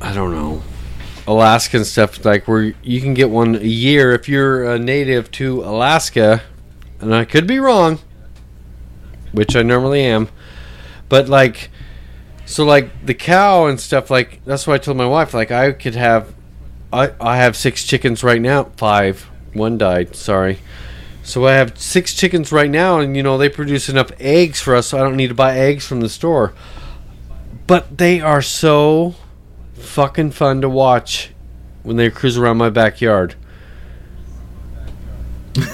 I 0.00 0.12
don't 0.12 0.32
know, 0.32 0.62
Alaska 1.26 1.78
and 1.78 1.86
stuff 1.86 2.24
like 2.24 2.46
where 2.46 2.74
you 2.82 3.00
can 3.00 3.14
get 3.14 3.30
one 3.30 3.54
a 3.54 3.60
year 3.60 4.12
if 4.12 4.28
you're 4.28 4.64
a 4.64 4.78
native 4.78 5.30
to 5.32 5.62
Alaska, 5.62 6.42
and 7.00 7.14
I 7.14 7.24
could 7.24 7.46
be 7.46 7.58
wrong, 7.58 8.00
which 9.32 9.56
I 9.56 9.62
normally 9.62 10.02
am. 10.02 10.28
But 11.08 11.28
like, 11.28 11.70
so 12.44 12.64
like 12.64 13.06
the 13.06 13.14
cow 13.14 13.66
and 13.66 13.80
stuff 13.80 14.10
like 14.10 14.44
that's 14.44 14.66
why 14.66 14.74
I 14.74 14.78
told 14.78 14.98
my 14.98 15.06
wife 15.06 15.32
like 15.32 15.50
I 15.50 15.72
could 15.72 15.94
have, 15.94 16.34
I 16.92 17.12
I 17.20 17.38
have 17.38 17.56
six 17.56 17.84
chickens 17.84 18.22
right 18.22 18.42
now. 18.42 18.64
Five, 18.76 19.30
one 19.54 19.78
died. 19.78 20.14
Sorry. 20.14 20.58
So 21.24 21.46
I 21.46 21.54
have 21.54 21.78
six 21.78 22.12
chickens 22.12 22.52
right 22.52 22.70
now, 22.70 23.00
and 23.00 23.16
you 23.16 23.22
know 23.22 23.38
they 23.38 23.48
produce 23.48 23.88
enough 23.88 24.12
eggs 24.20 24.60
for 24.60 24.76
us, 24.76 24.88
so 24.88 24.98
I 24.98 25.02
don't 25.02 25.16
need 25.16 25.28
to 25.28 25.34
buy 25.34 25.56
eggs 25.56 25.86
from 25.86 26.02
the 26.02 26.08
store. 26.10 26.52
But 27.66 27.96
they 27.96 28.20
are 28.20 28.42
so 28.42 29.14
fucking 29.72 30.32
fun 30.32 30.60
to 30.60 30.68
watch 30.68 31.30
when 31.82 31.96
they 31.96 32.10
cruise 32.10 32.36
around 32.36 32.58
my 32.58 32.68
backyard. 32.68 33.36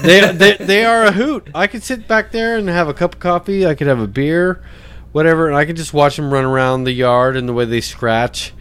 they, 0.02 0.32
they 0.32 0.56
they 0.56 0.84
are 0.84 1.04
a 1.04 1.12
hoot. 1.12 1.48
I 1.52 1.66
could 1.66 1.82
sit 1.82 2.06
back 2.06 2.30
there 2.30 2.56
and 2.56 2.68
have 2.68 2.86
a 2.86 2.94
cup 2.94 3.14
of 3.14 3.20
coffee. 3.20 3.66
I 3.66 3.74
could 3.74 3.88
have 3.88 3.98
a 3.98 4.06
beer, 4.06 4.62
whatever, 5.10 5.48
and 5.48 5.56
I 5.56 5.64
could 5.64 5.76
just 5.76 5.92
watch 5.92 6.14
them 6.14 6.32
run 6.32 6.44
around 6.44 6.84
the 6.84 6.92
yard 6.92 7.36
and 7.36 7.48
the 7.48 7.52
way 7.52 7.64
they 7.64 7.80
scratch 7.80 8.52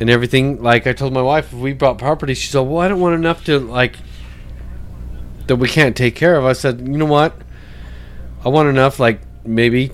and 0.00 0.08
everything. 0.08 0.62
Like 0.62 0.86
I 0.86 0.94
told 0.94 1.12
my 1.12 1.20
wife, 1.20 1.52
if 1.52 1.58
we 1.58 1.74
bought 1.74 1.98
property, 1.98 2.32
she 2.32 2.48
said, 2.48 2.60
"Well, 2.60 2.78
I 2.78 2.88
don't 2.88 3.00
want 3.00 3.16
enough 3.16 3.44
to 3.44 3.58
like 3.58 3.98
that 5.46 5.56
we 5.56 5.68
can't 5.68 5.96
take 5.96 6.14
care 6.14 6.36
of." 6.36 6.44
I 6.44 6.52
said, 6.52 6.80
"You 6.80 6.98
know 6.98 7.06
what? 7.06 7.36
I 8.44 8.48
want 8.48 8.68
enough, 8.68 8.98
like 8.98 9.20
maybe." 9.44 9.92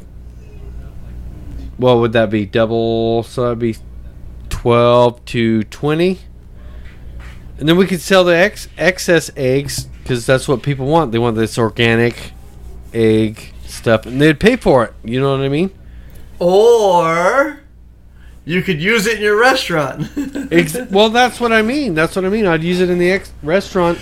What 1.77 1.99
would 1.99 2.13
that 2.13 2.29
be? 2.29 2.45
Double, 2.45 3.23
so 3.23 3.43
that'd 3.43 3.59
be 3.59 3.77
twelve 4.51 5.25
to 5.27 5.63
twenty, 5.65 6.19
and 7.59 7.67
then 7.67 7.79
we 7.79 7.87
could 7.87 8.03
sell 8.03 8.23
the 8.23 8.37
ex- 8.37 8.69
excess 8.77 9.31
eggs 9.35 9.85
because 10.03 10.27
that's 10.27 10.47
what 10.47 10.63
people 10.63 10.85
want. 10.87 11.13
They 11.13 11.19
want 11.19 11.37
this 11.37 11.57
organic 11.57 12.33
egg 12.93 13.55
stuff, 13.65 14.05
and 14.05 14.21
they'd 14.21 14.39
pay 14.39 14.57
for 14.57 14.85
it. 14.85 14.95
You 15.05 15.21
know 15.21 15.31
what 15.31 15.41
I 15.41 15.49
mean? 15.49 15.71
or 16.39 17.61
you 18.51 18.63
could 18.63 18.83
use 18.83 19.07
it 19.07 19.19
in 19.19 19.23
your 19.23 19.39
restaurant. 19.39 20.09
Ex- 20.53 20.77
well, 20.91 21.09
that's 21.11 21.39
what 21.41 21.53
I 21.53 21.63
mean. 21.63 21.95
That's 21.95 22.17
what 22.17 22.25
I 22.25 22.29
mean. 22.29 22.47
I'd 22.47 22.65
use 22.65 22.81
it 22.81 22.91
in 22.91 22.99
the 22.99 23.13
ex- 23.13 23.33
restaurant. 23.43 23.99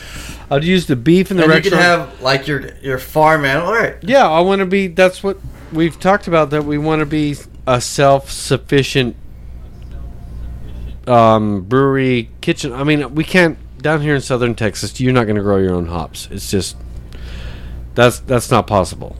I'd 0.50 0.64
use 0.64 0.86
the 0.86 0.96
beef 0.96 1.30
in 1.30 1.36
the 1.36 1.42
and 1.42 1.50
you 1.52 1.56
restaurant. 1.56 1.74
could 1.74 1.82
have 1.82 2.22
like 2.22 2.46
your 2.46 2.74
your 2.78 2.98
farm 2.98 3.44
animal. 3.44 3.68
All 3.68 3.74
right. 3.74 3.96
yeah, 4.02 4.26
I 4.26 4.40
want 4.40 4.60
to 4.60 4.66
be. 4.66 4.86
That's 4.86 5.22
what 5.22 5.38
we've 5.72 6.00
talked 6.00 6.26
about. 6.26 6.50
That 6.50 6.64
we 6.64 6.78
want 6.78 7.00
to 7.00 7.06
be 7.06 7.36
a 7.66 7.80
self-sufficient 7.80 9.14
um, 11.06 11.62
brewery 11.62 12.30
kitchen. 12.40 12.72
I 12.72 12.84
mean, 12.84 13.14
we 13.14 13.24
can't 13.24 13.58
down 13.82 14.00
here 14.00 14.14
in 14.14 14.20
southern 14.20 14.54
Texas. 14.54 14.98
You're 15.00 15.12
not 15.12 15.24
going 15.24 15.36
to 15.36 15.42
grow 15.42 15.58
your 15.58 15.74
own 15.74 15.86
hops. 15.86 16.28
It's 16.30 16.50
just 16.50 16.76
that's 17.94 18.20
that's 18.20 18.50
not 18.50 18.66
possible. 18.66 19.16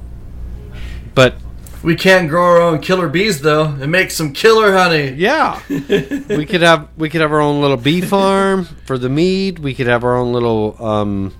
But 1.15 1.35
We 1.83 1.95
can't 1.95 2.29
grow 2.29 2.45
our 2.45 2.61
own 2.61 2.81
killer 2.81 3.09
bees 3.09 3.41
though 3.41 3.67
and 3.67 3.93
make 3.93 4.11
some 4.11 4.33
killer 4.33 4.73
honey. 4.73 5.11
Yeah, 5.13 5.61
we 5.69 6.45
could 6.45 6.63
have 6.63 6.89
we 6.97 7.09
could 7.09 7.21
have 7.21 7.33
our 7.33 7.41
own 7.41 7.61
little 7.61 7.77
bee 7.77 8.01
farm 8.01 8.65
for 8.65 8.99
the 8.99 9.09
mead. 9.09 9.61
We 9.61 9.75
could 9.75 9.87
have 9.87 10.03
our 10.03 10.17
own 10.17 10.33
little 10.33 10.77
um, 10.85 11.35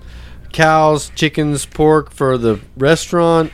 cows, 0.53 1.11
chickens, 1.17 1.67
pork 1.67 2.13
for 2.13 2.39
the 2.39 2.61
restaurant. 2.77 3.53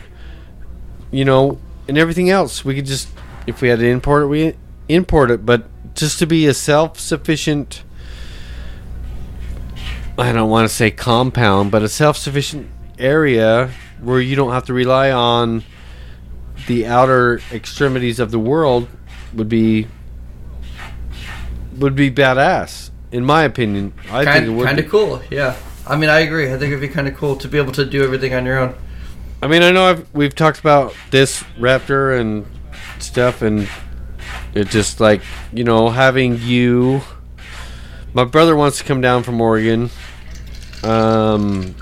You 1.11 1.25
know, 1.25 1.59
and 1.89 1.97
everything 1.97 2.29
else. 2.29 2.65
We 2.65 2.75
could 2.75 2.87
just 2.87 3.09
if 3.47 3.63
we 3.63 3.69
had 3.69 3.79
to 3.79 3.87
import 3.87 4.25
it, 4.25 4.27
we 4.27 4.55
import 4.89 5.31
it. 5.31 5.47
But 5.47 5.65
just 5.95 6.19
to 6.19 6.27
be 6.27 6.47
a 6.47 6.55
self-sufficient, 6.55 7.83
I 10.19 10.33
don't 10.33 10.51
want 10.51 10.69
to 10.69 10.75
say 10.75 10.91
compound, 10.91 11.71
but 11.71 11.83
a 11.83 11.89
self-sufficient 11.89 12.69
area 12.99 13.71
where 14.01 14.21
you 14.21 14.37
don't 14.37 14.53
have 14.53 14.67
to 14.67 14.75
rely 14.75 15.11
on 15.11 15.65
the 16.67 16.87
outer 16.87 17.41
extremities 17.53 18.19
of 18.19 18.31
the 18.31 18.39
world 18.39 18.89
would 19.35 19.49
be 19.49 19.87
would 21.77 21.97
be 21.97 22.11
badass 22.11 22.91
in 23.13 23.25
my 23.25 23.43
opinion 23.43 23.93
i 24.11 24.25
think 24.25 24.29
it 24.29 24.47
Kind 24.47 24.57
would 24.57 24.67
kind 24.67 24.79
of 24.79 24.89
cool. 24.89 25.23
Yeah. 25.31 25.57
I 25.87 25.97
mean, 25.97 26.09
I 26.09 26.21
agree. 26.21 26.47
I 26.47 26.57
think 26.57 26.69
it'd 26.73 26.81
be 26.81 26.89
kind 26.89 27.07
of 27.07 27.15
cool 27.15 27.37
to 27.37 27.47
be 27.47 27.59
able 27.59 27.73
to 27.73 27.85
do 27.85 28.03
everything 28.03 28.33
on 28.33 28.47
your 28.47 28.59
own. 28.59 28.75
i 29.43 29.47
mean 29.47 29.63
i 29.63 29.71
know 29.71 29.85
I've, 29.85 30.15
we've 30.15 30.35
talked 30.35 30.59
about 30.61 30.95
this 31.11 31.43
raptor 31.59 32.19
and 32.19 32.47
stuff 33.01 33.43
and 33.43 33.69
it 34.55 34.69
just 34.69 35.01
like 35.01 35.21
you 35.53 35.65
know 35.65 35.91
having 35.91 36.39
you 36.39 37.03
my 38.15 38.25
brother 38.25 38.57
wants 38.57 38.79
to 38.79 38.85
come 38.85 39.01
down 39.01 39.23
from 39.25 39.41
oregon 39.41 39.91
um 40.83 41.75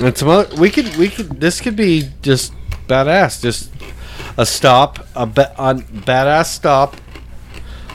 and 0.00 0.16
some 0.16 0.28
other, 0.28 0.54
we 0.56 0.70
could 0.70 0.94
we 0.96 1.08
could 1.08 1.40
this 1.40 1.60
could 1.60 1.76
be 1.76 2.10
just 2.22 2.52
badass 2.88 3.40
just 3.42 3.70
a 4.36 4.44
stop 4.46 5.06
a, 5.14 5.26
ba- 5.26 5.54
a 5.58 5.74
badass 5.74 6.46
stop 6.46 6.96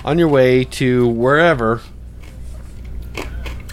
on 0.06 0.18
your 0.18 0.28
way 0.28 0.64
to 0.64 1.08
wherever 1.08 1.82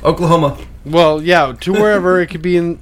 Oklahoma. 0.04 0.58
well 0.84 1.22
yeah 1.22 1.52
to 1.60 1.72
wherever 1.72 2.20
it 2.20 2.28
could 2.28 2.42
be 2.42 2.56
in 2.56 2.78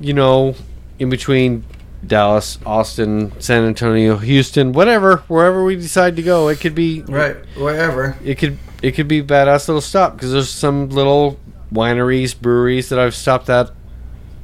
you 0.00 0.12
know 0.12 0.54
in 0.98 1.08
between 1.10 1.64
dallas 2.06 2.58
austin 2.66 3.32
san 3.40 3.64
antonio 3.64 4.16
houston 4.16 4.72
whatever 4.72 5.18
wherever 5.28 5.64
we 5.64 5.74
decide 5.74 6.14
to 6.16 6.22
go 6.22 6.48
it 6.48 6.60
could 6.60 6.74
be 6.74 7.02
Right. 7.02 7.36
Wherever. 7.56 8.16
it 8.24 8.36
could 8.36 8.58
it 8.82 8.92
could 8.92 9.08
be 9.08 9.20
a 9.20 9.24
badass 9.24 9.66
little 9.68 9.80
stop 9.80 10.14
because 10.14 10.30
there's 10.32 10.50
some 10.50 10.88
little 10.90 11.40
wineries 11.72 12.38
breweries 12.38 12.90
that 12.90 12.98
i've 12.98 13.14
stopped 13.14 13.48
at 13.48 13.70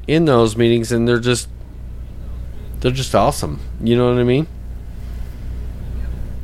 in 0.09 0.25
those 0.25 0.57
meetings 0.57 0.91
and 0.91 1.07
they're 1.07 1.21
just 1.21 1.49
they're 2.83 2.91
just 2.93 3.15
awesome 3.15 3.59
you 3.81 3.97
know 3.97 4.11
what 4.13 4.21
i 4.21 4.25
mean 4.25 4.47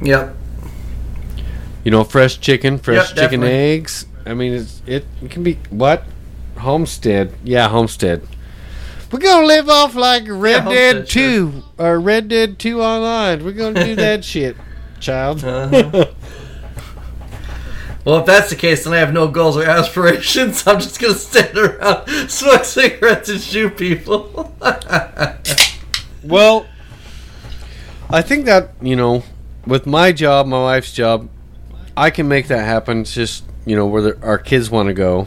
Yep. 0.01 0.35
you 1.85 1.91
know 1.91 2.05
fresh 2.05 2.39
chicken 2.41 2.79
fresh 2.79 3.09
Yep, 3.11 3.17
chicken 3.17 3.41
definitely. 3.41 3.51
eggs 3.53 4.07
i 4.25 4.33
mean 4.35 4.53
it's 4.55 4.81
it, 4.87 5.05
it 5.23 5.31
can 5.31 5.43
be 5.43 5.59
what 5.71 6.05
homestead 6.59 7.35
yeah 7.45 7.69
homestead 7.69 8.27
we're 9.11 9.19
gonna 9.21 9.47
live 9.47 9.69
off 9.69 9.95
like 9.95 10.25
red 10.27 10.65
Yeah, 10.65 10.69
dead 10.71 10.97
Homestead, 10.97 11.09
sure. 11.09 11.51
2 11.53 11.63
or 11.79 12.01
red 12.01 12.29
dead 12.29 12.59
2 12.59 12.81
online 12.83 13.45
we're 13.45 13.53
gonna 13.53 13.85
do 13.85 13.95
that 13.97 14.25
shit 14.33 14.57
child 15.01 15.45
Uh-huh. 15.45 16.07
Well, 18.05 18.21
if 18.21 18.27
that's 18.27 18.49
the 18.49 18.57
case, 18.57 18.85
then 18.85 18.95
I 18.95 18.99
have 18.99 19.13
no 19.13 19.29
goals 19.29 19.59
or 19.59 19.65
aspirations. 19.65 20.67
I'm 20.67 20.81
just 20.81 20.99
gonna 20.99 21.13
stand 21.13 21.59
around, 21.59 22.09
smoke 22.31 22.65
cigarettes, 22.65 23.29
and 23.29 23.39
shoot 23.39 23.77
people. 23.77 24.55
Well, 26.25 26.67
I 28.11 28.23
think 28.23 28.47
that 28.47 28.71
you 28.81 28.97
know, 28.97 29.23
with 29.67 29.87
my 29.87 30.13
job, 30.13 30.47
my 30.47 30.61
wife's 30.61 30.93
job, 30.93 31.29
I 31.97 32.11
can 32.11 32.29
make 32.29 32.49
that 32.49 32.65
happen. 32.65 33.01
It's 33.03 33.15
just 33.15 33.45
you 33.67 33.77
know, 33.77 33.87
where 33.87 34.03
the, 34.03 34.23
our 34.23 34.39
kids 34.39 34.71
want 34.71 34.89
to 34.89 34.95
go. 34.95 35.27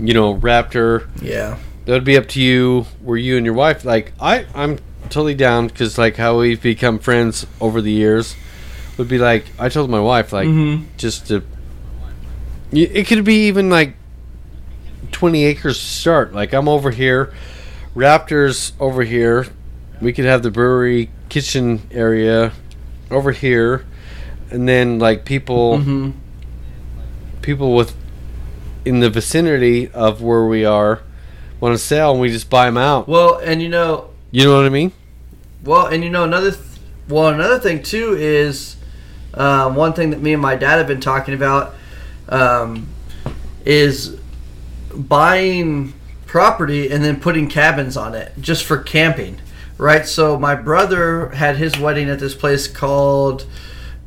You 0.00 0.14
know, 0.14 0.34
Raptor. 0.34 1.08
Yeah. 1.22 1.58
That 1.84 1.92
would 1.92 2.04
be 2.04 2.16
up 2.16 2.26
to 2.28 2.40
you. 2.40 2.86
Where 3.02 3.16
you 3.16 3.36
and 3.36 3.46
your 3.46 3.54
wife 3.54 3.84
like 3.84 4.12
I 4.20 4.46
I'm 4.54 4.78
totally 5.08 5.34
down 5.34 5.68
because 5.68 5.98
like 5.98 6.16
how 6.16 6.38
we've 6.40 6.60
become 6.60 6.98
friends 6.98 7.46
over 7.60 7.80
the 7.80 7.92
years 7.92 8.34
would 8.98 9.08
be 9.08 9.18
like 9.18 9.44
I 9.58 9.68
told 9.68 9.88
my 9.88 10.00
wife 10.00 10.32
like 10.32 10.48
Mhm. 10.48 10.84
just 10.96 11.28
to. 11.28 11.42
It 12.72 13.06
could 13.06 13.24
be 13.24 13.46
even 13.46 13.70
like 13.70 13.94
twenty 15.12 15.44
acres 15.44 15.78
to 15.78 15.84
start. 15.84 16.34
Like 16.34 16.52
I'm 16.52 16.68
over 16.68 16.90
here, 16.90 17.32
Raptors 17.96 18.72
over 18.78 19.02
here. 19.02 19.46
We 20.00 20.12
could 20.12 20.26
have 20.26 20.42
the 20.42 20.50
brewery 20.50 21.10
kitchen 21.30 21.88
area 21.90 22.52
over 23.10 23.32
here, 23.32 23.86
and 24.50 24.68
then 24.68 24.98
like 24.98 25.24
people 25.24 25.78
hmm 25.80 26.10
people 27.40 27.74
with 27.74 27.94
in 28.84 28.98
the 29.00 29.08
vicinity 29.08 29.88
of 29.88 30.20
where 30.20 30.44
we 30.44 30.64
are 30.64 31.00
want 31.60 31.72
to 31.72 31.78
sell, 31.78 32.12
and 32.12 32.20
we 32.20 32.28
just 32.28 32.50
buy 32.50 32.66
them 32.66 32.76
out. 32.76 33.08
Well, 33.08 33.38
and 33.38 33.62
you 33.62 33.68
know, 33.68 34.10
You 34.30 34.44
know 34.44 34.56
what 34.56 34.66
I 34.66 34.68
mean? 34.68 34.92
Well, 35.64 35.86
and 35.86 36.04
you 36.04 36.10
know 36.10 36.24
another, 36.24 36.50
th- 36.50 36.62
well 37.08 37.28
another 37.28 37.58
thing 37.58 37.82
too 37.82 38.14
is, 38.18 38.76
um, 39.34 39.74
one 39.74 39.92
thing 39.92 40.10
that 40.10 40.20
me 40.20 40.32
and 40.32 40.42
my 40.42 40.54
dad 40.54 40.76
have 40.78 40.86
been 40.86 41.00
talking 41.00 41.34
about, 41.34 41.74
um, 42.28 42.88
is 43.64 44.18
buying 44.94 45.94
property 46.26 46.90
and 46.90 47.02
then 47.04 47.20
putting 47.20 47.48
cabins 47.48 47.96
on 47.96 48.14
it 48.14 48.32
just 48.40 48.64
for 48.64 48.78
camping, 48.78 49.40
right? 49.78 50.06
So 50.06 50.38
my 50.38 50.54
brother 50.54 51.30
had 51.30 51.56
his 51.56 51.78
wedding 51.78 52.10
at 52.10 52.18
this 52.18 52.34
place 52.34 52.68
called 52.68 53.46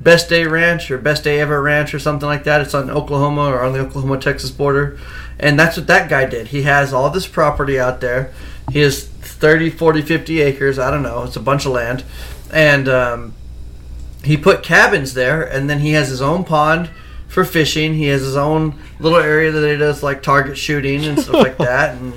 Best 0.01 0.29
Day 0.29 0.45
Ranch 0.45 0.91
or 0.91 0.97
Best 0.97 1.23
Day 1.23 1.39
Ever 1.39 1.61
Ranch 1.61 1.93
or 1.93 1.99
something 1.99 2.27
like 2.27 2.43
that. 2.43 2.61
It's 2.61 2.73
on 2.73 2.89
Oklahoma 2.89 3.45
or 3.49 3.63
on 3.63 3.73
the 3.73 3.79
Oklahoma 3.79 4.19
Texas 4.19 4.51
border. 4.51 4.97
And 5.39 5.57
that's 5.57 5.77
what 5.77 5.87
that 5.87 6.09
guy 6.09 6.25
did. 6.25 6.47
He 6.47 6.63
has 6.63 6.93
all 6.93 7.09
this 7.09 7.27
property 7.27 7.79
out 7.79 8.01
there. 8.01 8.33
He 8.71 8.79
has 8.79 9.05
30, 9.05 9.69
40, 9.69 10.01
50 10.01 10.41
acres. 10.41 10.77
I 10.77 10.91
don't 10.91 11.03
know. 11.03 11.23
It's 11.23 11.35
a 11.35 11.41
bunch 11.41 11.65
of 11.65 11.71
land. 11.71 12.03
And 12.51 12.87
um, 12.89 13.33
he 14.23 14.35
put 14.37 14.63
cabins 14.63 15.13
there. 15.13 15.41
And 15.41 15.69
then 15.69 15.79
he 15.79 15.93
has 15.93 16.09
his 16.09 16.21
own 16.21 16.43
pond 16.43 16.89
for 17.29 17.45
fishing. 17.45 17.93
He 17.93 18.07
has 18.07 18.21
his 18.21 18.35
own 18.35 18.77
little 18.99 19.19
area 19.19 19.51
that 19.51 19.71
he 19.71 19.77
does 19.77 20.03
like 20.03 20.21
target 20.21 20.57
shooting 20.57 21.05
and 21.05 21.17
stuff 21.19 21.35
like 21.35 21.57
that. 21.59 21.95
And 21.95 22.13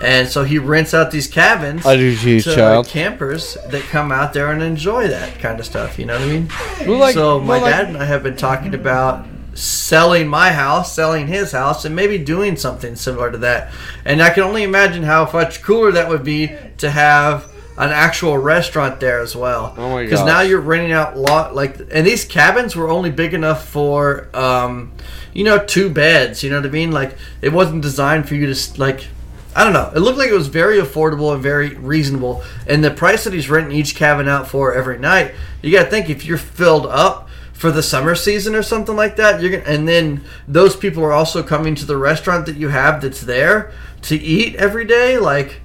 and 0.00 0.28
so 0.28 0.42
he 0.44 0.58
rents 0.58 0.94
out 0.94 1.10
these 1.12 1.28
cabins 1.28 1.86
I 1.86 1.96
do 1.96 2.16
too, 2.16 2.40
to 2.40 2.54
child. 2.56 2.86
campers 2.88 3.56
that 3.68 3.82
come 3.82 4.10
out 4.12 4.32
there 4.32 4.50
and 4.50 4.60
enjoy 4.62 5.08
that 5.08 5.38
kind 5.38 5.58
of 5.60 5.66
stuff. 5.66 5.98
You 5.98 6.06
know 6.06 6.14
what 6.14 6.22
I 6.22 6.26
mean? 6.26 6.48
Well, 6.86 6.98
like- 6.98 7.14
so 7.14 7.38
my 7.40 7.46
well, 7.54 7.62
like- 7.62 7.70
dad 7.72 7.88
and 7.88 7.96
I 7.96 8.04
have 8.04 8.22
been 8.22 8.36
talking 8.36 8.74
about 8.74 9.26
selling 9.54 10.26
my 10.28 10.50
house, 10.50 10.94
selling 10.94 11.26
his 11.28 11.52
house, 11.52 11.84
and 11.84 11.94
maybe 11.94 12.16
doing 12.18 12.56
something 12.56 12.96
similar 12.96 13.30
to 13.30 13.38
that. 13.38 13.70
And 14.04 14.22
I 14.22 14.30
can 14.30 14.42
only 14.44 14.62
imagine 14.62 15.02
how 15.02 15.30
much 15.30 15.62
cooler 15.62 15.92
that 15.92 16.08
would 16.08 16.24
be 16.24 16.50
to 16.78 16.90
have 16.90 17.51
an 17.82 17.90
actual 17.90 18.38
restaurant 18.38 19.00
there 19.00 19.20
as 19.20 19.34
well. 19.34 19.74
Oh 19.76 19.90
my 19.90 20.02
Because 20.04 20.20
now 20.26 20.40
you're 20.42 20.60
renting 20.60 20.92
out 20.92 21.16
lot 21.16 21.54
like, 21.54 21.78
and 21.90 22.06
these 22.06 22.24
cabins 22.24 22.76
were 22.76 22.88
only 22.88 23.10
big 23.10 23.34
enough 23.34 23.68
for, 23.68 24.28
um, 24.34 24.92
you 25.32 25.44
know, 25.44 25.58
two 25.64 25.90
beds. 25.90 26.42
You 26.42 26.50
know 26.50 26.56
what 26.60 26.66
I 26.66 26.70
mean? 26.70 26.92
Like 26.92 27.16
it 27.40 27.52
wasn't 27.52 27.82
designed 27.82 28.28
for 28.28 28.34
you 28.34 28.46
to 28.46 28.52
s- 28.52 28.78
like. 28.78 29.06
I 29.54 29.64
don't 29.64 29.74
know. 29.74 29.92
It 29.94 29.98
looked 29.98 30.16
like 30.16 30.30
it 30.30 30.34
was 30.34 30.48
very 30.48 30.78
affordable 30.78 31.34
and 31.34 31.42
very 31.42 31.74
reasonable. 31.74 32.42
And 32.66 32.82
the 32.82 32.90
price 32.90 33.24
that 33.24 33.34
he's 33.34 33.50
renting 33.50 33.76
each 33.76 33.94
cabin 33.94 34.26
out 34.26 34.48
for 34.48 34.72
every 34.72 34.98
night, 34.98 35.34
you 35.60 35.70
got 35.70 35.84
to 35.84 35.90
think 35.90 36.08
if 36.08 36.24
you're 36.24 36.38
filled 36.38 36.86
up 36.86 37.28
for 37.52 37.70
the 37.70 37.82
summer 37.82 38.14
season 38.14 38.54
or 38.54 38.62
something 38.62 38.96
like 38.96 39.16
that, 39.16 39.42
you're 39.42 39.50
gonna, 39.50 39.64
and 39.64 39.86
then 39.86 40.24
those 40.48 40.74
people 40.74 41.04
are 41.04 41.12
also 41.12 41.42
coming 41.42 41.74
to 41.74 41.84
the 41.84 41.98
restaurant 41.98 42.46
that 42.46 42.56
you 42.56 42.68
have 42.70 43.02
that's 43.02 43.20
there 43.20 43.70
to 44.08 44.16
eat 44.16 44.54
every 44.56 44.86
day. 44.86 45.18
Like, 45.18 45.60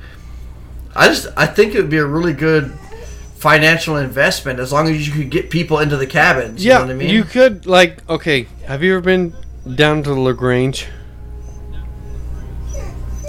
I 0.97 1.09
just 1.09 1.27
I 1.37 1.45
think 1.45 1.75
it 1.75 1.81
would 1.81 1.91
be 1.91 1.97
a 1.97 2.05
really 2.05 2.33
good 2.33 2.71
financial 3.35 3.97
investment 3.97 4.59
as 4.59 4.73
long 4.73 4.89
as 4.89 5.07
you 5.07 5.13
could 5.13 5.29
get 5.29 5.51
people 5.51 5.77
into 5.77 5.95
the 5.95 6.07
cabins. 6.07 6.65
You 6.65 6.71
yeah, 6.71 6.77
know 6.79 6.85
what 6.85 6.91
I 6.91 6.95
mean? 6.95 7.09
you 7.11 7.23
could 7.23 7.67
like 7.67 8.07
okay. 8.09 8.47
Have 8.65 8.83
you 8.83 8.93
ever 8.93 9.01
been 9.01 9.33
down 9.75 10.01
to 10.03 10.13
Lagrange? 10.13 10.87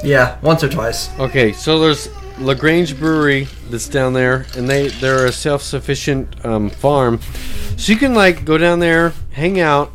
yeah, 0.03 0.39
once 0.41 0.65
or 0.65 0.69
twice. 0.69 1.11
Okay, 1.19 1.53
so 1.53 1.79
there's 1.79 2.09
Lagrange 2.39 2.99
Brewery 2.99 3.49
that's 3.69 3.89
down 3.89 4.15
there, 4.15 4.47
and 4.57 4.69
they 4.69 4.89
they're 4.89 5.27
a 5.27 5.33
self-sufficient 5.33 6.45
um, 6.47 6.71
farm, 6.71 7.21
so 7.77 7.93
you 7.93 7.99
can 7.99 8.15
like 8.15 8.47
go 8.47 8.57
down 8.57 8.79
there, 8.79 9.13
hang 9.33 9.61
out, 9.61 9.93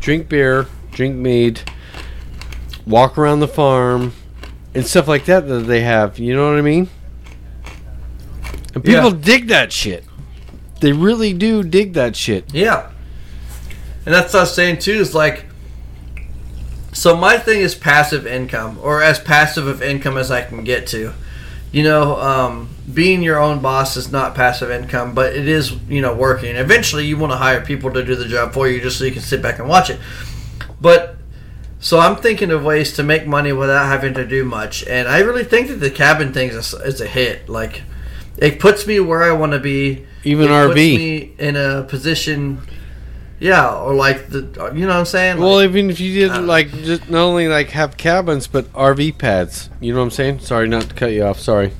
drink 0.00 0.28
beer, 0.28 0.66
drink 0.90 1.16
mead, 1.16 1.62
walk 2.86 3.16
around 3.16 3.40
the 3.40 3.48
farm, 3.48 4.12
and 4.74 4.86
stuff 4.86 5.08
like 5.08 5.24
that 5.26 5.48
that 5.48 5.60
they 5.60 5.80
have. 5.80 6.18
You 6.18 6.36
know 6.36 6.50
what 6.50 6.58
I 6.58 6.62
mean? 6.62 6.90
And 8.76 8.84
people 8.84 9.10
Yeah. 9.10 9.20
dig 9.22 9.48
that 9.48 9.72
shit. 9.72 10.04
They 10.80 10.92
really 10.92 11.32
do 11.32 11.62
dig 11.62 11.94
that 11.94 12.14
shit. 12.14 12.44
Yeah. 12.52 12.88
And 14.04 14.14
that's 14.14 14.34
what 14.34 14.40
I 14.40 14.42
was 14.42 14.54
saying 14.54 14.78
too, 14.80 14.92
is 14.92 15.14
like 15.14 15.46
so 16.92 17.16
my 17.16 17.38
thing 17.38 17.60
is 17.60 17.74
passive 17.74 18.26
income, 18.26 18.78
or 18.82 19.02
as 19.02 19.18
passive 19.18 19.66
of 19.66 19.82
income 19.82 20.16
as 20.16 20.30
I 20.30 20.42
can 20.42 20.62
get 20.64 20.86
to. 20.88 21.12
You 21.72 21.82
know, 21.82 22.20
um, 22.20 22.68
being 22.92 23.22
your 23.22 23.38
own 23.38 23.60
boss 23.60 23.96
is 23.96 24.12
not 24.12 24.34
passive 24.34 24.70
income, 24.70 25.14
but 25.14 25.34
it 25.34 25.48
is, 25.48 25.72
you 25.88 26.00
know, 26.00 26.14
working. 26.14 26.54
Eventually 26.56 27.04
you 27.06 27.16
want 27.18 27.32
to 27.32 27.36
hire 27.36 27.60
people 27.62 27.90
to 27.92 28.04
do 28.04 28.14
the 28.14 28.26
job 28.26 28.52
for 28.52 28.68
you 28.68 28.80
just 28.80 28.98
so 28.98 29.04
you 29.04 29.10
can 29.12 29.22
sit 29.22 29.42
back 29.42 29.58
and 29.58 29.68
watch 29.68 29.90
it. 29.90 29.98
But 30.80 31.16
so 31.80 31.98
I'm 31.98 32.16
thinking 32.16 32.50
of 32.50 32.62
ways 32.62 32.92
to 32.94 33.02
make 33.02 33.26
money 33.26 33.52
without 33.52 33.86
having 33.86 34.12
to 34.14 34.26
do 34.26 34.44
much, 34.44 34.86
and 34.86 35.08
I 35.08 35.20
really 35.20 35.44
think 35.44 35.68
that 35.68 35.80
the 35.80 35.90
cabin 35.90 36.32
thing 36.32 36.50
is 36.50 36.74
a, 36.74 36.78
is 36.78 37.00
a 37.00 37.06
hit. 37.06 37.48
Like, 37.48 37.82
it 38.38 38.58
puts 38.60 38.86
me 38.86 39.00
where 39.00 39.22
I 39.22 39.32
want 39.32 39.52
to 39.52 39.58
be. 39.58 40.06
Even 40.24 40.46
it 40.46 40.50
RV. 40.50 40.66
puts 40.68 40.76
me 40.76 41.34
in 41.38 41.56
a 41.56 41.84
position, 41.84 42.60
yeah, 43.38 43.72
or 43.74 43.94
like 43.94 44.28
the, 44.28 44.40
you 44.74 44.80
know 44.80 44.88
what 44.88 44.96
I'm 44.96 45.04
saying? 45.06 45.38
Well, 45.38 45.56
Like, 45.56 45.68
even 45.68 45.90
if 45.90 46.00
you 46.00 46.12
did 46.14 46.30
uh, 46.32 46.40
like 46.42 46.70
just 46.70 47.08
not 47.08 47.22
only 47.22 47.48
like 47.48 47.70
have 47.70 47.96
cabins 47.96 48.46
but 48.46 48.70
RV 48.72 49.18
pads. 49.18 49.70
You 49.80 49.92
know 49.92 50.00
what 50.00 50.06
I'm 50.06 50.10
saying? 50.10 50.40
Sorry, 50.40 50.66
not 50.68 50.88
to 50.88 50.94
cut 50.94 51.12
you 51.12 51.22
off. 51.24 51.38
Sorry. 51.38 51.72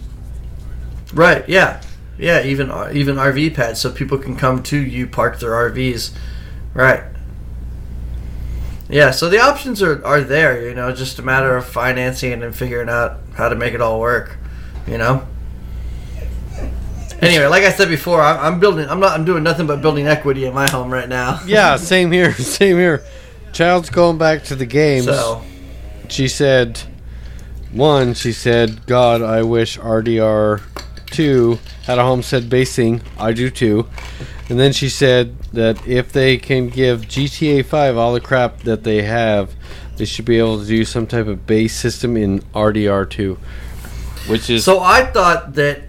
right? 1.13 1.49
Yeah, 1.49 1.83
yeah. 2.19 2.43
Even 2.45 2.71
even 2.95 3.17
RV 3.17 3.55
pads, 3.55 3.81
so 3.81 3.91
people 3.91 4.19
can 4.19 4.37
come 4.37 4.63
to 4.65 4.77
you, 4.79 5.07
park 5.07 5.41
their 5.41 5.51
RVs, 5.51 6.13
right? 6.75 7.03
Yeah, 8.89 9.11
so 9.11 9.29
the 9.29 9.41
options 9.41 9.83
are, 9.83 10.05
are 10.07 10.21
there, 10.21 10.69
you 10.69 10.73
know, 10.73 10.93
just 10.93 11.19
a 11.19 11.23
matter 11.23 11.57
of 11.57 11.67
financing 11.67 12.45
and 12.45 12.55
figuring 12.55 12.89
out 12.89 13.19
how 13.35 13.49
to 13.49 13.57
make 13.57 13.75
it 13.75 13.81
all 13.81 13.99
work, 13.99 14.39
you 14.87 14.97
know. 14.97 15.27
Anyway, 17.23 17.47
like 17.47 17.65
I 17.65 17.73
said 17.73 17.89
before, 17.89 18.21
I, 18.21 18.47
I'm 18.47 18.61
building. 18.61 18.89
I'm 18.89 19.01
not. 19.01 19.19
I'm 19.19 19.25
doing 19.25 19.43
nothing 19.43 19.67
but 19.67 19.81
building 19.81 20.07
equity 20.07 20.45
in 20.45 20.55
my 20.55 20.69
home 20.69 20.93
right 20.93 21.09
now. 21.09 21.41
Yeah, 21.47 21.77
same 21.77 22.13
here. 22.13 22.33
Same 22.35 22.77
here. 22.77 23.05
Child's 23.53 23.89
going 23.89 24.19
back 24.19 24.45
to 24.45 24.55
the 24.55 24.67
games. 24.67 25.07
So 25.07 25.43
She 26.09 26.29
said, 26.29 26.79
one, 27.73 28.13
she 28.13 28.33
said, 28.33 28.85
God, 28.87 29.23
I 29.23 29.43
wish 29.43 29.79
RDR 29.79 30.61
2 31.07 31.59
had 31.85 31.99
a 31.99 32.03
homestead 32.03 32.51
basing. 32.51 33.01
I 33.19 33.33
do 33.33 33.49
too. 33.49 33.89
And 34.51 34.61
then 34.61 34.73
she 34.73 34.89
said 34.89 35.39
that 35.53 35.87
if 35.89 36.13
they 36.13 36.37
can 36.37 36.69
give 36.69 37.03
GTA 37.03 37.65
5 37.65 37.97
all 37.97 38.13
the 38.13 38.21
crap 38.21 38.61
that 38.61 38.85
they 38.85 39.03
have, 39.03 39.55
they 39.97 40.05
should 40.05 40.27
be 40.27 40.39
able 40.39 40.61
to 40.61 40.67
do 40.67 40.85
some 40.85 41.07
type 41.07 41.27
of 41.27 41.47
base 41.47 41.75
system 41.75 42.17
in 42.17 42.41
RDR 42.55 43.09
2. 43.09 43.39
Which 44.29 44.51
is. 44.51 44.65
So 44.65 44.81
I 44.81 45.07
thought 45.07 45.55
that 45.55 45.83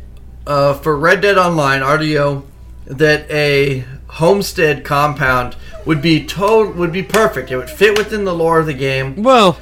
uh, 0.47 0.73
for 0.75 0.95
Red 0.97 1.21
Dead 1.21 1.37
Online 1.37 1.81
RDO, 1.81 2.43
that 2.87 3.29
a 3.29 3.83
homestead 4.07 4.83
compound 4.83 5.55
would 5.85 6.01
be 6.01 6.23
to- 6.25 6.71
would 6.75 6.91
be 6.91 7.03
perfect. 7.03 7.51
It 7.51 7.57
would 7.57 7.69
fit 7.69 7.97
within 7.97 8.25
the 8.25 8.33
lore 8.33 8.59
of 8.59 8.65
the 8.65 8.73
game, 8.73 9.21
well, 9.21 9.57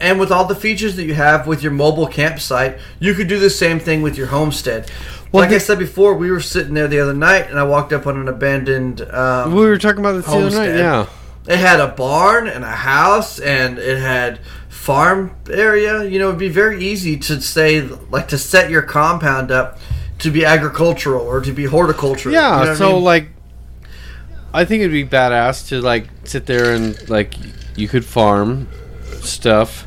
and 0.00 0.18
with 0.18 0.32
all 0.32 0.46
the 0.46 0.54
features 0.54 0.96
that 0.96 1.04
you 1.04 1.14
have 1.14 1.46
with 1.46 1.62
your 1.62 1.72
mobile 1.72 2.06
campsite, 2.06 2.78
you 2.98 3.14
could 3.14 3.28
do 3.28 3.38
the 3.38 3.50
same 3.50 3.78
thing 3.78 4.00
with 4.02 4.16
your 4.16 4.28
homestead. 4.28 4.90
Well, 5.30 5.44
like 5.44 5.52
I 5.54 5.58
said 5.58 5.78
before, 5.78 6.14
we 6.14 6.30
were 6.30 6.40
sitting 6.40 6.74
there 6.74 6.88
the 6.88 6.98
other 7.00 7.14
night, 7.14 7.48
and 7.50 7.58
I 7.58 7.62
walked 7.64 7.92
up 7.92 8.06
on 8.06 8.16
an 8.16 8.26
abandoned. 8.26 9.02
Um, 9.02 9.54
we 9.54 9.64
were 9.64 9.78
talking 9.78 10.00
about 10.00 10.12
this 10.12 10.26
the 10.26 10.32
other 10.32 10.50
night. 10.50 10.76
Yeah. 10.76 11.06
it 11.46 11.58
had 11.58 11.80
a 11.80 11.88
barn 11.88 12.48
and 12.48 12.64
a 12.64 12.68
house, 12.68 13.38
and 13.38 13.78
it 13.78 13.98
had 13.98 14.40
farm 14.68 15.30
area. 15.50 16.02
You 16.04 16.18
know, 16.18 16.28
it'd 16.28 16.38
be 16.40 16.48
very 16.48 16.82
easy 16.84 17.16
to 17.18 17.40
say, 17.40 17.82
like, 18.10 18.28
to 18.28 18.38
set 18.38 18.70
your 18.70 18.82
compound 18.82 19.50
up 19.52 19.78
to 20.20 20.30
be 20.30 20.44
agricultural 20.44 21.26
or 21.26 21.40
to 21.40 21.52
be 21.52 21.64
horticultural. 21.64 22.34
Yeah, 22.34 22.42
you 22.42 22.52
know 22.52 22.58
what 22.58 22.68
I 22.68 22.74
so 22.74 22.92
mean? 22.94 23.04
like, 23.04 23.28
I 24.52 24.64
think 24.64 24.80
it'd 24.82 24.92
be 24.92 25.04
badass 25.04 25.68
to 25.68 25.80
like 25.80 26.08
sit 26.24 26.46
there 26.46 26.74
and 26.74 27.08
like 27.08 27.34
you 27.76 27.88
could 27.88 28.04
farm 28.04 28.68
stuff, 29.22 29.86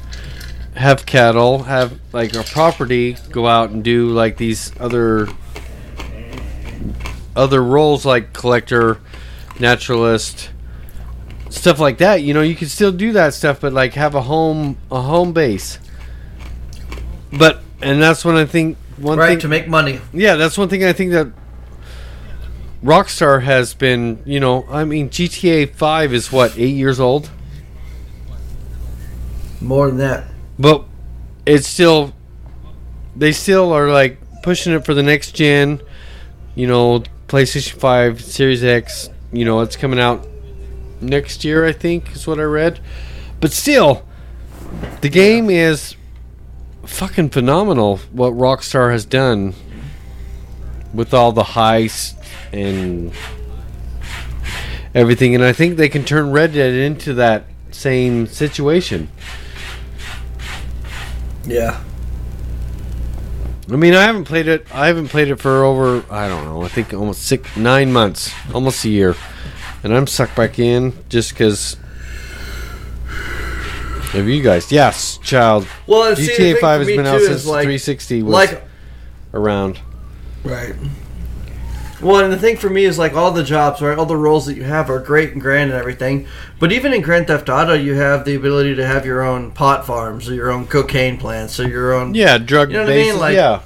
have 0.75 1.05
cattle, 1.05 1.63
have 1.63 1.99
like 2.11 2.35
a 2.35 2.43
property, 2.43 3.17
go 3.31 3.47
out 3.47 3.69
and 3.69 3.83
do 3.83 4.09
like 4.09 4.37
these 4.37 4.71
other 4.79 5.27
other 7.35 7.63
roles 7.63 8.05
like 8.05 8.33
collector, 8.33 8.99
naturalist, 9.59 10.51
stuff 11.49 11.79
like 11.79 11.99
that. 11.99 12.21
You 12.23 12.33
know, 12.33 12.41
you 12.41 12.55
can 12.55 12.67
still 12.67 12.91
do 12.91 13.13
that 13.13 13.33
stuff, 13.33 13.61
but 13.61 13.73
like 13.73 13.93
have 13.93 14.15
a 14.15 14.21
home 14.21 14.77
a 14.91 15.01
home 15.01 15.33
base. 15.33 15.77
But 17.31 17.61
and 17.81 18.01
that's 18.01 18.23
when 18.23 18.35
I 18.35 18.45
think 18.45 18.77
one 18.97 19.17
right 19.17 19.29
thing 19.29 19.39
to 19.39 19.47
make 19.47 19.67
money. 19.67 19.99
yeah, 20.13 20.35
that's 20.35 20.57
one 20.57 20.69
thing 20.69 20.83
I 20.83 20.93
think 20.93 21.11
that 21.11 21.27
Rockstar 22.83 23.43
has 23.43 23.73
been, 23.73 24.21
you 24.25 24.39
know, 24.39 24.65
I 24.69 24.83
mean 24.83 25.09
GTA 25.09 25.73
5 25.73 26.13
is 26.13 26.31
what, 26.31 26.57
8 26.57 26.67
years 26.67 26.99
old? 26.99 27.29
More 29.61 29.87
than 29.87 29.97
that. 29.97 30.25
But 30.59 30.85
it's 31.45 31.67
still 31.67 32.13
they 33.15 33.31
still 33.31 33.71
are 33.71 33.89
like 33.91 34.19
pushing 34.41 34.73
it 34.73 34.85
for 34.85 34.93
the 34.93 35.03
next 35.03 35.33
gen, 35.33 35.81
you 36.55 36.67
know, 36.67 37.03
PlayStation 37.27 37.79
5, 37.79 38.21
Series 38.21 38.63
X, 38.63 39.09
you 39.31 39.45
know, 39.45 39.61
it's 39.61 39.75
coming 39.75 39.99
out 39.99 40.27
next 40.99 41.43
year, 41.43 41.65
I 41.65 41.71
think 41.71 42.13
is 42.15 42.27
what 42.27 42.39
I 42.39 42.43
read. 42.43 42.79
But 43.39 43.51
still 43.51 44.05
the 45.01 45.09
game 45.09 45.49
is 45.49 45.95
fucking 46.85 47.29
phenomenal 47.29 47.97
what 48.11 48.33
Rockstar 48.33 48.91
has 48.91 49.05
done 49.05 49.53
with 50.93 51.13
all 51.13 51.31
the 51.31 51.43
heists 51.43 52.13
and 52.51 53.11
everything 54.93 55.33
and 55.33 55.43
I 55.43 55.53
think 55.53 55.77
they 55.77 55.89
can 55.89 56.03
turn 56.03 56.31
Red 56.31 56.53
Dead 56.53 56.73
into 56.73 57.13
that 57.15 57.45
same 57.71 58.27
situation. 58.27 59.09
Yeah. 61.45 61.81
I 63.71 63.75
mean, 63.75 63.93
I 63.93 64.03
haven't 64.03 64.25
played 64.25 64.47
it. 64.47 64.67
I 64.73 64.87
haven't 64.87 65.07
played 65.07 65.29
it 65.29 65.37
for 65.37 65.63
over 65.63 66.03
I 66.11 66.27
don't 66.27 66.45
know. 66.45 66.63
I 66.63 66.67
think 66.67 66.93
almost 66.93 67.23
six, 67.23 67.55
nine 67.55 67.91
months, 67.91 68.33
almost 68.53 68.83
a 68.85 68.89
year, 68.89 69.15
and 69.83 69.93
I'm 69.93 70.05
sucked 70.05 70.35
back 70.35 70.59
in 70.59 70.93
just 71.09 71.31
because 71.31 71.77
of 74.15 74.27
you 74.27 74.41
guys. 74.41 74.71
Yes, 74.71 75.17
child. 75.19 75.67
Well, 75.87 76.09
and 76.09 76.17
see, 76.17 76.27
the 76.27 76.31
GTA 76.33 76.37
thing 76.53 76.61
Five 76.61 76.79
has 76.81 76.87
been 76.87 77.05
out 77.05 77.21
since 77.21 77.45
like, 77.45 77.63
360 77.63 78.23
was 78.23 78.33
like 78.33 78.63
around. 79.33 79.79
Right. 80.43 80.75
Well, 82.01 82.19
and 82.21 82.33
the 82.33 82.37
thing 82.37 82.57
for 82.57 82.69
me 82.69 82.83
is 82.83 82.99
like 82.99 83.13
all 83.13 83.31
the 83.31 83.43
jobs, 83.43 83.81
right? 83.81 83.97
All 83.97 84.05
the 84.05 84.17
roles 84.17 84.45
that 84.47 84.55
you 84.55 84.63
have 84.63 84.89
are 84.89 84.99
great 84.99 85.31
and 85.31 85.39
grand 85.41 85.71
and 85.71 85.79
everything. 85.79 86.27
But 86.59 86.73
even 86.73 86.93
in 86.93 87.01
Grand 87.01 87.27
Theft 87.27 87.47
Auto, 87.49 87.73
you 87.73 87.93
have 87.93 88.25
the 88.25 88.35
ability 88.35 88.75
to 88.75 88.85
have 88.85 89.05
your 89.05 89.21
own 89.21 89.51
pot 89.51 89.85
farms 89.85 90.29
or 90.29 90.33
your 90.33 90.51
own 90.51 90.67
cocaine 90.67 91.17
plants 91.17 91.59
or 91.61 91.67
your 91.67 91.93
own. 91.93 92.13
Yeah, 92.13 92.37
drug 92.37 92.71
You 92.71 92.77
know 92.77 92.83
what 92.83 92.91
I 92.91 92.95
mean? 92.95 93.17
Like- 93.19 93.35
yeah. 93.35 93.61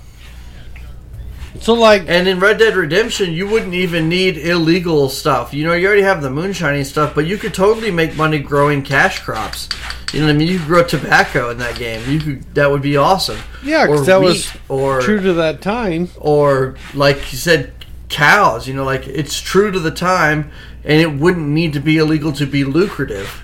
So 1.61 1.73
like, 1.73 2.03
And 2.07 2.27
in 2.27 2.39
Red 2.39 2.59
Dead 2.59 2.75
Redemption, 2.75 3.33
you 3.33 3.47
wouldn't 3.47 3.73
even 3.73 4.09
need 4.09 4.37
illegal 4.37 5.09
stuff. 5.09 5.53
You 5.53 5.65
know, 5.65 5.73
you 5.73 5.87
already 5.87 6.03
have 6.03 6.21
the 6.21 6.29
moonshining 6.29 6.85
stuff, 6.85 7.13
but 7.15 7.25
you 7.25 7.37
could 7.37 7.53
totally 7.53 7.91
make 7.91 8.15
money 8.15 8.39
growing 8.39 8.83
cash 8.83 9.19
crops. 9.19 9.69
You 10.13 10.21
know 10.21 10.27
what 10.27 10.35
I 10.35 10.37
mean? 10.37 10.47
You 10.47 10.59
could 10.59 10.67
grow 10.67 10.83
tobacco 10.83 11.49
in 11.49 11.57
that 11.57 11.77
game. 11.77 12.09
You 12.09 12.19
could. 12.19 12.55
That 12.55 12.71
would 12.71 12.81
be 12.81 12.95
awesome. 12.95 13.39
yeah, 13.63 13.85
because 13.85 14.05
that 14.05 14.21
was 14.21 14.51
or 14.69 15.01
true 15.01 15.21
to 15.21 15.33
that 15.33 15.61
time. 15.61 16.09
or 16.17 16.75
like 16.93 17.31
you 17.31 17.37
said 17.37 17.73
cows 18.09 18.67
you 18.67 18.73
know 18.73 18.85
like 18.85 19.05
it's 19.07 19.41
true 19.41 19.69
to 19.69 19.79
the 19.79 19.91
time 19.91 20.49
and 20.85 21.01
it 21.01 21.11
wouldn't 21.11 21.47
need 21.47 21.73
to 21.73 21.79
be 21.81 21.97
illegal 21.97 22.31
to 22.31 22.45
be 22.45 22.63
lucrative 22.63 23.43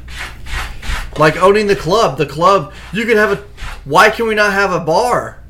like 1.19 1.35
owning 1.35 1.67
the 1.67 1.75
club 1.75 2.17
the 2.17 2.25
club 2.25 2.73
you 2.93 3.05
could 3.05 3.17
have 3.17 3.31
a 3.31 3.35
why 3.83 4.09
can 4.09 4.25
we 4.25 4.33
not 4.33 4.53
have 4.53 4.71
a 4.71 4.79
bar 4.79 5.42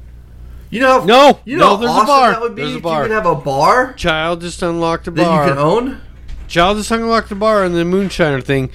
you 0.73 0.79
know 0.81 0.99
how, 1.01 1.05
No, 1.05 1.39
you 1.45 1.57
know 1.57 1.75
no, 1.75 1.77
there's 1.77 1.91
a 1.91 2.05
bar. 2.05 2.31
that 2.31 2.41
would 2.41 2.55
be 2.55 2.63
There's 2.63 2.73
a 2.75 2.77
if 2.77 2.83
bar. 2.83 3.01
you 3.03 3.07
could 3.09 3.13
have 3.13 3.25
a 3.25 3.35
bar 3.35 3.93
Child 3.93 4.41
just 4.41 4.61
unlocked 4.61 5.07
a 5.07 5.11
that 5.11 5.23
bar. 5.23 5.43
you 5.47 5.53
can 5.53 5.59
own 5.59 6.01
Child 6.47 6.77
just 6.77 6.91
unlocked 6.91 7.29
the 7.29 7.35
bar 7.35 7.63
and 7.63 7.73
the 7.75 7.83
moonshiner 7.83 8.43
thing. 8.43 8.69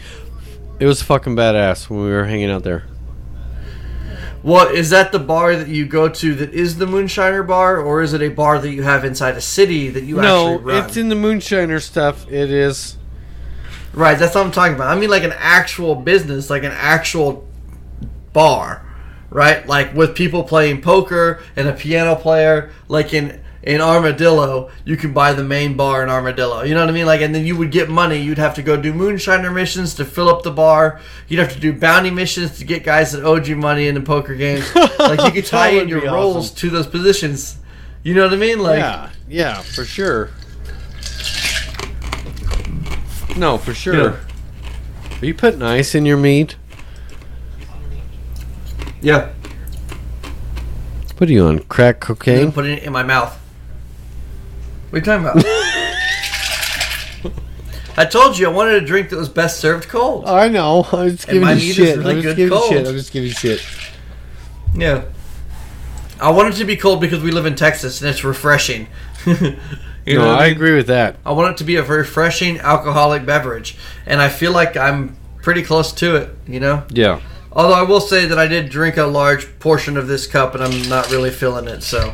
It 0.81 0.87
was 0.87 1.03
fucking 1.03 1.35
badass 1.37 1.91
when 1.91 2.01
we 2.05 2.11
were 2.11 2.25
hanging 2.25 2.51
out 2.51 2.63
there. 2.63 2.85
What 4.43 4.75
is 4.75 4.91
that 4.91 5.11
the 5.13 5.19
bar 5.19 5.57
that 5.57 5.69
you 5.69 5.85
go 5.87 6.09
to 6.09 6.35
that 6.37 6.55
is 6.55 6.79
the 6.79 6.87
moonshiner 6.87 7.47
bar 7.47 7.81
or 7.81 8.03
is 8.03 8.13
it 8.15 8.23
a 8.23 8.29
bar 8.29 8.59
that 8.61 8.71
you 8.71 8.83
have 8.85 9.05
inside 9.05 9.37
a 9.37 9.41
city 9.41 9.91
that 9.91 10.05
you 10.05 10.17
no, 10.17 10.53
actually 10.55 10.65
run 10.65 10.85
it's 10.85 10.97
in 10.97 11.09
the 11.09 11.17
moonshiner 11.17 11.83
stuff. 11.83 12.27
It 12.31 12.51
is. 12.51 12.97
Right, 13.93 14.17
that's 14.17 14.35
what 14.37 14.47
I'm 14.47 14.53
talking 14.53 14.75
about. 14.75 14.97
I 14.97 14.99
mean, 15.01 15.11
like 15.11 15.25
an 15.25 15.35
actual 15.37 15.97
business, 15.97 16.51
like 16.51 16.63
an 16.63 16.73
actual 16.73 17.49
bar, 18.33 18.87
right? 19.31 19.67
Like 19.67 19.95
with 19.95 20.15
people 20.15 20.45
playing 20.45 20.81
poker 20.81 21.43
and 21.57 21.69
a 21.69 21.73
piano 21.73 22.17
player, 22.17 22.71
like 22.89 23.13
in 23.13 23.41
in 23.63 23.81
Armadillo, 23.81 24.71
you 24.85 24.97
can 24.97 25.13
buy 25.13 25.33
the 25.33 25.43
main 25.43 25.77
bar 25.77 26.03
in 26.03 26.09
Armadillo. 26.09 26.63
You 26.63 26.75
know 26.75 26.81
what 26.81 26.89
I 26.89 26.93
mean? 26.93 27.07
Like, 27.07 27.21
and 27.21 27.35
then 27.35 27.45
you 27.45 27.57
would 27.57 27.71
get 27.71 27.91
money. 27.91 28.17
You'd 28.17 28.39
have 28.39 28.55
to 28.55 28.63
go 28.63 28.81
do 28.81 28.93
moonshiner 28.93 29.53
missions 29.53 29.95
to 29.97 30.05
fill 30.05 30.29
up 30.29 30.43
the 30.43 30.51
bar. 30.51 31.01
You'd 31.27 31.41
have 31.41 31.53
to 31.53 31.61
do 31.61 31.73
bounty 31.73 32.11
missions 32.11 32.57
to 32.59 32.65
get 32.65 32.85
guys 32.85 33.13
that 33.13 33.25
owed 33.25 33.47
you 33.47 33.57
money 33.57 33.89
in 33.89 33.95
the 33.95 34.01
poker 34.01 34.35
games. 34.35 34.65
Like 34.99 35.23
you 35.23 35.31
could 35.31 35.47
tie 35.47 35.71
in 35.71 35.89
your 35.89 36.03
roles 36.03 36.37
awesome. 36.37 36.57
to 36.57 36.71
those 36.71 36.87
positions. 36.87 37.57
You 38.03 38.15
know 38.15 38.25
what 38.25 38.33
I 38.33 38.37
mean? 38.37 38.59
Like, 38.59 38.79
yeah, 38.81 39.11
yeah, 39.27 39.63
for 39.63 39.85
sure. 39.85 40.31
No, 43.37 43.57
for 43.57 43.73
sure. 43.73 44.11
Yeah. 44.11 45.19
Are 45.21 45.25
you 45.25 45.35
putting 45.35 45.63
ice 45.63 45.95
in 45.95 46.05
your 46.05 46.17
meat? 46.17 46.57
Yeah. 49.01 49.33
What 51.17 51.29
are 51.29 51.33
you 51.33 51.47
on? 51.47 51.61
Crack 51.61 52.01
cocaine? 52.01 52.53
put 52.53 52.65
it 52.67 52.83
in 52.83 52.93
my 52.93 53.03
mouth. 53.03 53.37
What 54.91 54.95
are 54.95 54.99
you 54.99 55.05
talking 55.05 55.27
about? 55.27 55.45
I 57.99 58.05
told 58.05 58.39
you 58.39 58.47
I 58.47 58.53
wanted 58.53 58.81
a 58.81 58.87
drink 58.87 59.11
that 59.11 59.17
was 59.17 59.29
best 59.29 59.59
served 59.59 59.89
cold. 59.89 60.25
I 60.27 60.49
know. 60.49 60.87
I'm 60.93 61.11
just 61.11 61.27
giving 61.27 61.49
you 61.49 61.73
shit. 61.73 61.99
really 61.99 62.15
I'm 62.15 62.23
just 62.23 62.37
good 62.37 62.37
giving 62.37 62.53
you 62.53 62.59
cold. 62.59 62.71
shit. 62.71 62.87
I'm 62.87 62.95
just 62.95 63.13
giving 63.13 63.29
you 63.29 63.35
shit. 63.35 63.67
Yeah. 64.75 65.05
I 66.21 66.31
want 66.31 66.55
it 66.55 66.59
to 66.59 66.65
be 66.65 66.77
cold 66.77 67.01
because 67.01 67.21
we 67.23 67.33
live 67.33 67.45
in 67.45 67.57
Texas 67.57 68.01
and 68.01 68.09
it's 68.09 68.23
refreshing. 68.23 68.87
you 69.27 69.35
no, 69.35 70.15
know 70.15 70.27
what 70.29 70.41
I 70.41 70.45
mean? 70.45 70.53
agree 70.53 70.77
with 70.77 70.87
that. 70.87 71.17
I 71.27 71.33
want 71.33 71.53
it 71.53 71.57
to 71.59 71.65
be 71.65 71.75
a 71.75 71.83
refreshing 71.83 72.61
alcoholic 72.61 73.27
beverage, 73.27 73.77
and 74.07 74.21
I 74.21 74.29
feel 74.29 74.53
like 74.53 74.77
I'm 74.77 75.17
pretty 75.43 75.63
close 75.63 75.93
to 75.95 76.17
it. 76.17 76.31
You 76.47 76.61
know. 76.61 76.85
Yeah. 76.91 77.21
Although 77.53 77.75
I 77.75 77.83
will 77.83 78.01
say 78.01 78.27
that 78.27 78.39
I 78.39 78.47
did 78.47 78.69
drink 78.69 78.97
a 78.97 79.05
large 79.07 79.59
portion 79.59 79.97
of 79.97 80.07
this 80.07 80.27
cup, 80.27 80.55
and 80.55 80.63
I'm 80.63 80.89
not 80.89 81.11
really 81.11 81.31
feeling 81.31 81.67
it. 81.67 81.83
So, 81.83 82.13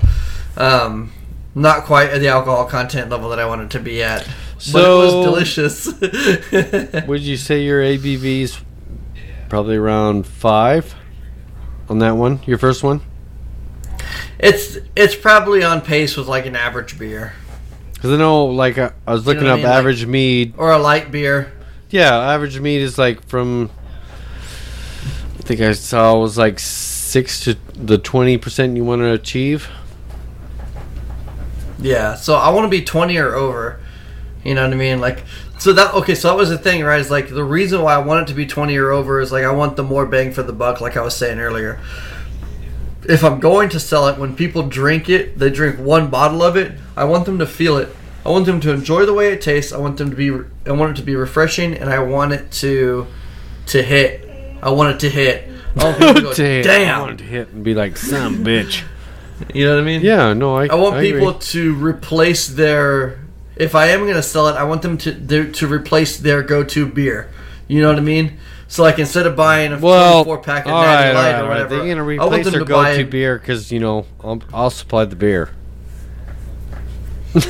um, 0.57 1.12
not 1.55 1.85
quite 1.85 2.11
at 2.11 2.20
the 2.20 2.28
alcohol 2.28 2.64
content 2.66 3.11
level 3.11 3.28
that 3.30 3.39
I 3.41 3.47
wanted 3.47 3.70
to 3.72 3.80
be 3.80 4.03
at. 4.03 4.26
but 4.72 4.85
it 4.85 4.89
was 4.89 5.24
delicious. 5.24 5.87
Would 7.07 7.20
you 7.22 7.37
say 7.37 7.62
your 7.64 7.82
ABV's 7.82 8.59
probably 9.49 9.76
around 9.76 10.26
five 10.26 10.95
on 11.89 11.99
that 11.99 12.12
one? 12.16 12.41
Your 12.47 12.59
first 12.59 12.82
one? 12.82 13.01
it's 14.39 14.78
it's 14.97 15.14
probably 15.14 15.62
on 15.62 15.80
pace 15.80 16.16
with 16.16 16.26
like 16.26 16.45
an 16.45 16.57
average 16.57 16.99
beer 16.99 17.32
Because 17.95 18.11
I 18.12 18.16
know, 18.16 18.47
like, 18.47 18.76
I, 18.78 18.93
I 19.07 19.12
was 19.14 19.24
You 19.26 19.35
know 19.35 19.41
looking 19.41 19.49
I 19.49 19.53
up 19.53 19.57
mean? 19.59 19.66
Like- 19.66 19.74
average 19.78 20.07
mead. 20.07 20.55
or 20.59 20.70
a 20.72 20.78
light 20.78 21.11
beer. 21.12 21.53
Yeah, 21.91 22.16
average 22.18 22.59
mead 22.61 22.82
is 22.82 22.99
like 22.99 23.26
from. 23.28 23.70
Think 25.45 25.61
I 25.61 25.72
saw 25.72 26.16
it 26.16 26.20
was 26.20 26.38
like 26.38 26.59
six 26.59 27.40
to 27.40 27.57
the 27.74 27.99
twenty 27.99 28.38
percent 28.38 28.76
you 28.76 28.84
want 28.84 29.03
to 29.03 29.12
achieve. 29.12 29.68
Yeah, 31.84 32.14
so 32.14 32.36
I 32.36 32.49
want 32.49 32.64
to 32.64 32.70
be 32.70 32.82
20 32.82 33.16
or 33.18 33.34
over. 33.34 33.78
You 34.42 34.55
know 34.55 34.64
what 34.64 34.72
I 34.72 34.76
mean? 34.76 35.01
Like, 35.01 35.24
so 35.59 35.74
that, 35.74 35.92
okay, 35.95 36.14
so 36.14 36.28
that 36.28 36.36
was 36.36 36.49
the 36.49 36.57
thing, 36.57 36.82
right? 36.82 36.99
Is 36.99 37.11
like 37.11 37.28
the 37.28 37.45
reason 37.45 37.82
why 37.82 37.95
I 37.95 37.99
want 37.99 38.22
it 38.22 38.32
to 38.32 38.34
be 38.34 38.47
20 38.47 38.74
or 38.78 38.90
over 38.90 39.20
is 39.20 39.30
like 39.30 39.45
I 39.45 39.53
want 39.53 39.76
the 39.76 39.82
more 39.82 40.07
bang 40.07 40.32
for 40.32 40.42
the 40.42 40.53
buck, 40.53 40.80
like 40.80 40.97
I 40.97 41.03
was 41.03 41.14
saying 41.14 41.38
earlier. 41.38 41.78
If 43.07 43.22
I'm 43.22 43.38
going 43.38 43.68
to 43.68 43.80
sell 43.80 44.09
it, 44.09 44.18
when 44.18 44.34
people 44.34 44.66
drink 44.66 45.11
it, 45.11 45.38
they 45.38 45.51
drink 45.51 45.78
one 45.78 46.09
bottle 46.09 46.42
of 46.42 46.57
it, 46.57 46.72
I 46.97 47.05
want 47.05 47.26
them 47.26 47.38
to 47.38 47.47
feel 47.47 47.76
it. 47.76 47.95
I 48.24 48.30
want 48.30 48.47
them 48.47 48.61
to 48.61 48.72
enjoy 48.72 49.05
the 49.05 49.12
way 49.12 49.32
it 49.32 49.42
tastes. 49.42 49.70
I 49.70 49.76
want 49.76 49.99
them 49.99 50.09
to 50.09 50.16
be, 50.16 50.30
I 50.66 50.72
want 50.72 50.92
it 50.92 51.01
to 51.01 51.07
be 51.07 51.14
refreshing, 51.14 51.74
and 51.74 51.90
I 51.90 51.99
want 51.99 52.32
it 52.32 52.51
to, 52.53 53.07
to 53.66 53.82
hit. 53.82 54.24
I 54.65 54.71
want 54.71 54.97
it 54.97 55.01
to 55.01 55.11
hit. 55.11 55.51
Oh, 55.77 55.91
I 55.91 56.12
to 56.12 56.21
go, 56.21 56.33
Damn, 56.33 56.95
I 56.95 57.01
wanted 57.01 57.19
to 57.19 57.25
hit 57.25 57.49
and 57.49 57.65
be 57.65 57.75
like 57.75 57.97
some 57.97 58.45
bitch. 58.45 58.85
You 59.53 59.67
know 59.67 59.75
what 59.75 59.83
I 59.83 59.85
mean? 59.85 60.03
Yeah, 60.03 60.33
no, 60.33 60.55
I. 60.55 60.69
I 60.69 60.77
want 60.77 60.99
agree. 60.99 61.15
people 61.15 61.35
to 61.35 61.75
replace 61.75 62.47
their. 62.47 63.19
If 63.57 63.75
I 63.75 63.89
am 63.89 64.03
going 64.03 64.15
to 64.15 64.23
sell 64.23 64.47
it, 64.47 64.53
I 64.53 64.62
want 64.62 64.83
them 64.83 64.97
to 64.99 65.11
their, 65.11 65.51
to 65.51 65.67
replace 65.67 66.17
their 66.19 66.45
go-to 66.45 66.87
beer. 66.87 67.29
You 67.67 67.83
know 67.83 67.89
what 67.89 67.99
I 67.99 68.03
mean? 68.03 68.39
So 68.69 68.85
like 68.85 69.01
instead 69.01 69.27
of 69.27 69.35
buying 69.35 69.73
a 69.73 69.79
Well, 69.81 70.23
24 70.23 70.43
pack 70.45 70.67
of 70.67 70.73
all 70.73 70.83
Natty 70.83 71.09
right, 71.09 71.15
Light 71.15 71.35
all 71.35 71.41
right, 71.41 71.45
or 71.45 71.49
whatever, 71.49 71.69
They're 71.77 71.89
gonna 71.89 72.05
replace 72.05 72.49
their 72.49 72.61
to 72.61 72.65
go-to 72.65 73.05
beer 73.05 73.37
because 73.37 73.73
you 73.73 73.81
know 73.81 74.07
I'll, 74.23 74.43
I'll 74.53 74.71
supply 74.71 75.07
the 75.07 75.17
beer. 75.17 75.51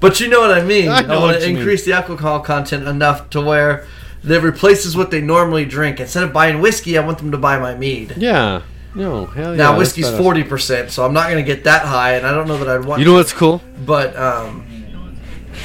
But 0.00 0.18
you 0.18 0.28
know 0.28 0.40
what 0.40 0.50
I 0.50 0.62
mean. 0.62 0.88
I 0.88 1.02
I, 1.02 1.18
want 1.18 1.40
to 1.40 1.46
increase 1.48 1.84
the 1.84 1.92
alcohol 1.92 2.40
content 2.40 2.88
enough 2.88 3.30
to 3.30 3.40
where 3.42 3.86
that 4.24 4.42
replaces 4.42 4.96
what 4.96 5.10
they 5.10 5.20
normally 5.20 5.64
drink. 5.64 6.00
Instead 6.00 6.24
of 6.24 6.32
buying 6.32 6.60
whiskey, 6.60 6.98
I 6.98 7.04
want 7.04 7.18
them 7.18 7.30
to 7.32 7.38
buy 7.38 7.58
my 7.58 7.74
mead. 7.74 8.14
Yeah, 8.16 8.62
no, 8.94 9.26
hell 9.26 9.52
yeah. 9.52 9.56
Now 9.56 9.78
whiskey's 9.78 10.10
forty 10.10 10.44
percent, 10.44 10.90
so 10.90 11.04
I'm 11.04 11.12
not 11.12 11.30
going 11.30 11.44
to 11.44 11.54
get 11.54 11.64
that 11.64 11.86
high, 11.86 12.14
and 12.14 12.26
I 12.26 12.32
don't 12.32 12.46
know 12.48 12.58
that 12.58 12.68
I'd 12.68 12.84
want. 12.84 13.00
You 13.00 13.06
know 13.06 13.14
what's 13.14 13.32
cool? 13.32 13.62
But 13.84 14.16
um, 14.16 14.66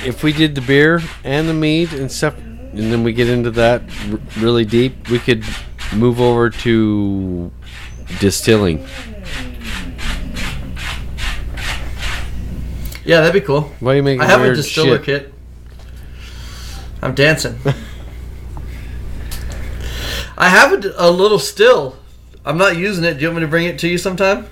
If 0.06 0.24
we 0.24 0.32
did 0.34 0.56
the 0.56 0.62
beer 0.62 1.02
and 1.24 1.50
the 1.50 1.54
mead 1.54 1.94
and 1.94 2.12
stuff, 2.12 2.38
and 2.38 2.92
then 2.92 3.04
we 3.04 3.14
get 3.14 3.28
into 3.30 3.52
that 3.52 3.82
r- 4.12 4.20
really 4.40 4.66
deep, 4.66 5.10
we 5.10 5.20
could 5.20 5.44
move 5.94 6.20
over 6.22 6.50
to 6.50 7.52
distilling. 8.20 8.86
Yeah, 13.04 13.22
that'd 13.22 13.34
be 13.40 13.46
cool. 13.46 13.62
Why 13.80 13.94
are 13.94 13.96
you 13.98 14.04
making 14.04 14.22
I 14.22 14.26
have 14.26 14.40
a 14.40 14.44
weird 14.44 14.56
distiller 14.56 14.98
shit? 14.98 15.06
kit. 15.06 15.34
I'm 17.02 17.14
dancing. 17.14 17.60
I 20.38 20.50
have 20.50 20.86
a 20.98 21.10
little 21.10 21.40
still. 21.40 21.98
I'm 22.46 22.58
not 22.58 22.78
using 22.78 23.04
it. 23.04 23.16
Do 23.16 23.22
you 23.22 23.28
want 23.28 23.38
me 23.38 23.42
to 23.42 23.48
bring 23.48 23.66
it 23.66 23.80
to 23.80 23.88
you 23.88 23.98
sometime? 23.98 24.48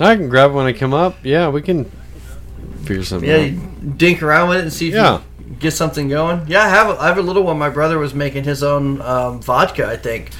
I 0.00 0.16
can 0.16 0.28
grab 0.28 0.50
it 0.50 0.54
when 0.54 0.66
I 0.66 0.72
come 0.72 0.94
up. 0.94 1.16
Yeah, 1.22 1.48
we 1.48 1.62
can 1.62 1.90
figure 2.84 3.04
something 3.04 3.28
Yeah, 3.28 3.36
out. 3.36 3.50
you 3.50 3.60
dink 3.96 4.22
around 4.22 4.48
with 4.48 4.58
it 4.58 4.62
and 4.62 4.72
see 4.72 4.88
if 4.88 4.94
Yeah. 4.94 5.20
you 5.48 5.56
get 5.60 5.72
something 5.72 6.08
going. 6.08 6.42
Yeah, 6.48 6.62
I 6.62 6.68
have. 6.68 6.88
A, 6.88 7.00
I 7.00 7.06
have 7.08 7.18
a 7.18 7.22
little 7.22 7.44
one. 7.44 7.58
My 7.58 7.68
brother 7.70 7.98
was 7.98 8.14
making 8.14 8.44
his 8.44 8.62
own 8.62 9.00
um, 9.02 9.40
vodka, 9.40 9.86
I 9.86 9.96
think, 9.96 10.30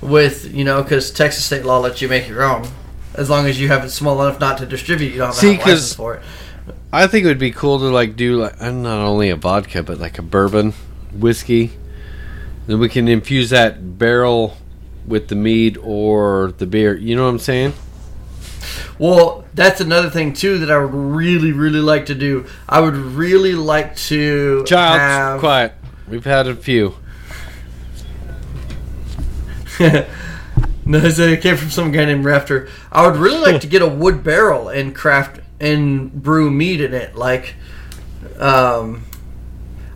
with 0.00 0.52
you 0.54 0.64
know 0.64 0.82
because 0.82 1.10
Texas 1.10 1.44
state 1.44 1.64
law 1.64 1.78
lets 1.80 2.00
you 2.00 2.08
make 2.08 2.28
your 2.28 2.42
own 2.42 2.66
as 3.14 3.28
long 3.28 3.46
as 3.46 3.60
you 3.60 3.68
have 3.68 3.84
it 3.84 3.90
small 3.90 4.22
enough 4.24 4.40
not 4.40 4.58
to 4.58 4.66
distribute. 4.66 5.08
You 5.12 5.18
don't 5.18 5.26
have 5.26 5.34
to 5.34 5.40
See, 5.40 5.54
a 5.56 5.58
license 5.58 5.94
for 5.94 6.14
it. 6.14 6.22
I 6.92 7.06
think 7.06 7.24
it 7.24 7.28
would 7.28 7.38
be 7.38 7.50
cool 7.50 7.78
to 7.80 7.86
like 7.86 8.16
do 8.16 8.36
like 8.36 8.54
uh, 8.62 8.70
not 8.70 8.98
only 9.04 9.28
a 9.30 9.36
vodka 9.36 9.82
but 9.82 9.98
like 9.98 10.18
a 10.18 10.22
bourbon, 10.22 10.72
whiskey. 11.12 11.72
Then 12.70 12.78
we 12.78 12.88
can 12.88 13.08
infuse 13.08 13.50
that 13.50 13.98
barrel 13.98 14.56
with 15.04 15.26
the 15.26 15.34
mead 15.34 15.76
or 15.78 16.54
the 16.58 16.66
beer. 16.66 16.96
You 16.96 17.16
know 17.16 17.24
what 17.24 17.30
I'm 17.30 17.40
saying? 17.40 17.72
Well, 18.96 19.44
that's 19.54 19.80
another 19.80 20.08
thing 20.08 20.34
too 20.34 20.58
that 20.58 20.70
I 20.70 20.78
would 20.78 20.94
really, 20.94 21.50
really 21.50 21.80
like 21.80 22.06
to 22.06 22.14
do. 22.14 22.46
I 22.68 22.78
would 22.78 22.94
really 22.94 23.54
like 23.54 23.96
to 23.96 24.62
Child, 24.66 25.00
have. 25.00 25.40
quiet. 25.40 25.72
We've 26.06 26.24
had 26.24 26.46
a 26.46 26.54
few. 26.54 26.94
no, 29.80 31.00
it 31.02 31.42
came 31.42 31.56
from 31.56 31.70
some 31.70 31.90
guy 31.90 32.04
named 32.04 32.24
Rafter. 32.24 32.68
I 32.92 33.04
would 33.04 33.16
really 33.18 33.40
like 33.40 33.62
to 33.62 33.66
get 33.66 33.82
a 33.82 33.88
wood 33.88 34.22
barrel 34.22 34.68
and 34.68 34.94
craft 34.94 35.40
and 35.58 36.12
brew 36.12 36.52
mead 36.52 36.80
in 36.80 36.94
it. 36.94 37.16
Like, 37.16 37.56
um, 38.38 39.06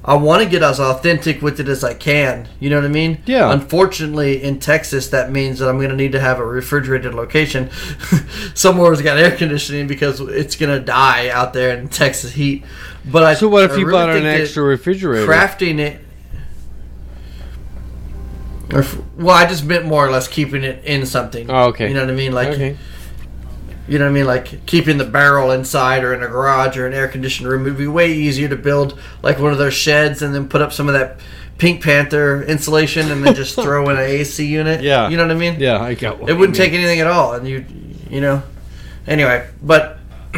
I 0.06 0.14
want 0.16 0.42
to 0.42 0.48
get 0.48 0.62
as 0.62 0.78
authentic 0.80 1.40
with 1.40 1.58
it 1.60 1.68
as 1.68 1.82
I 1.82 1.94
can. 1.94 2.46
You 2.60 2.68
know 2.68 2.76
what 2.76 2.84
I 2.84 2.88
mean? 2.88 3.22
Yeah. 3.24 3.50
Unfortunately, 3.50 4.42
in 4.42 4.58
Texas, 4.60 5.08
that 5.08 5.32
means 5.32 5.60
that 5.60 5.68
I'm 5.70 5.78
going 5.78 5.88
to 5.88 5.96
need 5.96 6.12
to 6.12 6.20
have 6.20 6.38
a 6.40 6.44
refrigerated 6.44 7.14
location 7.14 7.70
somewhere 8.54 8.90
that's 8.90 9.00
got 9.00 9.16
air 9.18 9.34
conditioning 9.34 9.86
because 9.86 10.20
it's 10.20 10.56
going 10.56 10.78
to 10.78 10.84
die 10.84 11.30
out 11.30 11.54
there 11.54 11.76
in 11.78 11.88
Texas 11.88 12.32
heat. 12.32 12.64
But 13.10 13.22
I 13.22 13.32
So 13.34 13.48
what 13.48 13.64
if 13.64 13.72
I 13.72 13.76
you 13.76 13.86
really 13.86 13.98
bought 13.98 14.10
an 14.16 14.26
extra 14.26 14.62
refrigerator? 14.62 15.26
crafting 15.26 15.78
it 15.78 16.00
or 18.72 18.84
well 19.18 19.34
i 19.36 19.44
just 19.46 19.64
meant 19.64 19.84
more 19.84 20.06
or 20.06 20.10
less 20.10 20.26
keeping 20.26 20.64
it 20.64 20.82
in 20.84 21.04
something 21.04 21.50
Oh, 21.50 21.66
okay. 21.68 21.88
you 21.88 21.94
know 21.94 22.00
what 22.00 22.10
i 22.10 22.14
mean 22.14 22.32
like 22.32 22.48
okay. 22.48 22.76
You 23.88 23.98
know 23.98 24.04
what 24.06 24.10
i 24.10 24.14
mean 24.14 24.24
like 24.26 24.64
keeping 24.66 24.96
the 24.98 25.04
barrel 25.04 25.50
inside 25.50 26.02
or 26.04 26.14
in 26.14 26.22
a 26.22 26.28
garage 26.28 26.76
or 26.76 26.86
an 26.86 26.94
air 26.94 27.06
conditioned 27.08 27.48
room 27.48 27.64
would 27.64 27.76
be 27.76 27.86
way 27.86 28.12
easier 28.12 28.48
to 28.48 28.56
build 28.56 28.98
like 29.22 29.38
one 29.38 29.52
of 29.52 29.58
those 29.58 29.74
sheds 29.74 30.22
and 30.22 30.34
then 30.34 30.48
put 30.48 30.62
up 30.62 30.72
some 30.72 30.88
of 30.88 30.94
that 30.94 31.18
pink 31.58 31.82
panther 31.82 32.42
insulation 32.44 33.10
and 33.10 33.24
then 33.24 33.34
just 33.34 33.54
throw 33.60 33.88
in 33.90 33.96
an 33.96 34.02
ac 34.02 34.44
unit 34.44 34.82
Yeah. 34.82 35.08
you 35.08 35.16
know 35.16 35.24
what 35.26 35.36
i 35.36 35.38
mean 35.38 35.60
Yeah, 35.60 35.80
I 35.80 35.94
got. 35.94 36.28
It 36.28 36.34
wouldn't 36.34 36.56
take 36.56 36.72
anything 36.72 37.00
at 37.00 37.06
all 37.06 37.34
and 37.34 37.46
you 37.46 37.64
you 38.10 38.20
know 38.20 38.42
anyway 39.06 39.48
but 39.62 39.98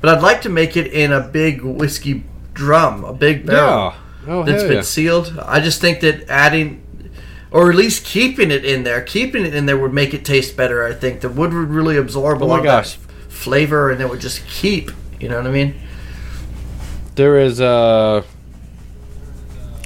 but 0.00 0.16
i'd 0.16 0.22
like 0.22 0.42
to 0.42 0.48
make 0.48 0.76
it 0.76 0.86
in 0.92 1.12
a 1.12 1.20
big 1.20 1.62
whiskey 1.62 2.24
drum 2.54 3.04
a 3.04 3.12
big 3.12 3.44
barrel 3.46 3.92
Yeah. 3.92 3.98
Oh 4.24 4.44
that's 4.44 4.62
been 4.62 4.74
yeah. 4.74 4.80
sealed. 4.82 5.36
I 5.44 5.58
just 5.58 5.80
think 5.80 5.98
that 6.02 6.28
adding, 6.30 6.80
or 7.52 7.70
at 7.70 7.76
least 7.76 8.04
keeping 8.04 8.50
it 8.50 8.64
in 8.64 8.82
there, 8.82 9.02
keeping 9.02 9.44
it 9.44 9.54
in 9.54 9.66
there 9.66 9.76
would 9.78 9.92
make 9.92 10.14
it 10.14 10.24
taste 10.24 10.56
better. 10.56 10.84
I 10.84 10.94
think 10.94 11.20
the 11.20 11.28
wood 11.28 11.52
would 11.52 11.68
really 11.68 11.96
absorb 11.96 12.42
a 12.42 12.44
Oh 12.44 12.48
lot 12.48 12.64
my 12.64 12.80
of 12.80 12.86
flavor, 13.28 13.90
and 13.90 14.00
it 14.00 14.08
would 14.08 14.20
just 14.20 14.46
keep. 14.46 14.90
You 15.20 15.28
know 15.28 15.36
what 15.36 15.46
I 15.46 15.50
mean? 15.50 15.74
There 17.14 17.38
is 17.38 17.60
a. 17.60 18.24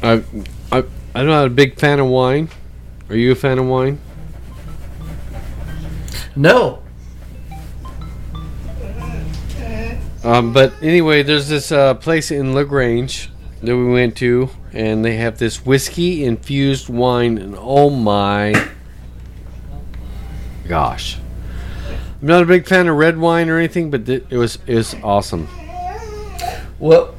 I, 0.03 0.23
I, 0.71 0.85
I'm 1.15 1.27
not 1.27 1.47
a 1.47 1.51
big 1.51 1.79
fan 1.79 1.99
of 1.99 2.07
wine. 2.07 2.49
Are 3.09 3.17
you 3.17 3.33
a 3.33 3.35
fan 3.35 3.59
of 3.59 3.67
wine? 3.67 3.99
No. 6.37 6.83
Um, 10.23 10.53
but 10.53 10.73
anyway, 10.83 11.23
there's 11.23 11.49
this 11.49 11.71
uh, 11.71 11.95
place 11.95 12.31
in 12.31 12.53
La 12.53 12.65
Grange 12.65 13.31
that 13.63 13.77
we 13.77 13.87
went 13.87 14.17
to, 14.17 14.51
and 14.77 15.05
they 15.05 15.17
have 15.17 15.39
this 15.39 15.65
whiskey 15.65 16.25
infused 16.25 16.89
wine, 16.89 17.39
and 17.39 17.55
oh 17.59 17.89
my 17.89 18.69
gosh! 20.69 21.19
I'm 22.21 22.29
not 22.29 22.43
a 22.43 22.47
big 22.47 22.67
fan 22.67 22.87
of 22.87 22.97
red 22.97 23.19
wine 23.19 23.49
or 23.49 23.57
anything, 23.57 23.91
but 23.91 24.05
th- 24.05 24.25
it 24.29 24.37
was 24.37 24.59
it 24.67 24.75
was 24.75 24.95
awesome. 25.03 25.49
Well. 26.79 27.15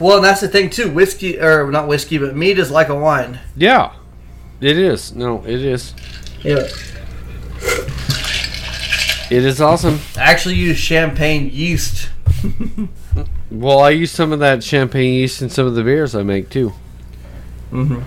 Well, 0.00 0.16
and 0.16 0.24
that's 0.24 0.40
the 0.40 0.48
thing 0.48 0.70
too. 0.70 0.90
Whiskey, 0.90 1.38
or 1.38 1.70
not 1.70 1.86
whiskey, 1.86 2.18
but 2.18 2.34
meat 2.34 2.58
is 2.58 2.70
like 2.70 2.88
a 2.88 2.94
wine. 2.94 3.38
Yeah, 3.56 3.92
it 4.60 4.76
is. 4.76 5.14
No, 5.14 5.44
it 5.44 5.62
is. 5.62 5.94
Yeah. 6.42 6.66
It 9.30 9.44
is 9.44 9.60
awesome. 9.60 10.00
I 10.16 10.22
actually 10.22 10.56
use 10.56 10.76
champagne 10.76 11.48
yeast. 11.50 12.08
Well, 13.60 13.78
I 13.80 13.90
use 13.90 14.10
some 14.10 14.32
of 14.32 14.40
that 14.40 14.64
champagne 14.64 15.14
yeast 15.14 15.40
in 15.42 15.48
some 15.50 15.66
of 15.66 15.74
the 15.74 15.82
beers 15.84 16.14
I 16.14 16.22
make 16.22 16.50
too. 16.50 16.72
Mm-hmm. 17.70 18.00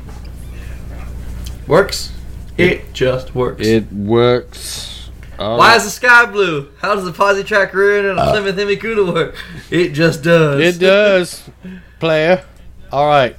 Works. 1.72 2.12
It 2.58 2.94
just 2.94 3.36
works. 3.36 3.66
It 3.66 3.92
works. 3.92 5.10
Oh, 5.40 5.58
Why 5.58 5.76
is 5.76 5.84
the 5.84 5.90
sky 5.92 6.26
blue? 6.26 6.70
How 6.80 6.96
does 6.96 7.06
the 7.06 7.12
posi 7.12 7.46
track 7.46 7.74
ruin 7.74 8.06
and 8.06 8.18
a 8.18 8.32
Plymouth 8.32 8.58
Hemi 8.58 8.76
Cuda 8.78 9.14
work? 9.14 9.36
It 9.70 9.90
just 9.90 10.24
does. 10.24 10.60
It 10.60 10.80
does, 10.80 11.48
player. 12.00 12.44
All 12.92 13.08
right. 13.08 13.36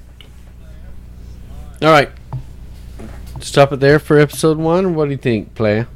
All 1.83 1.91
right. 1.91 2.11
Stop 3.41 3.73
it 3.73 3.81
there 3.81 3.99
for 3.99 4.19
episode 4.19 4.59
one. 4.59 4.95
What 4.95 5.07
do 5.07 5.11
you 5.13 5.17
think, 5.17 5.55
player? 5.55 5.89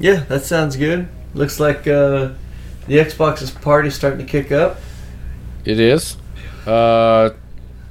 Yeah, 0.00 0.24
that 0.24 0.44
sounds 0.44 0.76
good. 0.76 1.08
Looks 1.34 1.60
like 1.60 1.86
uh, 1.86 2.30
the 2.86 2.96
Xbox's 2.98 3.50
party's 3.50 3.94
starting 3.94 4.18
to 4.24 4.30
kick 4.30 4.52
up. 4.52 4.78
It 5.64 5.80
is. 5.80 6.16
Uh, 6.66 7.30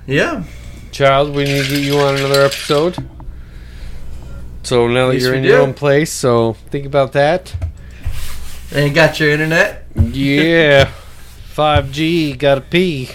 Yeah. 0.07 0.43
child, 0.91 1.33
we 1.35 1.43
need 1.45 1.63
to 1.65 1.69
get 1.69 1.79
you 1.83 1.97
on 1.99 2.15
another 2.15 2.41
episode. 2.41 2.95
So 4.63 4.87
now 4.87 5.07
that 5.07 5.13
Yes, 5.15 5.23
you're 5.23 5.33
in 5.35 5.43
your 5.43 5.57
do. 5.57 5.63
own 5.63 5.73
place, 5.73 6.11
so 6.11 6.53
think 6.69 6.85
about 6.85 7.11
that. 7.13 7.53
And 8.71 8.87
you 8.87 8.93
got 8.93 9.19
your 9.19 9.29
internet? 9.31 9.85
Yeah. 9.95 10.89
5G, 11.55 12.33
gotta 12.37 12.61
pee. 12.61 13.09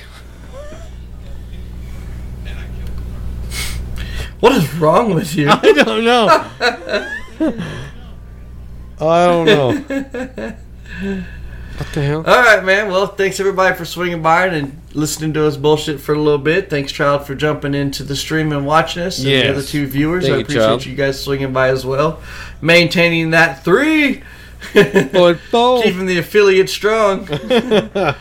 What 4.40 4.52
is 4.52 4.72
wrong 4.74 5.14
with 5.14 5.34
you? 5.34 5.48
I 5.50 5.72
don't 5.72 6.04
know. 6.04 6.28
I 9.00 9.26
don't 9.26 9.44
know. 9.46 10.54
What 11.78 11.92
the 11.92 12.02
hell? 12.02 12.24
All 12.26 12.42
right, 12.42 12.64
man. 12.64 12.88
Well, 12.88 13.06
thanks 13.06 13.38
everybody 13.38 13.76
for 13.76 13.84
swinging 13.84 14.20
by 14.20 14.46
and 14.46 14.80
listening 14.94 15.32
to 15.34 15.46
us 15.46 15.56
bullshit 15.56 16.00
for 16.00 16.12
a 16.12 16.18
little 16.18 16.38
bit. 16.38 16.68
Thanks, 16.68 16.90
Child, 16.90 17.24
for 17.24 17.36
jumping 17.36 17.72
into 17.72 18.02
the 18.02 18.16
stream 18.16 18.50
and 18.50 18.66
watching 18.66 19.04
us. 19.04 19.18
And 19.18 19.26
the 19.28 19.48
other 19.48 19.62
two 19.62 19.86
viewers, 19.86 20.24
Thank 20.24 20.34
I 20.34 20.36
you, 20.38 20.42
appreciate 20.42 20.62
Child. 20.62 20.86
you 20.86 20.96
guys 20.96 21.22
swinging 21.22 21.52
by 21.52 21.68
as 21.68 21.86
well. 21.86 22.20
Maintaining 22.60 23.30
that 23.30 23.62
three. 23.62 24.24
Football. 24.72 25.82
Keeping 25.84 26.06
the 26.06 26.18
affiliate 26.18 26.68
strong. 26.68 27.28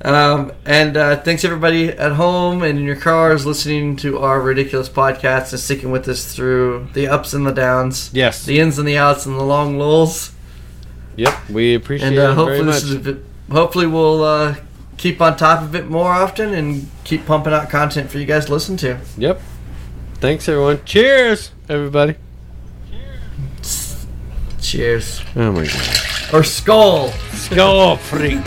Um, 0.00 0.52
and 0.64 0.96
uh, 0.96 1.16
thanks 1.22 1.44
everybody 1.44 1.88
at 1.88 2.12
home 2.12 2.62
and 2.62 2.78
in 2.78 2.84
your 2.84 2.96
cars 2.96 3.44
listening 3.44 3.96
to 3.96 4.18
our 4.18 4.40
ridiculous 4.40 4.88
podcast 4.88 5.50
and 5.50 5.60
sticking 5.60 5.90
with 5.90 6.06
us 6.08 6.34
through 6.34 6.86
the 6.92 7.08
ups 7.08 7.34
and 7.34 7.44
the 7.44 7.52
downs, 7.52 8.10
yes. 8.14 8.44
the 8.44 8.60
ins 8.60 8.78
and 8.78 8.86
the 8.86 8.96
outs, 8.96 9.26
and 9.26 9.34
the 9.34 9.42
long 9.42 9.76
lulls. 9.76 10.30
Yep. 11.18 11.50
We 11.50 11.74
appreciate 11.74 12.08
And 12.08 12.18
uh, 12.18 12.22
it 12.22 12.24
very 12.26 12.34
hopefully, 12.36 12.62
much. 12.64 12.74
this 12.76 12.84
is 12.84 12.94
a 12.94 12.98
bit, 13.00 13.24
hopefully 13.50 13.86
we'll 13.86 14.22
uh, 14.24 14.54
keep 14.96 15.20
on 15.20 15.36
top 15.36 15.62
of 15.62 15.74
it 15.74 15.88
more 15.90 16.10
often 16.12 16.54
and 16.54 16.88
keep 17.04 17.26
pumping 17.26 17.52
out 17.52 17.68
content 17.70 18.10
for 18.10 18.18
you 18.18 18.24
guys 18.24 18.46
to 18.46 18.52
listen 18.52 18.76
to. 18.78 18.98
Yep. 19.16 19.40
Thanks, 20.20 20.48
everyone. 20.48 20.80
Cheers, 20.84 21.50
everybody. 21.68 22.16
Cheers 24.60 25.22
Oh 25.36 25.52
my 25.52 25.64
god. 25.64 26.34
or 26.34 26.44
skull. 26.44 27.10
Skull 27.32 27.96
freak. 27.96 28.42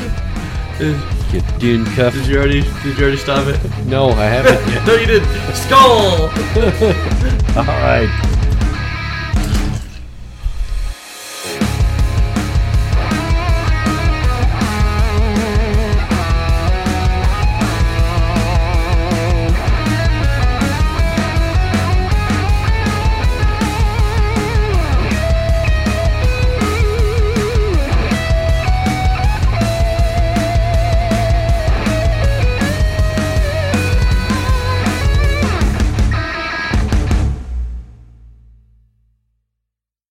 Get 1.32 1.60
dune 1.60 1.86
cuff. 1.96 2.14
did 2.14 2.28
you 2.28 2.38
already? 2.38 2.62
Did 2.84 2.98
you 2.98 3.04
already 3.04 3.18
stop 3.18 3.48
it? 3.48 3.86
No, 3.86 4.10
I 4.10 4.26
haven't 4.26 4.68
yet. 4.74 4.86
no, 4.88 4.96
you 4.96 5.06
didn't. 5.08 5.30
Skull. 5.56 6.22
All 7.58 7.66
right. 7.66 8.10